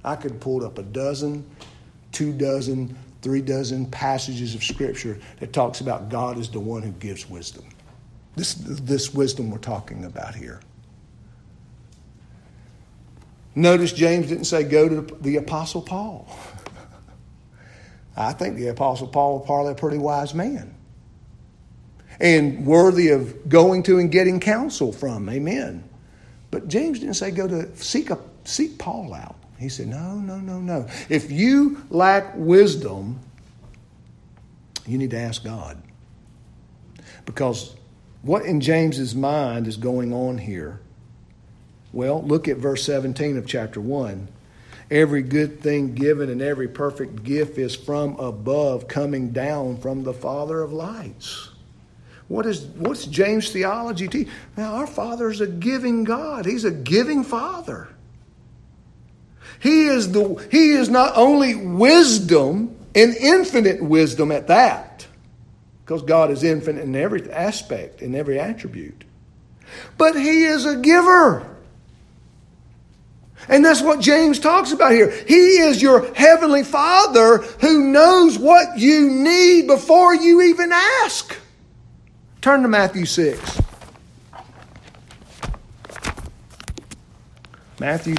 I 0.04 0.16
could 0.16 0.40
pull 0.40 0.64
up 0.64 0.78
a 0.78 0.84
dozen, 0.84 1.50
two 2.12 2.32
dozen, 2.32 2.96
three 3.26 3.42
dozen 3.42 3.88
passages 3.88 4.54
of 4.54 4.64
Scripture 4.64 5.18
that 5.40 5.52
talks 5.52 5.82
about 5.82 6.10
God 6.10 6.38
is 6.38 6.48
the 6.48 6.60
one 6.60 6.84
who 6.84 6.92
gives 6.92 7.28
wisdom. 7.28 7.66
This, 8.36 8.54
this 8.54 9.16
wisdom 9.16 9.50
we're 9.50 9.58
talking 9.58 10.06
about 10.06 10.36
here. 10.36 10.62
Notice 13.56 13.94
James 13.94 14.28
didn't 14.28 14.44
say 14.44 14.64
go 14.64 14.88
to 14.88 15.16
the 15.22 15.38
Apostle 15.38 15.82
Paul. 15.82 16.30
I 18.16 18.32
think 18.32 18.58
the 18.58 18.68
Apostle 18.68 19.08
Paul 19.08 19.40
was 19.40 19.48
probably 19.48 19.72
a 19.72 19.76
pretty 19.76 19.98
wise 19.98 20.36
man 20.36 20.76
and 22.20 22.64
worthy 22.64 23.10
of 23.10 23.50
going 23.50 23.82
to 23.84 23.98
and 23.98 24.12
getting 24.12 24.40
counsel 24.40 24.92
from. 24.92 25.28
Amen. 25.30 25.84
But 26.52 26.68
James 26.68 27.00
didn't 27.00 27.16
say 27.16 27.32
go 27.32 27.48
to 27.48 27.76
seek, 27.76 28.12
a, 28.12 28.20
seek 28.44 28.78
Paul 28.78 29.16
out. 29.16 29.36
He 29.58 29.70
said, 29.70 29.88
No, 29.88 30.16
no, 30.16 30.38
no, 30.38 30.60
no. 30.60 30.88
If 31.10 31.32
you 31.32 31.84
lack 31.90 32.34
wisdom, 32.36 33.20
you 34.86 34.98
need 34.98 35.12
to 35.12 35.18
ask 35.18 35.44
God. 35.44 35.82
Because 37.26 37.76
what 38.22 38.46
in 38.46 38.62
James's 38.62 39.16
mind 39.16 39.68
is 39.68 39.78
going 39.78 40.14
on 40.14 40.38
here? 40.38 40.80
Well, 41.94 42.22
look 42.24 42.48
at 42.48 42.58
verse 42.58 42.84
17 42.84 43.38
of 43.38 43.48
chapter 43.48 43.80
1. 43.80 44.28
Every 44.92 45.24
good 45.24 45.62
thing 45.62 45.96
given 45.96 46.30
and 46.30 46.42
every 46.42 46.68
perfect 46.68 47.24
gift 47.24 47.58
is 47.58 47.76
from 47.76 48.20
above, 48.20 48.88
coming 48.88 49.32
down 49.32 49.78
from 49.78 50.04
the 50.04 50.14
Father 50.14 50.62
of 50.62 50.74
lights. 50.74 51.50
What 52.28 52.46
is 52.46 52.66
what's 52.66 53.06
James' 53.06 53.52
theology 53.52 54.08
teach? 54.08 54.28
Now, 54.58 54.76
our 54.76 54.88
Father 54.88 55.30
is 55.30 55.42
a 55.42 55.48
giving 55.48 56.04
God. 56.04 56.46
He's 56.46 56.66
a 56.66 56.72
giving 56.72 57.24
Father. 57.24 57.90
He 59.66 59.88
is, 59.88 60.12
the, 60.12 60.48
he 60.52 60.74
is 60.74 60.90
not 60.90 61.14
only 61.16 61.56
wisdom 61.56 62.78
and 62.94 63.16
infinite 63.16 63.82
wisdom 63.82 64.32
at 64.32 64.46
that, 64.46 65.08
because 65.84 66.04
God 66.04 66.30
is 66.30 66.44
infinite 66.44 66.84
in 66.84 66.96
every 66.96 67.28
aspect, 67.32 68.04
in 68.04 68.14
every 68.14 68.40
attribute, 68.40 69.04
but 69.98 70.16
He 70.16 70.44
is 70.44 70.68
a 70.68 70.76
giver. 70.76 71.50
And 73.50 73.66
that's 73.66 73.82
what 73.82 74.02
James 74.02 74.38
talks 74.38 74.72
about 74.72 74.92
here. 74.92 75.10
He 75.10 75.58
is 75.58 75.82
your 75.82 76.14
heavenly 76.14 76.64
Father 76.64 77.40
who 77.40 77.92
knows 77.92 78.38
what 78.38 78.78
you 78.78 79.10
need 79.10 79.66
before 79.66 80.14
you 80.14 80.44
even 80.44 80.72
ask. 80.72 81.36
Turn 82.40 82.62
to 82.62 82.68
Matthew 82.68 83.06
6. 83.08 83.62
Matthew 87.80 88.16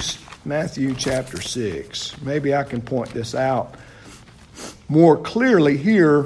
Matthew 0.47 0.95
chapter 0.95 1.41
6. 1.41 2.21
Maybe 2.21 2.55
I 2.55 2.63
can 2.63 2.81
point 2.81 3.09
this 3.09 3.35
out 3.35 3.75
more 4.87 5.17
clearly 5.17 5.75
here 5.75 6.25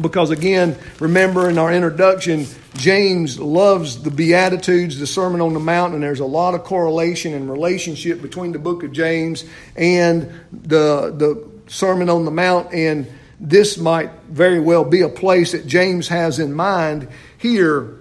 because, 0.00 0.32
again, 0.32 0.76
remember 0.98 1.48
in 1.48 1.56
our 1.56 1.72
introduction, 1.72 2.46
James 2.74 3.38
loves 3.38 4.02
the 4.02 4.10
Beatitudes, 4.10 4.98
the 4.98 5.06
Sermon 5.06 5.40
on 5.40 5.54
the 5.54 5.60
Mount, 5.60 5.94
and 5.94 6.02
there's 6.02 6.18
a 6.18 6.26
lot 6.26 6.54
of 6.54 6.64
correlation 6.64 7.32
and 7.32 7.48
relationship 7.48 8.20
between 8.20 8.50
the 8.50 8.58
book 8.58 8.82
of 8.82 8.90
James 8.90 9.44
and 9.76 10.22
the, 10.50 11.14
the 11.16 11.48
Sermon 11.68 12.10
on 12.10 12.24
the 12.24 12.32
Mount. 12.32 12.74
And 12.74 13.06
this 13.38 13.78
might 13.78 14.10
very 14.30 14.58
well 14.58 14.84
be 14.84 15.02
a 15.02 15.08
place 15.08 15.52
that 15.52 15.64
James 15.64 16.08
has 16.08 16.40
in 16.40 16.52
mind 16.52 17.06
here. 17.38 18.00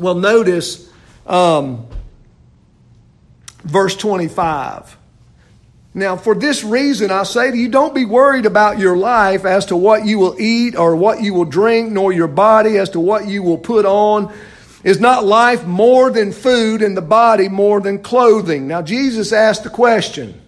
Well, 0.00 0.16
notice 0.16 0.90
um, 1.28 1.86
verse 3.66 3.96
25. 3.96 4.96
Now, 5.94 6.16
for 6.16 6.34
this 6.34 6.62
reason, 6.62 7.10
I 7.10 7.22
say 7.22 7.50
to 7.50 7.56
you, 7.56 7.68
don't 7.68 7.94
be 7.94 8.04
worried 8.04 8.44
about 8.44 8.78
your 8.78 8.96
life 8.96 9.46
as 9.46 9.66
to 9.66 9.76
what 9.76 10.04
you 10.04 10.18
will 10.18 10.38
eat 10.38 10.76
or 10.76 10.94
what 10.94 11.22
you 11.22 11.32
will 11.32 11.46
drink, 11.46 11.90
nor 11.90 12.12
your 12.12 12.28
body 12.28 12.76
as 12.76 12.90
to 12.90 13.00
what 13.00 13.26
you 13.26 13.42
will 13.42 13.56
put 13.56 13.86
on. 13.86 14.32
Is 14.84 15.00
not 15.00 15.24
life 15.24 15.66
more 15.66 16.10
than 16.10 16.32
food 16.32 16.82
and 16.82 16.96
the 16.96 17.02
body 17.02 17.48
more 17.48 17.80
than 17.80 17.98
clothing? 17.98 18.68
Now, 18.68 18.82
Jesus 18.82 19.32
asked 19.32 19.64
the 19.64 19.70
question. 19.70 20.40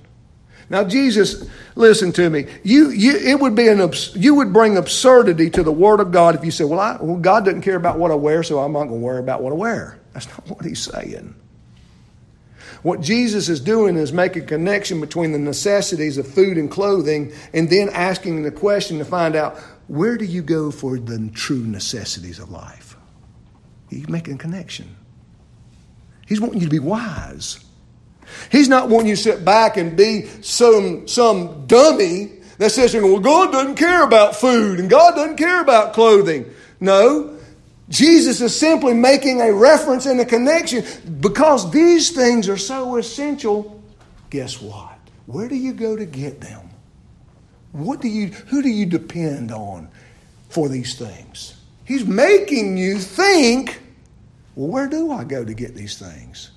Now, 0.70 0.84
Jesus, 0.84 1.48
listen 1.74 2.12
to 2.12 2.28
me. 2.28 2.46
You, 2.62 2.90
you, 2.90 3.16
it 3.16 3.40
would 3.40 3.56
be 3.56 3.68
an, 3.68 3.90
you 4.14 4.34
would 4.34 4.52
bring 4.52 4.76
absurdity 4.76 5.48
to 5.50 5.62
the 5.62 5.72
Word 5.72 6.00
of 6.00 6.12
God 6.12 6.34
if 6.34 6.44
you 6.44 6.50
said, 6.50 6.66
well, 6.66 6.78
I, 6.78 6.98
well 7.00 7.16
God 7.16 7.46
doesn't 7.46 7.62
care 7.62 7.76
about 7.76 7.98
what 7.98 8.10
I 8.10 8.16
wear, 8.16 8.42
so 8.42 8.58
I'm 8.58 8.72
not 8.72 8.84
going 8.84 9.00
to 9.00 9.06
worry 9.06 9.20
about 9.20 9.42
what 9.42 9.52
I 9.52 9.56
wear. 9.56 9.98
That's 10.12 10.28
not 10.28 10.46
what 10.46 10.66
He's 10.66 10.82
saying. 10.82 11.34
What 12.82 13.00
Jesus 13.00 13.48
is 13.48 13.60
doing 13.60 13.96
is 13.96 14.12
making 14.12 14.44
a 14.44 14.46
connection 14.46 15.00
between 15.00 15.32
the 15.32 15.38
necessities 15.38 16.16
of 16.18 16.26
food 16.26 16.56
and 16.56 16.70
clothing 16.70 17.32
and 17.52 17.68
then 17.68 17.88
asking 17.90 18.42
the 18.42 18.50
question 18.50 18.98
to 18.98 19.04
find 19.04 19.34
out 19.34 19.58
where 19.88 20.16
do 20.16 20.24
you 20.24 20.42
go 20.42 20.70
for 20.70 20.98
the 20.98 21.30
true 21.34 21.64
necessities 21.64 22.38
of 22.38 22.50
life? 22.50 22.96
He's 23.88 24.08
making 24.08 24.34
a 24.34 24.38
connection. 24.38 24.94
He's 26.26 26.40
wanting 26.40 26.60
you 26.60 26.66
to 26.66 26.70
be 26.70 26.78
wise. 26.78 27.64
He's 28.52 28.68
not 28.68 28.90
wanting 28.90 29.08
you 29.08 29.16
to 29.16 29.22
sit 29.22 29.44
back 29.44 29.76
and 29.78 29.96
be 29.96 30.26
some, 30.42 31.08
some 31.08 31.66
dummy 31.66 32.32
that 32.58 32.70
says, 32.70 32.94
well, 32.94 33.18
God 33.18 33.50
doesn't 33.50 33.76
care 33.76 34.04
about 34.04 34.36
food 34.36 34.78
and 34.78 34.90
God 34.90 35.14
doesn't 35.14 35.36
care 35.36 35.62
about 35.62 35.94
clothing. 35.94 36.44
No, 36.80 37.37
Jesus 37.88 38.40
is 38.40 38.54
simply 38.54 38.92
making 38.92 39.40
a 39.40 39.52
reference 39.52 40.06
and 40.06 40.20
a 40.20 40.24
connection 40.24 40.84
because 41.20 41.70
these 41.70 42.10
things 42.10 42.48
are 42.48 42.58
so 42.58 42.96
essential. 42.96 43.82
Guess 44.30 44.60
what? 44.60 44.98
Where 45.26 45.48
do 45.48 45.54
you 45.56 45.72
go 45.72 45.96
to 45.96 46.04
get 46.04 46.40
them? 46.40 46.68
What 47.72 48.00
do 48.00 48.08
you 48.08 48.28
who 48.28 48.62
do 48.62 48.68
you 48.68 48.86
depend 48.86 49.52
on 49.52 49.88
for 50.48 50.68
these 50.68 50.98
things? 50.98 51.54
He's 51.84 52.04
making 52.04 52.76
you 52.76 52.98
think, 52.98 53.80
well, 54.54 54.68
where 54.68 54.88
do 54.88 55.10
I 55.10 55.24
go 55.24 55.44
to 55.44 55.54
get 55.54 55.74
these 55.74 55.98
things? 55.98 56.50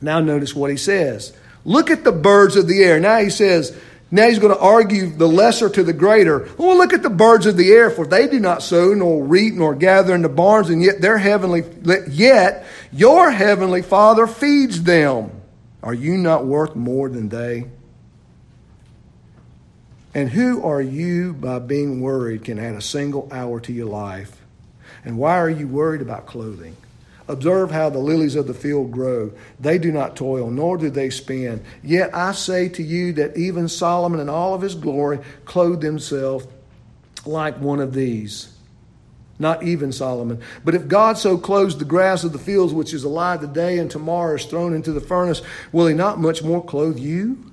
Now 0.00 0.20
notice 0.20 0.54
what 0.54 0.70
he 0.70 0.76
says. 0.76 1.36
Look 1.64 1.90
at 1.90 2.04
the 2.04 2.12
birds 2.12 2.56
of 2.56 2.68
the 2.68 2.82
air. 2.82 3.00
Now 3.00 3.18
he 3.18 3.30
says, 3.30 3.78
now 4.14 4.28
he's 4.28 4.38
going 4.38 4.54
to 4.54 4.60
argue 4.60 5.08
the 5.08 5.26
lesser 5.26 5.68
to 5.68 5.82
the 5.82 5.92
greater. 5.92 6.48
Well, 6.56 6.76
look 6.76 6.92
at 6.92 7.02
the 7.02 7.10
birds 7.10 7.46
of 7.46 7.56
the 7.56 7.72
air, 7.72 7.90
for 7.90 8.06
they 8.06 8.28
do 8.28 8.38
not 8.38 8.62
sow, 8.62 8.94
nor 8.94 9.24
reap, 9.24 9.54
nor 9.54 9.74
gather 9.74 10.14
in 10.14 10.22
the 10.22 10.28
barns, 10.28 10.70
and 10.70 10.80
yet 10.80 11.00
their 11.00 11.18
heavenly, 11.18 11.64
yet 12.08 12.64
your 12.92 13.32
heavenly 13.32 13.82
Father 13.82 14.28
feeds 14.28 14.84
them. 14.84 15.32
Are 15.82 15.92
you 15.92 16.16
not 16.16 16.46
worth 16.46 16.76
more 16.76 17.08
than 17.08 17.28
they? 17.28 17.64
And 20.14 20.30
who 20.30 20.62
are 20.62 20.80
you 20.80 21.32
by 21.32 21.58
being 21.58 22.00
worried 22.00 22.44
can 22.44 22.60
add 22.60 22.76
a 22.76 22.80
single 22.80 23.28
hour 23.32 23.58
to 23.58 23.72
your 23.72 23.88
life? 23.88 24.40
And 25.04 25.18
why 25.18 25.38
are 25.38 25.50
you 25.50 25.66
worried 25.66 26.02
about 26.02 26.26
clothing? 26.26 26.76
Observe 27.26 27.70
how 27.70 27.88
the 27.88 27.98
lilies 27.98 28.36
of 28.36 28.46
the 28.46 28.54
field 28.54 28.90
grow. 28.90 29.32
They 29.58 29.78
do 29.78 29.90
not 29.90 30.14
toil, 30.14 30.50
nor 30.50 30.76
do 30.76 30.90
they 30.90 31.08
spin. 31.10 31.64
Yet 31.82 32.14
I 32.14 32.32
say 32.32 32.68
to 32.70 32.82
you 32.82 33.14
that 33.14 33.36
even 33.36 33.68
Solomon 33.68 34.20
in 34.20 34.28
all 34.28 34.54
of 34.54 34.60
his 34.60 34.74
glory 34.74 35.20
clothed 35.44 35.82
himself 35.82 36.46
like 37.24 37.58
one 37.58 37.80
of 37.80 37.94
these. 37.94 38.50
not 39.38 39.62
even 39.62 39.92
Solomon. 39.92 40.40
But 40.64 40.74
if 40.74 40.88
God 40.88 41.18
so 41.18 41.36
clothes 41.36 41.76
the 41.76 41.84
grass 41.84 42.24
of 42.24 42.32
the 42.32 42.38
fields, 42.38 42.72
which 42.72 42.94
is 42.94 43.04
alive 43.04 43.40
today 43.40 43.78
and 43.78 43.90
tomorrow 43.90 44.36
is 44.36 44.44
thrown 44.44 44.74
into 44.74 44.92
the 44.92 45.00
furnace, 45.00 45.42
will 45.72 45.86
he 45.86 45.94
not 45.94 46.20
much 46.20 46.42
more 46.42 46.64
clothe 46.64 46.98
you? 46.98 47.50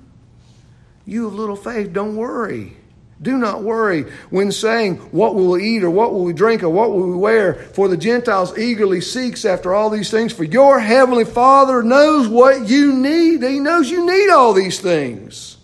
You 1.04 1.26
of 1.26 1.34
little 1.34 1.56
faith, 1.56 1.92
don't 1.92 2.16
worry. 2.16 2.76
Do 3.22 3.38
not 3.38 3.62
worry 3.62 4.02
when 4.30 4.50
saying, 4.50 4.96
What 5.12 5.36
will 5.36 5.52
we 5.52 5.64
eat, 5.64 5.84
or 5.84 5.90
what 5.90 6.12
will 6.12 6.24
we 6.24 6.32
drink, 6.32 6.64
or 6.64 6.68
what 6.68 6.90
will 6.90 7.06
we 7.06 7.16
wear? 7.16 7.54
For 7.54 7.86
the 7.86 7.96
Gentiles 7.96 8.58
eagerly 8.58 9.00
seeks 9.00 9.44
after 9.44 9.72
all 9.72 9.90
these 9.90 10.10
things. 10.10 10.32
For 10.32 10.42
your 10.42 10.80
heavenly 10.80 11.24
Father 11.24 11.84
knows 11.84 12.26
what 12.26 12.68
you 12.68 12.92
need. 12.92 13.42
He 13.44 13.60
knows 13.60 13.90
you 13.90 14.04
need 14.04 14.30
all 14.30 14.52
these 14.52 14.80
things. 14.80 15.56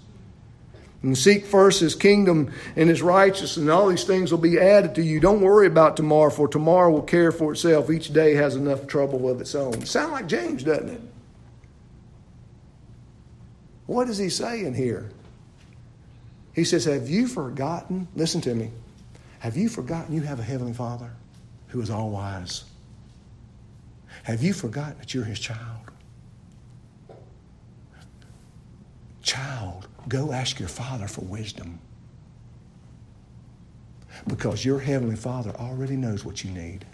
And 1.02 1.18
seek 1.18 1.46
first 1.46 1.80
his 1.80 1.94
kingdom 1.94 2.52
and 2.76 2.88
his 2.88 3.02
righteousness, 3.02 3.56
and 3.56 3.70
all 3.70 3.88
these 3.88 4.04
things 4.04 4.30
will 4.30 4.38
be 4.38 4.58
added 4.58 4.94
to 4.96 5.02
you. 5.02 5.18
Don't 5.18 5.40
worry 5.40 5.66
about 5.66 5.96
tomorrow, 5.96 6.30
for 6.30 6.46
tomorrow 6.46 6.90
will 6.90 7.02
care 7.02 7.32
for 7.32 7.52
itself. 7.52 7.90
Each 7.90 8.12
day 8.12 8.34
has 8.34 8.54
enough 8.54 8.86
trouble 8.86 9.28
of 9.28 9.40
its 9.40 9.54
own. 9.56 9.84
Sound 9.84 10.12
like 10.12 10.28
James, 10.28 10.62
doesn't 10.62 10.90
it? 10.90 11.00
What 13.86 14.08
is 14.08 14.18
he 14.18 14.28
saying 14.28 14.74
here? 14.74 15.10
He 16.54 16.64
says, 16.64 16.84
Have 16.86 17.08
you 17.08 17.26
forgotten? 17.26 18.08
Listen 18.14 18.40
to 18.42 18.54
me. 18.54 18.70
Have 19.40 19.56
you 19.56 19.68
forgotten 19.68 20.14
you 20.14 20.22
have 20.22 20.40
a 20.40 20.42
heavenly 20.42 20.72
Father 20.72 21.10
who 21.68 21.80
is 21.80 21.90
all 21.90 22.10
wise? 22.10 22.64
Have 24.24 24.42
you 24.42 24.52
forgotten 24.52 24.98
that 24.98 25.14
you're 25.14 25.24
his 25.24 25.38
child? 25.38 25.90
Child, 29.22 29.88
go 30.08 30.32
ask 30.32 30.58
your 30.58 30.68
Father 30.68 31.06
for 31.06 31.20
wisdom. 31.22 31.78
Because 34.26 34.64
your 34.64 34.80
heavenly 34.80 35.16
Father 35.16 35.50
already 35.50 35.96
knows 35.96 36.24
what 36.24 36.42
you 36.42 36.50
need. 36.50 36.84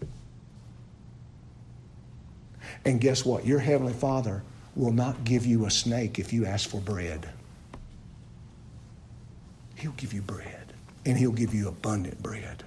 And 2.85 3.01
guess 3.01 3.25
what? 3.25 3.47
Your 3.47 3.61
heavenly 3.61 3.95
Father 3.95 4.43
will 4.77 4.93
not 4.93 5.25
give 5.25 5.47
you 5.47 5.65
a 5.65 5.71
snake 5.71 6.19
if 6.19 6.33
you 6.33 6.45
ask 6.45 6.69
for 6.69 6.81
bread. 6.81 7.31
He'll 9.85 9.93
give 9.93 10.15
you 10.15 10.23
bread, 10.23 10.73
and 11.05 11.15
He'll 11.15 11.31
give 11.31 11.53
you 11.53 11.69
abundant 11.69 12.23
bread 12.23 12.65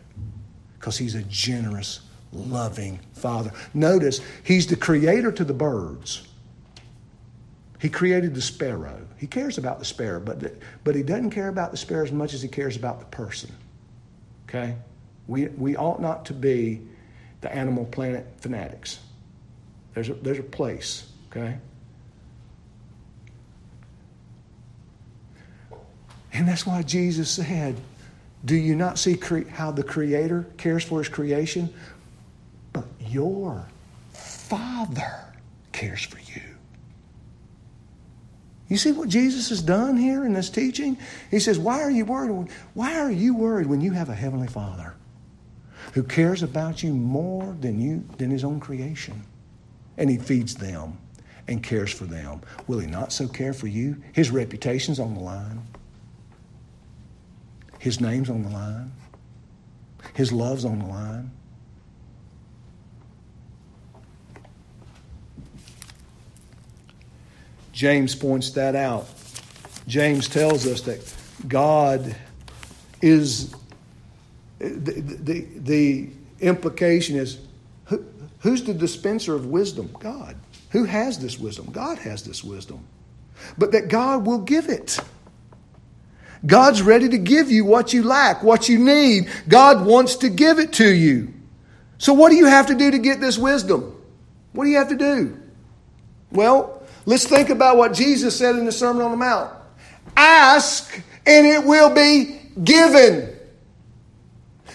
because 0.78 0.99
He's 0.99 1.15
a 1.15 1.24
generous, 1.24 2.01
loving 2.32 2.99
Father. 3.13 3.51
Notice, 3.74 4.22
He's 4.43 4.68
the 4.68 4.76
creator 4.76 5.32
to 5.32 5.43
the 5.43 5.53
birds. 5.53 6.28
He 7.82 7.89
created 7.89 8.36
the 8.36 8.41
sparrow. 8.43 9.01
He 9.18 9.26
cares 9.26 9.57
about 9.57 9.80
the 9.80 9.86
sparrow, 9.86 10.20
but, 10.20 10.57
but 10.84 10.93
He 10.93 11.01
doesn't 11.01 11.32
care 11.32 11.47
about 11.47 11.72
the 11.72 11.78
sparrow 11.78 12.05
as 12.05 12.11
much 12.11 12.36
as 12.36 12.43
He 12.43 12.47
cares 12.47 12.76
about 12.76 12.99
the 12.99 13.07
person. 13.07 13.51
Okay? 14.47 14.76
We, 15.26 15.47
we 15.47 15.76
ought 15.76 15.99
not 15.99 16.24
to 16.26 16.34
be 16.34 16.82
the 17.41 17.51
animal 17.51 17.86
planet 17.86 18.28
fanatics. 18.41 18.99
There's 19.95 20.09
a, 20.09 20.13
there's 20.13 20.38
a 20.38 20.43
place, 20.43 21.11
okay? 21.32 21.57
And 26.34 26.48
that's 26.48 26.66
why 26.66 26.84
Jesus 26.84 27.30
said, 27.30 27.76
Do 28.46 28.56
you 28.56 28.76
not 28.76 29.00
see 29.00 29.16
cre- 29.16 29.48
how 29.50 29.72
the 29.72 29.84
Creator 29.84 30.48
cares 30.58 30.84
for 30.84 31.00
His 31.00 31.10
creation? 31.10 31.74
But 32.74 32.86
your 33.00 33.66
Father 34.14 35.26
cares 35.72 36.04
for 36.04 36.20
you. 36.20 36.42
You 38.70 38.78
see 38.78 38.92
what 38.92 39.08
Jesus 39.08 39.50
has 39.50 39.62
done 39.62 39.96
here 39.96 40.26
in 40.26 40.34
this 40.34 40.50
teaching? 40.50 40.98
He 41.32 41.40
says, 41.40 41.58
Why 41.58 41.82
are 41.82 41.92
you 41.92 42.06
worried? 42.06 42.50
Why 42.74 43.00
are 43.00 43.12
you 43.12 43.34
worried 43.36 43.68
when 43.68 43.82
you 43.82 43.92
have 43.92 44.10
a 44.10 44.16
Heavenly 44.16 44.48
Father 44.48 44.94
who 45.94 46.04
cares 46.04 46.44
about 46.44 46.84
you 46.84 46.94
more 46.94 47.56
than, 47.62 47.80
you, 47.80 48.04
than 48.18 48.30
His 48.30 48.44
own 48.44 48.60
creation? 48.60 49.24
And 49.98 50.10
He 50.10 50.18
feeds 50.18 50.56
them 50.56 50.98
and 51.48 51.64
cares 51.64 51.94
for 51.94 52.06
them. 52.06 52.42
Will 52.68 52.80
He 52.80 52.88
not 52.88 53.14
so 53.14 53.28
care 53.28 53.54
for 53.54 53.68
you? 53.68 54.02
His 54.12 54.32
reputation's 54.32 55.00
on 55.00 55.14
the 55.14 55.22
line. 55.22 55.62
His 57.88 58.02
name's 58.02 58.30
on 58.30 58.44
the 58.44 58.50
line. 58.50 58.92
His 60.14 60.34
love's 60.34 60.66
on 60.66 60.80
the 60.80 60.86
line. 60.86 61.32
James 67.72 68.14
points 68.14 68.50
that 68.50 68.76
out. 68.76 69.08
James 69.88 70.28
tells 70.28 70.68
us 70.68 70.82
that 70.82 71.00
God 71.48 72.14
is, 73.02 73.56
the, 74.60 74.68
the, 74.68 75.48
the 75.56 76.10
implication 76.42 77.16
is 77.16 77.40
who, 77.86 78.04
who's 78.40 78.66
the 78.66 78.74
dispenser 78.74 79.34
of 79.34 79.46
wisdom? 79.46 79.96
God. 80.02 80.36
Who 80.72 80.84
has 80.84 81.20
this 81.20 81.40
wisdom? 81.40 81.72
God 81.72 82.00
has 82.00 82.22
this 82.22 82.44
wisdom. 82.44 82.84
But 83.58 83.72
that 83.72 83.88
God 83.88 84.26
will 84.26 84.40
give 84.40 84.68
it. 84.68 85.00
God's 86.46 86.82
ready 86.82 87.10
to 87.10 87.18
give 87.18 87.52
you 87.52 87.66
what 87.66 87.94
you 87.94 88.04
lack, 88.04 88.44
what 88.44 88.70
you 88.70 88.78
need. 88.78 89.30
God 89.48 89.86
wants 89.86 90.18
to 90.18 90.30
give 90.30 90.60
it 90.60 90.74
to 90.74 90.88
you. 90.88 91.34
So, 91.98 92.14
what 92.14 92.30
do 92.30 92.36
you 92.36 92.46
have 92.46 92.68
to 92.68 92.76
do 92.76 92.92
to 92.92 93.00
get 93.00 93.20
this 93.20 93.38
wisdom? 93.38 93.96
What 94.54 94.66
do 94.66 94.70
you 94.70 94.78
have 94.78 94.90
to 94.90 94.96
do? 94.96 95.40
Well, 96.32 96.84
let's 97.06 97.26
think 97.26 97.50
about 97.50 97.78
what 97.78 97.94
Jesus 97.94 98.38
said 98.38 98.56
in 98.56 98.66
the 98.66 98.72
Sermon 98.72 99.02
on 99.02 99.12
the 99.12 99.18
Mount 99.18 99.52
Ask, 100.16 101.02
and 101.26 101.46
it 101.46 101.64
will 101.64 101.94
be 101.94 102.40
given. 102.64 103.36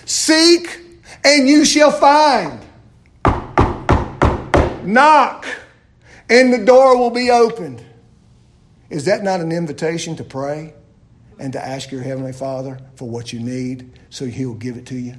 Seek, 0.04 0.80
and 1.24 1.48
you 1.48 1.64
shall 1.64 1.92
find. 1.92 2.60
Knock, 4.84 5.46
and 6.28 6.52
the 6.52 6.64
door 6.64 6.96
will 6.96 7.10
be 7.10 7.30
opened. 7.30 7.84
Is 8.90 9.04
that 9.04 9.22
not 9.22 9.40
an 9.40 9.52
invitation 9.52 10.16
to 10.16 10.24
pray? 10.24 10.74
And 11.42 11.52
to 11.52 11.66
ask 11.66 11.90
your 11.90 12.02
Heavenly 12.02 12.32
Father 12.32 12.78
for 12.94 13.08
what 13.08 13.32
you 13.32 13.40
need 13.40 13.98
so 14.10 14.26
He'll 14.26 14.54
give 14.54 14.76
it 14.76 14.86
to 14.86 14.94
you? 14.94 15.16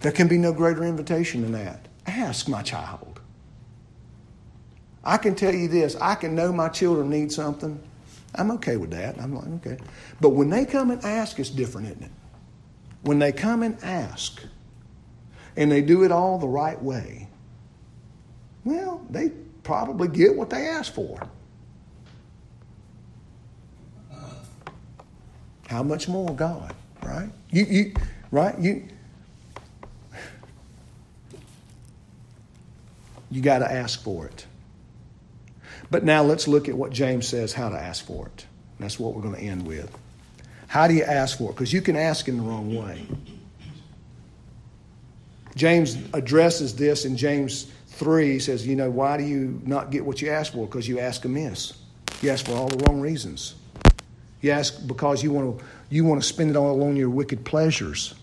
There 0.00 0.12
can 0.12 0.28
be 0.28 0.36
no 0.36 0.52
greater 0.52 0.84
invitation 0.84 1.40
than 1.40 1.52
that. 1.52 1.88
Ask 2.06 2.46
my 2.46 2.60
child. 2.60 3.20
I 5.02 5.16
can 5.16 5.34
tell 5.34 5.54
you 5.54 5.68
this 5.68 5.96
I 5.96 6.14
can 6.16 6.34
know 6.34 6.52
my 6.52 6.68
children 6.68 7.08
need 7.08 7.32
something. 7.32 7.82
I'm 8.34 8.50
okay 8.52 8.76
with 8.76 8.90
that. 8.90 9.18
I'm 9.18 9.34
like, 9.34 9.66
okay. 9.66 9.82
But 10.20 10.30
when 10.30 10.50
they 10.50 10.66
come 10.66 10.90
and 10.90 11.02
ask, 11.02 11.38
it's 11.38 11.48
different, 11.48 11.88
isn't 11.88 12.02
it? 12.02 12.10
When 13.02 13.18
they 13.18 13.32
come 13.32 13.62
and 13.62 13.82
ask, 13.82 14.42
and 15.56 15.72
they 15.72 15.80
do 15.80 16.04
it 16.04 16.12
all 16.12 16.38
the 16.38 16.46
right 16.46 16.80
way, 16.80 17.26
well, 18.64 19.04
they 19.08 19.30
probably 19.62 20.08
get 20.08 20.36
what 20.36 20.50
they 20.50 20.68
ask 20.68 20.92
for. 20.92 21.26
How 25.70 25.84
much 25.84 26.08
more 26.08 26.34
God, 26.34 26.74
right? 27.00 27.30
You, 27.52 27.64
you, 27.64 27.94
right? 28.32 28.58
You, 28.58 28.88
you 33.30 33.40
got 33.40 33.60
to 33.60 33.70
ask 33.70 34.02
for 34.02 34.26
it. 34.26 34.46
But 35.88 36.02
now 36.02 36.24
let's 36.24 36.48
look 36.48 36.68
at 36.68 36.74
what 36.74 36.90
James 36.90 37.28
says 37.28 37.52
how 37.52 37.68
to 37.68 37.78
ask 37.78 38.04
for 38.04 38.26
it. 38.26 38.46
That's 38.80 38.98
what 38.98 39.14
we're 39.14 39.22
going 39.22 39.36
to 39.36 39.40
end 39.40 39.64
with. 39.64 39.96
How 40.66 40.88
do 40.88 40.94
you 40.94 41.04
ask 41.04 41.38
for 41.38 41.50
it? 41.50 41.52
Because 41.52 41.72
you 41.72 41.82
can 41.82 41.94
ask 41.94 42.26
in 42.26 42.38
the 42.38 42.42
wrong 42.42 42.74
way. 42.74 43.06
James 45.54 45.96
addresses 46.12 46.74
this 46.74 47.04
in 47.04 47.16
James 47.16 47.70
3. 47.86 48.32
He 48.32 48.38
says, 48.40 48.66
You 48.66 48.74
know, 48.74 48.90
why 48.90 49.18
do 49.18 49.22
you 49.22 49.62
not 49.64 49.92
get 49.92 50.04
what 50.04 50.20
you 50.20 50.30
ask 50.30 50.52
for? 50.52 50.66
Because 50.66 50.88
you 50.88 50.98
ask 50.98 51.24
amiss. 51.24 51.74
You 52.22 52.30
ask 52.30 52.44
for 52.44 52.54
all 52.54 52.66
the 52.66 52.84
wrong 52.86 53.00
reasons. 53.00 53.54
You 54.40 54.52
ask 54.52 54.86
because 54.86 55.22
you 55.22 55.32
want 55.32 55.58
to, 55.58 55.64
you 55.90 56.04
want 56.04 56.22
to 56.22 56.26
spend 56.26 56.50
it 56.50 56.56
all 56.56 56.82
on 56.82 56.96
your 56.96 57.10
wicked 57.10 57.44
pleasures, 57.44 58.14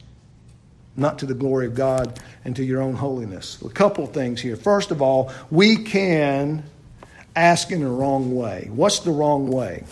not 0.95 1.19
to 1.19 1.25
the 1.25 1.33
glory 1.33 1.67
of 1.67 1.75
God 1.75 2.19
and 2.43 2.55
to 2.55 2.63
your 2.63 2.81
own 2.81 2.95
holiness. 2.95 3.61
A 3.61 3.69
couple 3.69 4.03
of 4.03 4.13
things 4.13 4.41
here. 4.41 4.55
First 4.55 4.91
of 4.91 5.01
all, 5.01 5.31
we 5.51 5.75
can 5.77 6.63
ask 7.35 7.71
in 7.71 7.81
the 7.81 7.87
wrong 7.87 8.35
way. 8.35 8.69
What's 8.71 8.99
the 8.99 9.11
wrong 9.11 9.47
way? 9.47 9.83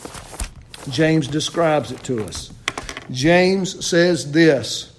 James 0.90 1.28
describes 1.28 1.92
it 1.92 2.04
to 2.04 2.24
us. 2.24 2.52
James 3.12 3.86
says 3.86 4.32
this. 4.32 4.92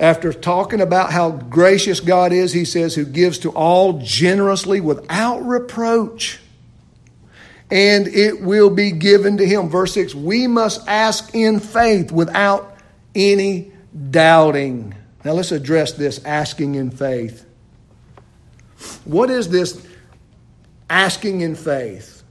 After 0.00 0.32
talking 0.32 0.80
about 0.80 1.10
how 1.10 1.30
gracious 1.30 2.00
God 2.00 2.32
is, 2.32 2.52
he 2.52 2.64
says, 2.64 2.94
who 2.94 3.04
gives 3.04 3.38
to 3.40 3.50
all 3.50 3.94
generously 3.94 4.80
without 4.80 5.40
reproach 5.40 6.38
and 7.70 8.08
it 8.08 8.40
will 8.40 8.70
be 8.70 8.90
given 8.90 9.36
to 9.38 9.46
him. 9.46 9.68
Verse 9.68 9.92
6 9.94 10.14
We 10.14 10.46
must 10.46 10.86
ask 10.88 11.34
in 11.34 11.60
faith 11.60 12.10
without 12.10 12.76
any 13.14 13.72
doubting. 14.10 14.94
Now 15.24 15.32
let's 15.32 15.52
address 15.52 15.92
this 15.92 16.24
asking 16.24 16.76
in 16.76 16.90
faith. 16.90 17.44
What 19.04 19.30
is 19.30 19.48
this 19.48 19.84
asking 20.88 21.40
in 21.40 21.54
faith? 21.54 22.22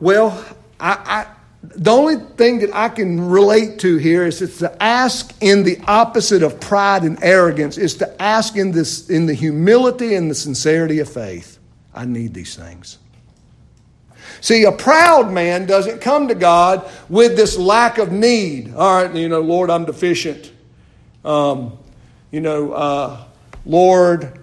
Well, 0.00 0.44
I, 0.78 1.26
the 1.62 1.90
only 1.90 2.16
thing 2.16 2.60
that 2.60 2.74
I 2.74 2.88
can 2.88 3.28
relate 3.28 3.80
to 3.80 3.98
here 3.98 4.24
is 4.24 4.40
it's 4.40 4.58
to 4.58 4.82
ask 4.82 5.34
in 5.42 5.64
the 5.64 5.78
opposite 5.86 6.42
of 6.42 6.58
pride 6.58 7.02
and 7.02 7.22
arrogance, 7.22 7.76
is 7.76 7.96
to 7.96 8.22
ask 8.22 8.56
in, 8.56 8.72
this, 8.72 9.10
in 9.10 9.26
the 9.26 9.34
humility 9.34 10.14
and 10.14 10.30
the 10.30 10.34
sincerity 10.34 11.00
of 11.00 11.12
faith. 11.12 11.58
I 11.94 12.06
need 12.06 12.32
these 12.32 12.56
things. 12.56 12.98
See, 14.40 14.64
a 14.64 14.72
proud 14.72 15.30
man 15.30 15.66
doesn't 15.66 16.00
come 16.00 16.28
to 16.28 16.34
God 16.34 16.90
with 17.08 17.36
this 17.36 17.58
lack 17.58 17.98
of 17.98 18.10
need. 18.10 18.74
All 18.74 19.02
right, 19.02 19.14
you 19.14 19.28
know, 19.28 19.40
Lord, 19.40 19.70
I'm 19.70 19.84
deficient. 19.84 20.50
Um, 21.24 21.78
you 22.30 22.40
know, 22.40 22.72
uh, 22.72 23.24
Lord, 23.66 24.40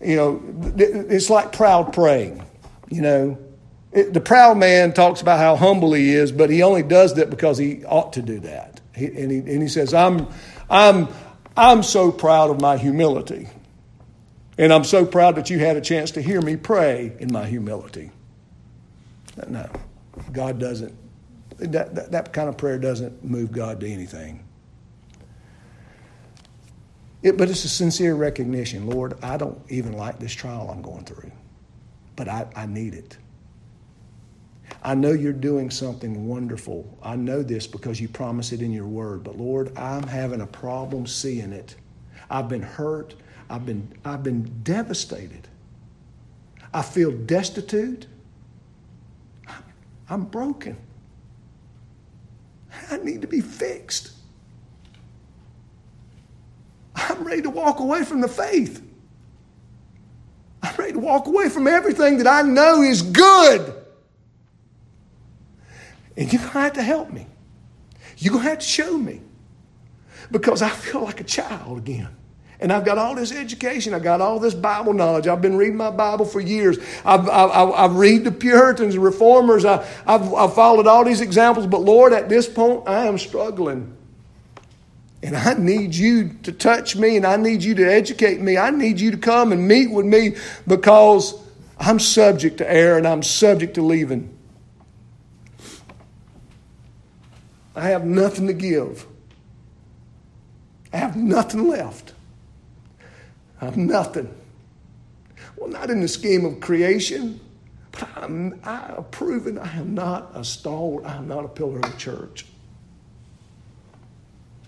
you 0.00 0.16
know, 0.16 0.42
it's 0.76 1.28
like 1.28 1.52
proud 1.52 1.92
praying. 1.92 2.42
You 2.88 3.02
know, 3.02 3.38
it, 3.92 4.14
the 4.14 4.20
proud 4.20 4.56
man 4.56 4.94
talks 4.94 5.20
about 5.20 5.38
how 5.38 5.56
humble 5.56 5.92
he 5.92 6.14
is, 6.14 6.32
but 6.32 6.50
he 6.50 6.62
only 6.62 6.82
does 6.82 7.14
that 7.14 7.30
because 7.30 7.58
he 7.58 7.84
ought 7.84 8.14
to 8.14 8.22
do 8.22 8.40
that. 8.40 8.80
He, 8.94 9.06
and, 9.06 9.30
he, 9.30 9.38
and 9.38 9.62
he 9.62 9.68
says, 9.68 9.92
I'm, 9.92 10.28
I'm, 10.70 11.08
I'm 11.56 11.82
so 11.82 12.10
proud 12.10 12.50
of 12.50 12.60
my 12.60 12.78
humility. 12.78 13.48
And 14.56 14.72
I'm 14.72 14.84
so 14.84 15.04
proud 15.04 15.36
that 15.36 15.50
you 15.50 15.58
had 15.58 15.76
a 15.76 15.80
chance 15.80 16.12
to 16.12 16.22
hear 16.22 16.40
me 16.40 16.56
pray 16.56 17.12
in 17.20 17.32
my 17.32 17.46
humility. 17.46 18.10
No, 19.46 19.68
God 20.32 20.58
doesn't. 20.58 20.94
That, 21.58 21.94
that, 21.94 22.12
that 22.12 22.32
kind 22.32 22.48
of 22.48 22.56
prayer 22.56 22.78
doesn't 22.78 23.24
move 23.24 23.52
God 23.52 23.80
to 23.80 23.88
anything. 23.88 24.44
It, 27.22 27.36
but 27.36 27.50
it's 27.50 27.64
a 27.64 27.68
sincere 27.68 28.14
recognition 28.14 28.86
Lord, 28.86 29.18
I 29.22 29.36
don't 29.36 29.60
even 29.68 29.92
like 29.92 30.18
this 30.18 30.32
trial 30.32 30.70
I'm 30.70 30.82
going 30.82 31.04
through, 31.04 31.32
but 32.16 32.28
I, 32.28 32.46
I 32.54 32.66
need 32.66 32.94
it. 32.94 33.18
I 34.82 34.94
know 34.94 35.10
you're 35.12 35.32
doing 35.32 35.70
something 35.70 36.28
wonderful. 36.28 36.98
I 37.02 37.16
know 37.16 37.42
this 37.42 37.66
because 37.66 38.00
you 38.00 38.08
promise 38.08 38.52
it 38.52 38.62
in 38.62 38.70
your 38.70 38.86
word. 38.86 39.24
But 39.24 39.36
Lord, 39.36 39.76
I'm 39.76 40.06
having 40.06 40.40
a 40.40 40.46
problem 40.46 41.06
seeing 41.06 41.52
it. 41.52 41.74
I've 42.30 42.48
been 42.48 42.62
hurt. 42.62 43.14
I've 43.50 43.66
been, 43.66 43.92
I've 44.04 44.22
been 44.22 44.60
devastated. 44.62 45.48
I 46.72 46.82
feel 46.82 47.10
destitute. 47.10 48.06
I'm 50.10 50.24
broken. 50.24 50.76
I 52.90 52.98
need 52.98 53.22
to 53.22 53.28
be 53.28 53.40
fixed. 53.40 54.12
I'm 56.94 57.24
ready 57.24 57.42
to 57.42 57.50
walk 57.50 57.80
away 57.80 58.04
from 58.04 58.20
the 58.20 58.28
faith. 58.28 58.82
I'm 60.62 60.74
ready 60.76 60.92
to 60.92 60.98
walk 60.98 61.26
away 61.26 61.48
from 61.48 61.66
everything 61.66 62.18
that 62.18 62.26
I 62.26 62.42
know 62.42 62.82
is 62.82 63.02
good. 63.02 63.74
And 66.16 66.32
you're 66.32 66.40
going 66.40 66.52
to 66.52 66.58
have 66.60 66.72
to 66.74 66.82
help 66.82 67.10
me. 67.12 67.26
You're 68.16 68.32
going 68.32 68.44
to 68.44 68.50
have 68.50 68.58
to 68.58 68.66
show 68.66 68.98
me. 68.98 69.20
Because 70.30 70.62
I 70.62 70.68
feel 70.68 71.02
like 71.02 71.20
a 71.20 71.24
child 71.24 71.78
again. 71.78 72.17
And 72.60 72.72
I've 72.72 72.84
got 72.84 72.98
all 72.98 73.14
this 73.14 73.30
education. 73.30 73.94
I've 73.94 74.02
got 74.02 74.20
all 74.20 74.40
this 74.40 74.54
Bible 74.54 74.92
knowledge. 74.92 75.28
I've 75.28 75.40
been 75.40 75.56
reading 75.56 75.76
my 75.76 75.90
Bible 75.90 76.24
for 76.24 76.40
years. 76.40 76.78
I've, 77.04 77.28
I've, 77.28 77.70
I've 77.70 77.96
read 77.96 78.24
the 78.24 78.32
Puritans 78.32 78.94
and 78.94 79.04
Reformers. 79.04 79.64
I, 79.64 79.86
I've, 80.06 80.34
I've 80.34 80.54
followed 80.54 80.88
all 80.88 81.04
these 81.04 81.20
examples. 81.20 81.68
But 81.68 81.82
Lord, 81.82 82.12
at 82.12 82.28
this 82.28 82.48
point, 82.48 82.88
I 82.88 83.06
am 83.06 83.16
struggling. 83.16 83.96
And 85.22 85.36
I 85.36 85.54
need 85.54 85.94
you 85.94 86.30
to 86.44 86.52
touch 86.52 86.96
me 86.96 87.16
and 87.16 87.26
I 87.26 87.36
need 87.36 87.62
you 87.62 87.74
to 87.76 87.84
educate 87.84 88.40
me. 88.40 88.56
I 88.56 88.70
need 88.70 89.00
you 89.00 89.12
to 89.12 89.16
come 89.16 89.52
and 89.52 89.66
meet 89.66 89.90
with 89.90 90.06
me 90.06 90.36
because 90.66 91.34
I'm 91.78 91.98
subject 91.98 92.58
to 92.58 92.70
error 92.70 92.98
and 92.98 93.06
I'm 93.06 93.22
subject 93.22 93.74
to 93.74 93.82
leaving. 93.82 94.36
I 97.74 97.88
have 97.90 98.04
nothing 98.04 98.48
to 98.48 98.52
give. 98.52 99.06
I 100.92 100.96
have 100.96 101.16
nothing 101.16 101.68
left. 101.68 102.14
I 103.60 103.66
have 103.66 103.76
nothing. 103.76 104.32
Well, 105.56 105.68
not 105.68 105.90
in 105.90 106.00
the 106.00 106.08
scheme 106.08 106.44
of 106.44 106.60
creation, 106.60 107.40
but 107.92 108.08
I'm, 108.16 108.60
I 108.64 108.76
have 108.76 109.10
proven 109.10 109.58
I 109.58 109.76
am 109.76 109.94
not 109.94 110.30
a 110.34 110.44
stalwart. 110.44 111.04
I 111.04 111.16
am 111.16 111.28
not 111.28 111.44
a 111.44 111.48
pillar 111.48 111.76
of 111.76 111.90
the 111.90 111.98
church. 111.98 112.46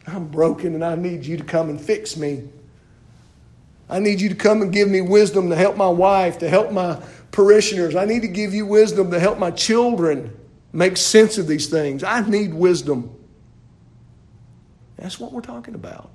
I'm 0.07 0.29
broken 0.29 0.75
and 0.75 0.85
I 0.85 0.97
need 0.97 1.25
you 1.25 1.37
to 1.37 1.45
come 1.45 1.71
and 1.71 1.81
fix 1.81 2.17
me. 2.17 2.49
I 3.89 3.99
need 3.99 4.21
you 4.21 4.29
to 4.29 4.35
come 4.35 4.63
and 4.63 4.73
give 4.73 4.89
me 4.89 5.01
wisdom 5.01 5.51
to 5.51 5.57
help 5.57 5.77
my 5.77 5.89
wife, 5.89 6.39
to 6.39 6.49
help 6.49 6.73
my 6.73 7.01
parishioners. 7.33 7.97
I 7.97 8.05
need 8.05 8.23
to 8.23 8.29
give 8.29 8.55
you 8.55 8.67
wisdom 8.67 9.11
to 9.11 9.21
help 9.21 9.39
my 9.39 9.51
children 9.51 10.37
make 10.73 10.97
sense 10.97 11.39
of 11.39 11.47
these 11.47 11.69
things. 11.69 12.05
I 12.05 12.21
need 12.29 12.55
wisdom. 12.55 13.15
That's 14.97 15.19
what 15.19 15.33
we're 15.33 15.41
talking 15.41 15.75
about. 15.75 16.11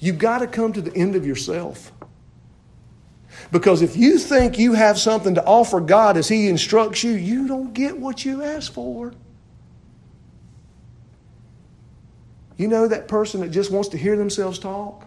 You've 0.00 0.18
got 0.18 0.38
to 0.38 0.46
come 0.46 0.72
to 0.72 0.80
the 0.80 0.94
end 0.96 1.14
of 1.14 1.26
yourself. 1.26 1.92
Because 3.52 3.82
if 3.82 3.96
you 3.96 4.18
think 4.18 4.58
you 4.58 4.72
have 4.72 4.98
something 4.98 5.34
to 5.34 5.44
offer 5.44 5.80
God 5.80 6.16
as 6.16 6.28
He 6.28 6.48
instructs 6.48 7.04
you, 7.04 7.12
you 7.12 7.46
don't 7.46 7.72
get 7.74 7.98
what 7.98 8.24
you 8.24 8.42
ask 8.42 8.72
for. 8.72 9.12
You 12.56 12.68
know 12.68 12.88
that 12.88 13.08
person 13.08 13.40
that 13.40 13.48
just 13.48 13.70
wants 13.70 13.88
to 13.90 13.98
hear 13.98 14.16
themselves 14.16 14.58
talk 14.58 15.06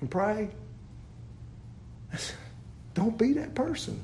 and 0.00 0.10
pray? 0.10 0.50
Don't 2.94 3.16
be 3.16 3.32
that 3.34 3.54
person. 3.54 4.00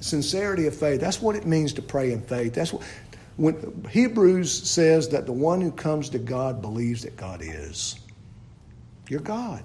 Sincerity 0.00 0.66
of 0.66 0.74
faith, 0.74 1.00
that's 1.00 1.20
what 1.20 1.36
it 1.36 1.46
means 1.46 1.74
to 1.74 1.82
pray 1.82 2.12
in 2.12 2.22
faith. 2.22 2.54
That's 2.54 2.72
what 2.72 2.82
when 3.40 3.86
Hebrews 3.90 4.52
says 4.52 5.08
that 5.08 5.24
the 5.24 5.32
one 5.32 5.62
who 5.62 5.72
comes 5.72 6.10
to 6.10 6.18
God 6.18 6.60
believes 6.60 7.02
that 7.04 7.16
God 7.16 7.40
is. 7.42 7.98
You're 9.08 9.20
God. 9.20 9.64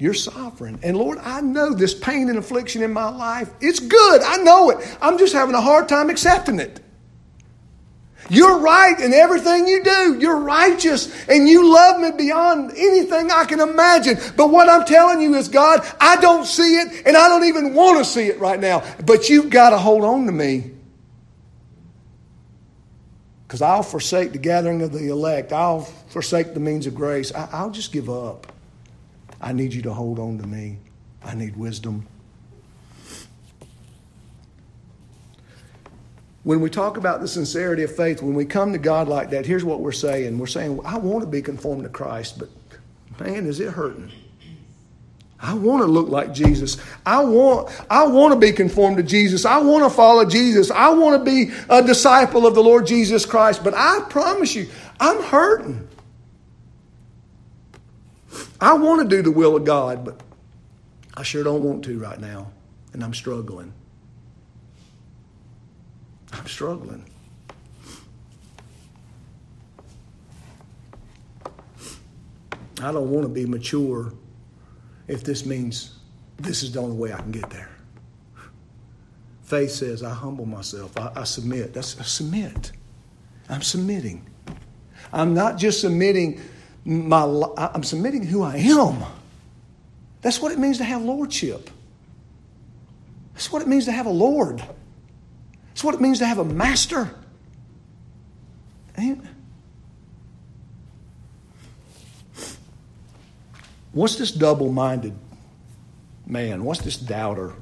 You're 0.00 0.12
sovereign. 0.12 0.80
And 0.82 0.96
Lord, 0.96 1.18
I 1.18 1.40
know 1.40 1.72
this 1.72 1.94
pain 1.94 2.28
and 2.28 2.36
affliction 2.36 2.82
in 2.82 2.92
my 2.92 3.08
life. 3.08 3.48
It's 3.60 3.78
good. 3.78 4.22
I 4.22 4.38
know 4.38 4.70
it. 4.70 4.98
I'm 5.00 5.18
just 5.18 5.34
having 5.34 5.54
a 5.54 5.60
hard 5.60 5.88
time 5.88 6.10
accepting 6.10 6.58
it. 6.58 6.80
You're 8.28 8.58
right 8.58 8.98
in 8.98 9.14
everything 9.14 9.68
you 9.68 9.84
do. 9.84 10.18
You're 10.18 10.40
righteous 10.40 11.28
and 11.28 11.48
you 11.48 11.72
love 11.72 12.00
me 12.00 12.10
beyond 12.10 12.72
anything 12.76 13.30
I 13.30 13.44
can 13.44 13.60
imagine. 13.60 14.18
But 14.36 14.50
what 14.50 14.68
I'm 14.68 14.84
telling 14.84 15.20
you 15.20 15.34
is, 15.36 15.48
God, 15.48 15.86
I 16.00 16.16
don't 16.16 16.44
see 16.44 16.76
it 16.76 17.06
and 17.06 17.16
I 17.16 17.28
don't 17.28 17.44
even 17.44 17.72
want 17.72 17.98
to 17.98 18.04
see 18.04 18.26
it 18.26 18.40
right 18.40 18.58
now. 18.58 18.82
But 19.06 19.28
you've 19.28 19.48
got 19.48 19.70
to 19.70 19.78
hold 19.78 20.02
on 20.02 20.26
to 20.26 20.32
me. 20.32 20.72
Because 23.46 23.62
I'll 23.62 23.82
forsake 23.82 24.32
the 24.32 24.38
gathering 24.38 24.82
of 24.82 24.92
the 24.92 25.08
elect, 25.08 25.52
I'll 25.52 25.80
forsake 25.80 26.54
the 26.54 26.60
means 26.60 26.86
of 26.86 26.94
grace. 26.94 27.32
I, 27.32 27.62
will 27.62 27.70
just 27.70 27.92
give 27.92 28.10
up. 28.10 28.52
I 29.40 29.52
need 29.52 29.72
you 29.72 29.82
to 29.82 29.92
hold 29.92 30.18
on 30.18 30.38
to 30.38 30.46
me. 30.46 30.78
I 31.24 31.34
need 31.34 31.56
wisdom. 31.56 32.08
when 36.46 36.60
we 36.60 36.70
talk 36.70 36.96
about 36.96 37.20
the 37.20 37.26
sincerity 37.26 37.82
of 37.82 37.96
faith, 37.96 38.22
when 38.22 38.32
we 38.32 38.44
come 38.44 38.72
to 38.72 38.78
God 38.78 39.08
like 39.08 39.30
that, 39.30 39.44
here's 39.44 39.64
what 39.64 39.80
we're 39.80 39.90
saying. 39.90 40.38
We're 40.38 40.46
saying, 40.46 40.78
I 40.84 40.96
want 40.96 41.24
to 41.24 41.26
be 41.28 41.42
conformed 41.42 41.82
to 41.82 41.88
Christ, 41.88 42.38
but 42.38 42.48
man, 43.18 43.46
is 43.46 43.58
it 43.58 43.72
hurting? 43.72 44.12
I 45.40 45.54
want 45.54 45.82
to 45.82 45.86
look 45.86 46.08
like 46.08 46.32
Jesus. 46.32 46.78
I 47.04 47.22
want, 47.22 47.68
I 47.90 48.06
want 48.06 48.32
to 48.32 48.40
be 48.40 48.52
conformed 48.52 48.96
to 48.96 49.02
Jesus. 49.02 49.44
I 49.44 49.58
want 49.58 49.84
to 49.84 49.90
follow 49.90 50.24
Jesus. 50.24 50.70
I 50.70 50.88
want 50.90 51.22
to 51.22 51.24
be 51.24 51.52
a 51.68 51.82
disciple 51.82 52.46
of 52.46 52.54
the 52.54 52.62
Lord 52.62 52.86
Jesus 52.86 53.26
Christ. 53.26 53.62
But 53.62 53.74
I 53.74 54.00
promise 54.08 54.54
you, 54.54 54.68
I'm 54.98 55.22
hurting. 55.22 55.86
I 58.60 58.74
want 58.74 59.02
to 59.02 59.16
do 59.16 59.22
the 59.22 59.30
will 59.30 59.56
of 59.56 59.64
God, 59.64 60.04
but 60.04 60.20
I 61.14 61.22
sure 61.22 61.44
don't 61.44 61.62
want 61.62 61.84
to 61.84 61.98
right 61.98 62.18
now. 62.18 62.50
And 62.94 63.04
I'm 63.04 63.12
struggling. 63.12 63.74
I'm 66.32 66.46
struggling. 66.46 67.04
I 72.80 72.92
don't 72.92 73.10
want 73.10 73.24
to 73.24 73.28
be 73.28 73.44
mature 73.44 74.12
if 75.08 75.24
this 75.24 75.46
means 75.46 75.98
this 76.38 76.62
is 76.62 76.72
the 76.72 76.80
only 76.80 76.96
way 76.96 77.12
I 77.12 77.16
can 77.16 77.32
get 77.32 77.48
there. 77.50 77.70
Faith 79.42 79.70
says, 79.70 80.02
I 80.02 80.10
humble 80.12 80.46
myself, 80.46 80.96
I, 80.98 81.12
I 81.16 81.24
submit. 81.24 81.72
That's 81.72 81.98
I 82.00 82.02
submit. 82.02 82.72
I'm 83.48 83.62
submitting. 83.62 84.26
I'm 85.12 85.34
not 85.34 85.56
just 85.56 85.80
submitting 85.80 86.40
my 86.84 87.22
I'm 87.56 87.84
submitting 87.84 88.24
who 88.24 88.42
I 88.42 88.56
am. 88.56 89.04
That's 90.22 90.40
what 90.40 90.52
it 90.52 90.58
means 90.58 90.78
to 90.78 90.84
have 90.84 91.02
lordship. 91.02 91.70
That's 93.34 93.52
what 93.52 93.62
it 93.62 93.68
means 93.68 93.84
to 93.84 93.92
have 93.92 94.06
a 94.06 94.10
Lord. 94.10 94.62
That's 95.68 95.84
what 95.84 95.94
it 95.94 96.00
means 96.00 96.20
to 96.20 96.26
have 96.26 96.38
a 96.38 96.44
master. 96.44 97.10
What's 103.96 104.16
this 104.16 104.30
double 104.30 104.70
minded 104.70 105.14
man? 106.26 106.64
What's 106.64 106.82
this 106.82 106.98
doubter? 106.98 107.54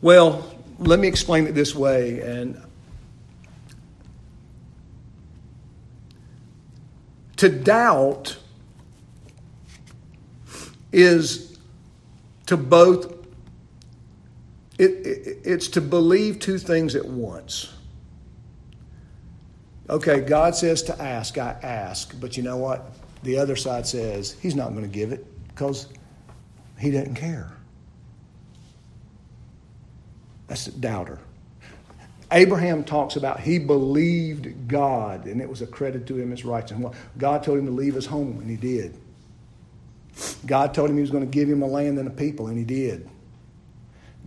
Well, 0.00 0.50
let 0.78 0.98
me 0.98 1.06
explain 1.06 1.46
it 1.46 1.54
this 1.54 1.74
way, 1.74 2.20
and 2.20 2.58
to 7.36 7.50
doubt 7.50 8.38
is 10.90 11.58
to 12.46 12.56
both 12.56 13.12
it, 14.78 14.90
it, 14.90 15.38
it's 15.44 15.68
to 15.68 15.82
believe 15.82 16.38
two 16.38 16.56
things 16.56 16.94
at 16.94 17.04
once 17.04 17.75
okay 19.88 20.20
god 20.20 20.54
says 20.54 20.82
to 20.82 21.02
ask 21.02 21.38
i 21.38 21.56
ask 21.62 22.18
but 22.20 22.36
you 22.36 22.42
know 22.42 22.56
what 22.56 22.92
the 23.22 23.36
other 23.36 23.56
side 23.56 23.86
says 23.86 24.36
he's 24.40 24.54
not 24.54 24.70
going 24.70 24.82
to 24.82 24.88
give 24.88 25.12
it 25.12 25.24
because 25.48 25.88
he 26.78 26.90
doesn't 26.90 27.14
care 27.14 27.52
that's 30.48 30.66
a 30.66 30.72
doubter 30.72 31.18
Abraham 32.32 32.82
talks 32.82 33.14
about 33.14 33.38
he 33.38 33.56
believed 33.60 34.66
God 34.66 35.26
and 35.26 35.40
it 35.40 35.48
was 35.48 35.62
accredited 35.62 36.08
to 36.08 36.18
him 36.18 36.32
as 36.32 36.44
righteousness. 36.44 36.92
God 37.18 37.44
told 37.44 37.60
him 37.60 37.66
to 37.66 37.70
leave 37.70 37.94
his 37.94 38.06
home 38.06 38.40
and 38.40 38.50
he 38.50 38.56
did. 38.56 38.96
God 40.46 40.72
told 40.74 40.90
him 40.90 40.96
he 40.96 41.02
was 41.02 41.10
going 41.10 41.24
to 41.24 41.30
give 41.30 41.48
him 41.48 41.62
a 41.62 41.66
land 41.66 41.98
and 41.98 42.08
a 42.08 42.10
people, 42.10 42.46
and 42.46 42.56
he 42.56 42.64
did. 42.64 43.08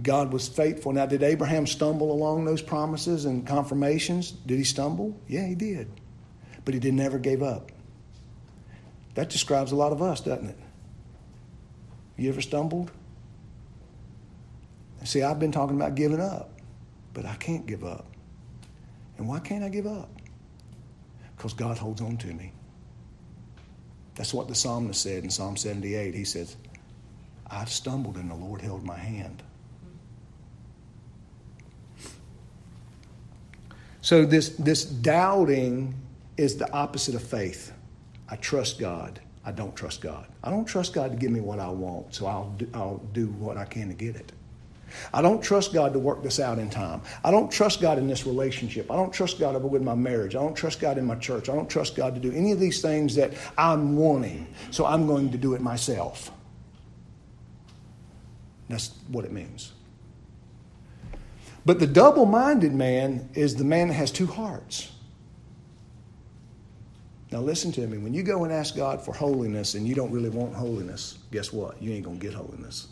God 0.02 0.32
was 0.32 0.48
faithful. 0.48 0.94
Now, 0.94 1.06
did 1.06 1.24
Abraham 1.24 1.68
stumble 1.68 2.12
along 2.12 2.46
those 2.46 2.62
promises 2.62 3.26
and 3.26 3.46
confirmations? 3.46 4.32
Did 4.32 4.58
he 4.58 4.64
stumble? 4.64 5.20
Yeah, 5.28 5.46
he 5.46 5.56
did. 5.56 5.90
But 6.64 6.74
he 6.74 6.80
did 6.80 6.94
never 6.94 7.18
gave 7.18 7.44
up. 7.44 7.72
That 9.16 9.30
describes 9.30 9.72
a 9.72 9.76
lot 9.76 9.92
of 9.92 10.02
us, 10.02 10.22
doesn't 10.22 10.50
it? 10.50 10.58
You 12.16 12.30
ever 12.30 12.42
stumbled? 12.42 12.92
See, 15.04 15.22
I've 15.22 15.40
been 15.40 15.52
talking 15.52 15.76
about 15.76 15.96
giving 15.96 16.20
up, 16.20 16.52
but 17.14 17.26
I 17.26 17.36
can't 17.36 17.66
give 17.66 17.84
up. 17.84 18.06
And 19.18 19.28
why 19.28 19.40
can't 19.40 19.64
I 19.64 19.70
give 19.70 19.88
up? 19.88 20.10
Because 21.36 21.54
God 21.54 21.78
holds 21.78 22.02
on 22.02 22.18
to 22.18 22.28
me. 22.28 22.54
That's 24.16 24.34
what 24.34 24.50
the 24.50 24.56
psalmist 24.56 25.02
said 25.02 25.24
in 25.24 25.30
Psalm 25.30 25.56
78. 25.56 26.14
He 26.14 26.26
says, 26.26 26.58
I 27.48 27.66
stumbled 27.66 28.18
and 28.18 28.30
the 28.30 28.36
Lord 28.36 28.62
held 28.62 28.84
my 28.84 28.98
hand. 28.98 29.42
So 34.10 34.26
this, 34.26 34.50
this 34.58 34.86
doubting 34.86 35.94
is 36.36 36.58
the 36.58 36.68
opposite 36.74 37.14
of 37.14 37.22
faith. 37.22 37.72
I 38.28 38.38
trust 38.38 38.80
God. 38.80 39.22
I 39.46 39.52
don't 39.52 39.76
trust 39.76 40.02
God. 40.02 40.26
I 40.44 40.50
don't 40.50 40.66
trust 40.66 40.94
God 40.94 41.12
to 41.12 41.16
give 41.16 41.30
me 41.30 41.42
what 41.42 41.60
I 41.60 41.70
want, 41.70 42.16
so 42.16 42.26
I'll 42.26 42.50
do, 42.58 42.68
I'll 42.74 42.98
do 43.14 43.28
what 43.28 43.56
I 43.56 43.66
can 43.66 43.88
to 43.90 43.94
get 43.94 44.16
it. 44.16 44.32
I 45.14 45.22
don't 45.22 45.44
trust 45.44 45.74
God 45.74 45.94
to 45.94 46.00
work 46.00 46.24
this 46.24 46.40
out 46.40 46.58
in 46.58 46.72
time. 46.72 47.04
I 47.24 47.30
don't 47.30 47.52
trust 47.52 47.82
God 47.82 48.00
in 48.00 48.08
this 48.08 48.26
relationship. 48.26 48.90
I 48.90 48.96
don't 48.96 49.14
trust 49.14 49.40
God 49.40 49.64
with 49.64 49.84
my 49.84 49.94
marriage. 49.94 50.36
I 50.36 50.40
don't 50.40 50.56
trust 50.56 50.80
God 50.80 50.98
in 50.98 51.06
my 51.06 51.14
church. 51.14 51.48
I 51.48 51.54
don't 51.54 51.70
trust 51.70 51.96
God 51.96 52.16
to 52.16 52.20
do 52.20 52.32
any 52.32 52.52
of 52.52 52.60
these 52.60 52.82
things 52.82 53.14
that 53.14 53.34
I'm 53.60 53.96
wanting. 53.96 54.48
So 54.72 54.88
I'm 54.88 55.06
going 55.06 55.30
to 55.34 55.38
do 55.38 55.54
it 55.54 55.62
myself. 55.62 56.32
That's 58.70 58.90
what 59.10 59.24
it 59.24 59.32
means. 59.32 59.74
But 61.66 61.80
the 61.80 61.88
double 61.88 62.26
minded 62.26 62.74
man 62.74 63.30
is 63.34 63.56
the 63.56 63.64
man 63.64 63.90
that 63.90 63.96
has 63.96 64.12
two 64.12 64.26
hearts. 64.26 64.92
Now, 67.32 67.40
listen 67.40 67.72
to 67.74 67.86
me. 67.86 68.00
When 68.00 68.14
you 68.14 68.24
go 68.24 68.44
and 68.44 68.52
ask 68.52 68.76
God 68.76 69.04
for 69.04 69.14
holiness 69.14 69.76
and 69.76 69.88
you 69.88 69.94
don't 69.94 70.12
really 70.12 70.30
want 70.30 70.56
holiness, 70.56 71.20
guess 71.32 71.54
what? 71.54 71.82
You 71.82 71.94
ain't 71.94 72.04
going 72.04 72.20
to 72.20 72.26
get 72.26 72.34
holiness. 72.34 72.88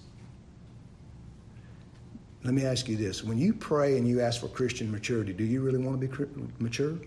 Let 2.44 2.54
me 2.54 2.64
ask 2.66 2.88
you 2.88 2.96
this. 2.98 3.24
When 3.24 3.38
you 3.38 3.54
pray 3.54 3.98
and 3.98 4.08
you 4.08 4.22
ask 4.22 4.40
for 4.40 4.48
Christian 4.48 4.92
maturity, 4.92 5.34
do 5.34 5.44
you 5.44 5.62
really 5.62 5.80
want 5.80 6.00
to 6.00 6.08
be 6.08 6.30
mature? 6.60 6.98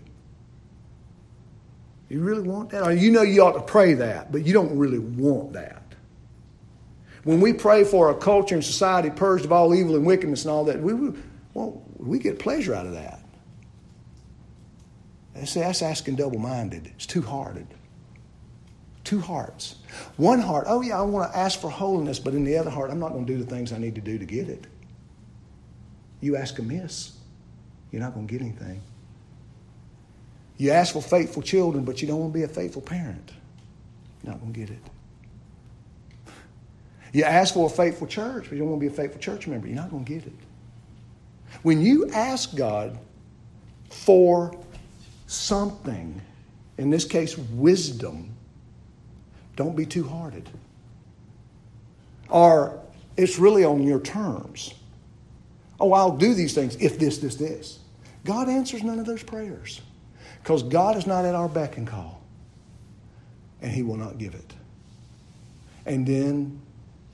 You 2.09 2.19
really 2.19 2.41
want 2.41 2.71
that? 2.71 2.83
Or 2.83 2.91
you 2.91 3.11
know 3.11 3.21
you 3.21 3.41
ought 3.41 3.53
to 3.53 3.61
pray 3.61 3.93
that, 3.93 4.33
but 4.33 4.45
you 4.45 4.51
don't 4.51 4.77
really 4.77 4.99
want 4.99 5.53
that. 5.53 5.81
When 7.23 7.39
we 7.39 7.53
pray 7.53 7.85
for 7.85 8.09
a 8.09 8.15
culture 8.15 8.55
and 8.55 8.63
society 8.63 9.09
purged 9.09 9.45
of 9.45 9.53
all 9.53 9.73
evil 9.73 9.95
and 9.95 10.05
wickedness 10.05 10.43
and 10.43 10.51
all 10.51 10.65
that, 10.65 10.81
we, 10.81 11.13
well, 11.53 11.83
we 11.97 12.19
get 12.19 12.39
pleasure 12.39 12.73
out 12.73 12.85
of 12.85 12.93
that. 12.93 13.19
See, 15.45 15.59
that's 15.59 15.81
asking 15.81 16.15
double 16.15 16.39
minded. 16.39 16.91
It's 16.95 17.05
two 17.05 17.21
hearted. 17.21 17.67
Two 19.03 19.19
hearts. 19.19 19.75
One 20.17 20.39
heart, 20.39 20.65
oh 20.67 20.81
yeah, 20.81 20.99
I 20.99 21.01
want 21.01 21.31
to 21.31 21.37
ask 21.37 21.59
for 21.59 21.69
holiness, 21.69 22.19
but 22.19 22.33
in 22.33 22.43
the 22.43 22.57
other 22.57 22.69
heart, 22.69 22.91
I'm 22.91 22.99
not 22.99 23.13
going 23.13 23.25
to 23.25 23.33
do 23.33 23.43
the 23.43 23.49
things 23.49 23.73
I 23.73 23.77
need 23.77 23.95
to 23.95 24.01
do 24.01 24.17
to 24.17 24.25
get 24.25 24.47
it. 24.47 24.67
You 26.19 26.35
ask 26.35 26.59
amiss, 26.59 27.17
you're 27.91 28.01
not 28.01 28.13
going 28.13 28.27
to 28.27 28.31
get 28.31 28.41
anything. 28.41 28.81
You 30.57 30.71
ask 30.71 30.93
for 30.93 31.01
faithful 31.01 31.41
children, 31.41 31.83
but 31.83 32.01
you 32.01 32.07
don't 32.07 32.19
want 32.19 32.33
to 32.33 32.37
be 32.37 32.43
a 32.43 32.47
faithful 32.47 32.83
parent. 32.83 33.31
You're 34.23 34.33
not 34.33 34.41
going 34.41 34.53
to 34.53 34.59
get 34.59 34.69
it. 34.69 34.83
You 37.13 37.23
ask 37.23 37.55
for 37.55 37.65
a 37.65 37.69
faithful 37.69 38.07
church, 38.07 38.43
but 38.43 38.51
you 38.51 38.59
don't 38.59 38.69
want 38.69 38.81
to 38.81 38.87
be 38.87 38.93
a 38.93 38.95
faithful 38.95 39.19
church 39.19 39.47
member. 39.47 39.67
You're 39.67 39.75
not 39.75 39.89
going 39.89 40.05
to 40.05 40.13
get 40.13 40.25
it. 40.27 40.33
When 41.63 41.81
you 41.81 42.09
ask 42.11 42.55
God 42.55 42.97
for 43.89 44.57
something, 45.27 46.21
in 46.77 46.89
this 46.89 47.05
case, 47.05 47.37
wisdom, 47.37 48.33
don't 49.55 49.75
be 49.75 49.85
two 49.85 50.03
hearted. 50.03 50.49
Or 52.29 52.81
it's 53.17 53.37
really 53.37 53.63
on 53.63 53.83
your 53.83 53.99
terms. 53.99 54.73
Oh, 55.79 55.93
I'll 55.93 56.17
do 56.17 56.33
these 56.33 56.53
things 56.53 56.75
if 56.77 56.97
this, 56.97 57.17
this, 57.17 57.35
this. 57.35 57.79
God 58.23 58.49
answers 58.49 58.83
none 58.83 58.99
of 58.99 59.05
those 59.05 59.23
prayers 59.23 59.81
because 60.41 60.63
God 60.63 60.95
is 60.95 61.07
not 61.07 61.25
at 61.25 61.35
our 61.35 61.49
beck 61.49 61.77
and 61.77 61.87
call, 61.87 62.21
and 63.61 63.71
He 63.71 63.83
will 63.83 63.97
not 63.97 64.17
give 64.17 64.33
it. 64.33 64.53
And 65.85 66.05
then 66.05 66.61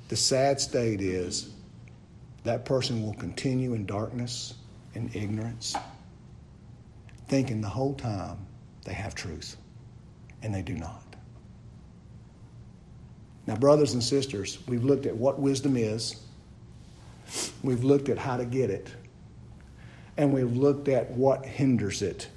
the 0.09 0.15
sad 0.15 0.59
state 0.59 1.01
is 1.01 1.53
that 2.47 2.63
person 2.63 3.03
will 3.03 3.13
continue 3.15 3.73
in 3.73 3.85
darkness 3.85 4.53
and 4.95 5.13
ignorance, 5.13 5.75
thinking 7.27 7.59
the 7.59 7.67
whole 7.67 7.93
time 7.93 8.37
they 8.85 8.93
have 8.93 9.13
truth, 9.13 9.57
and 10.41 10.55
they 10.55 10.61
do 10.61 10.73
not. 10.73 11.03
Now, 13.47 13.57
brothers 13.57 13.93
and 13.93 14.03
sisters, 14.03 14.59
we've 14.65 14.85
looked 14.85 15.05
at 15.05 15.15
what 15.15 15.39
wisdom 15.39 15.75
is. 15.75 16.21
We've 17.63 17.83
looked 17.83 18.07
at 18.07 18.17
how 18.17 18.37
to 18.37 18.45
get 18.45 18.69
it. 18.69 18.93
And 20.15 20.33
we've 20.33 20.55
looked 20.55 20.87
at 20.87 21.11
what 21.11 21.45
hinders 21.45 22.01
it. 22.01 22.29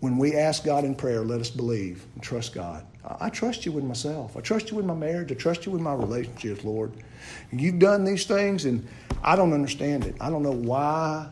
When 0.00 0.18
we 0.18 0.34
ask 0.34 0.64
God 0.64 0.84
in 0.84 0.96
prayer, 0.96 1.20
let 1.20 1.40
us 1.40 1.48
believe 1.48 2.04
and 2.14 2.22
trust 2.24 2.54
God. 2.54 2.84
I 3.04 3.30
trust 3.30 3.66
you 3.66 3.72
with 3.72 3.84
myself. 3.84 4.36
I 4.36 4.40
trust 4.40 4.70
you 4.70 4.76
with 4.76 4.86
my 4.86 4.94
marriage. 4.94 5.32
I 5.32 5.34
trust 5.34 5.66
you 5.66 5.72
with 5.72 5.80
my 5.80 5.92
relationships, 5.92 6.64
Lord. 6.64 6.92
You've 7.50 7.80
done 7.80 8.04
these 8.04 8.26
things, 8.26 8.64
and 8.64 8.86
I 9.24 9.34
don't 9.34 9.52
understand 9.52 10.04
it. 10.04 10.14
I 10.20 10.30
don't 10.30 10.42
know 10.42 10.52
why 10.52 11.28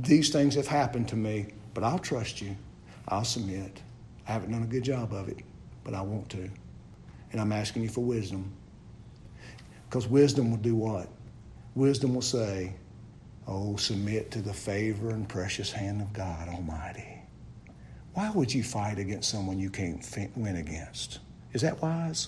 these 0.00 0.30
things 0.30 0.54
have 0.54 0.68
happened 0.68 1.08
to 1.08 1.16
me, 1.16 1.46
but 1.74 1.82
I'll 1.82 1.98
trust 1.98 2.40
you. 2.40 2.56
I'll 3.08 3.24
submit. 3.24 3.82
I 4.28 4.32
haven't 4.32 4.52
done 4.52 4.62
a 4.62 4.66
good 4.66 4.84
job 4.84 5.12
of 5.12 5.28
it, 5.28 5.38
but 5.82 5.94
I 5.94 6.02
want 6.02 6.28
to. 6.30 6.50
And 7.32 7.40
I'm 7.40 7.52
asking 7.52 7.82
you 7.82 7.88
for 7.88 8.04
wisdom. 8.04 8.52
Because 9.88 10.06
wisdom 10.06 10.50
will 10.50 10.58
do 10.58 10.76
what? 10.76 11.08
Wisdom 11.74 12.14
will 12.14 12.22
say, 12.22 12.74
Oh, 13.46 13.76
submit 13.76 14.30
to 14.32 14.42
the 14.42 14.52
favor 14.52 15.08
and 15.08 15.26
precious 15.26 15.72
hand 15.72 16.02
of 16.02 16.12
God 16.12 16.48
Almighty. 16.48 17.17
Why 18.18 18.30
would 18.30 18.52
you 18.52 18.64
fight 18.64 18.98
against 18.98 19.30
someone 19.30 19.60
you 19.60 19.70
can't 19.70 20.04
win 20.36 20.56
against? 20.56 21.20
Is 21.52 21.62
that 21.62 21.80
wise? 21.80 22.26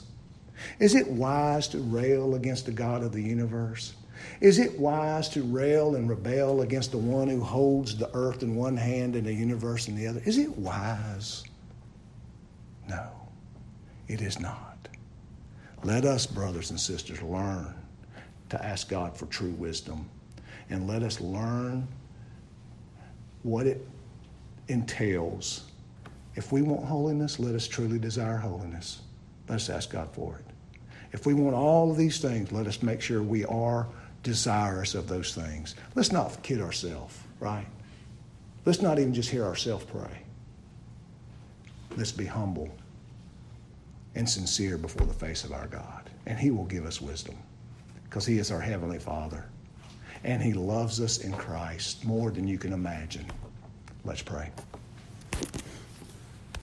Is 0.79 0.95
it 0.95 1.09
wise 1.09 1.67
to 1.67 1.79
rail 1.79 2.37
against 2.37 2.67
the 2.67 2.71
God 2.71 3.03
of 3.03 3.11
the 3.11 3.21
universe? 3.21 3.95
Is 4.41 4.61
it 4.61 4.79
wise 4.79 5.29
to 5.31 5.43
rail 5.43 5.97
and 5.97 6.09
rebel 6.09 6.61
against 6.61 6.93
the 6.93 6.99
one 6.99 7.27
who 7.27 7.41
holds 7.41 7.97
the 7.97 8.09
earth 8.15 8.45
in 8.45 8.55
one 8.55 8.77
hand 8.77 9.17
and 9.17 9.27
the 9.27 9.35
universe 9.35 9.89
in 9.89 9.97
the 9.97 10.07
other? 10.07 10.23
Is 10.25 10.39
it 10.39 10.57
wise? 10.57 11.43
No, 12.89 13.11
it 14.07 14.23
is 14.23 14.39
not. 14.39 14.87
Let 15.83 16.05
us, 16.05 16.25
brothers 16.25 16.71
and 16.71 16.79
sisters, 16.79 17.21
learn 17.21 17.75
to 18.51 18.65
ask 18.65 18.89
God 18.89 19.17
for 19.17 19.27
true 19.27 19.55
wisdom. 19.59 20.09
And 20.69 20.87
let 20.87 21.03
us 21.03 21.21
learn 21.21 21.89
what 23.43 23.67
it 23.67 23.85
entails. 24.69 25.65
If 26.41 26.53
we 26.53 26.63
want 26.63 26.87
holiness, 26.87 27.39
let 27.39 27.55
us 27.55 27.69
truly 27.69 27.99
desire 27.99 28.39
holiness. 28.39 29.03
Let 29.47 29.57
us 29.57 29.69
ask 29.69 29.91
God 29.91 30.09
for 30.15 30.37
it. 30.37 30.45
If 31.13 31.27
we 31.27 31.35
want 31.35 31.55
all 31.55 31.91
of 31.91 31.99
these 31.99 32.19
things, 32.19 32.51
let 32.51 32.67
us 32.67 32.83
make 32.83 33.03
sure 33.03 33.23
we 33.23 33.45
are 33.45 33.87
desirous 34.23 34.95
of 34.95 35.07
those 35.07 35.35
things. 35.35 35.75
Let's 35.95 36.13
not 36.13 36.43
kid 36.43 36.63
ourselves, 36.63 37.15
right? 37.41 37.67
Let's 38.65 38.81
not 38.81 38.99
even 38.99 39.13
just 39.13 39.29
hear 39.29 39.45
ourselves 39.45 39.85
pray. 39.85 40.23
Let's 41.99 42.11
be 42.11 42.25
humble 42.25 42.71
and 44.15 44.27
sincere 44.27 44.79
before 44.79 45.07
the 45.07 45.13
face 45.13 45.45
of 45.45 45.53
our 45.53 45.67
God, 45.67 46.09
and 46.25 46.39
He 46.39 46.51
will 46.51 46.65
give 46.65 46.87
us 46.87 47.03
wisdom 47.03 47.37
because 48.05 48.25
He 48.25 48.39
is 48.39 48.51
our 48.51 48.63
Heavenly 48.63 48.99
Father. 48.99 49.45
and 50.25 50.41
He 50.43 50.55
loves 50.55 51.03
us 51.03 51.19
in 51.19 51.33
Christ 51.33 52.03
more 52.07 52.31
than 52.31 52.49
you 52.49 52.57
can 52.57 52.73
imagine. 52.73 53.27
Let's 54.07 54.23
pray. 54.23 54.51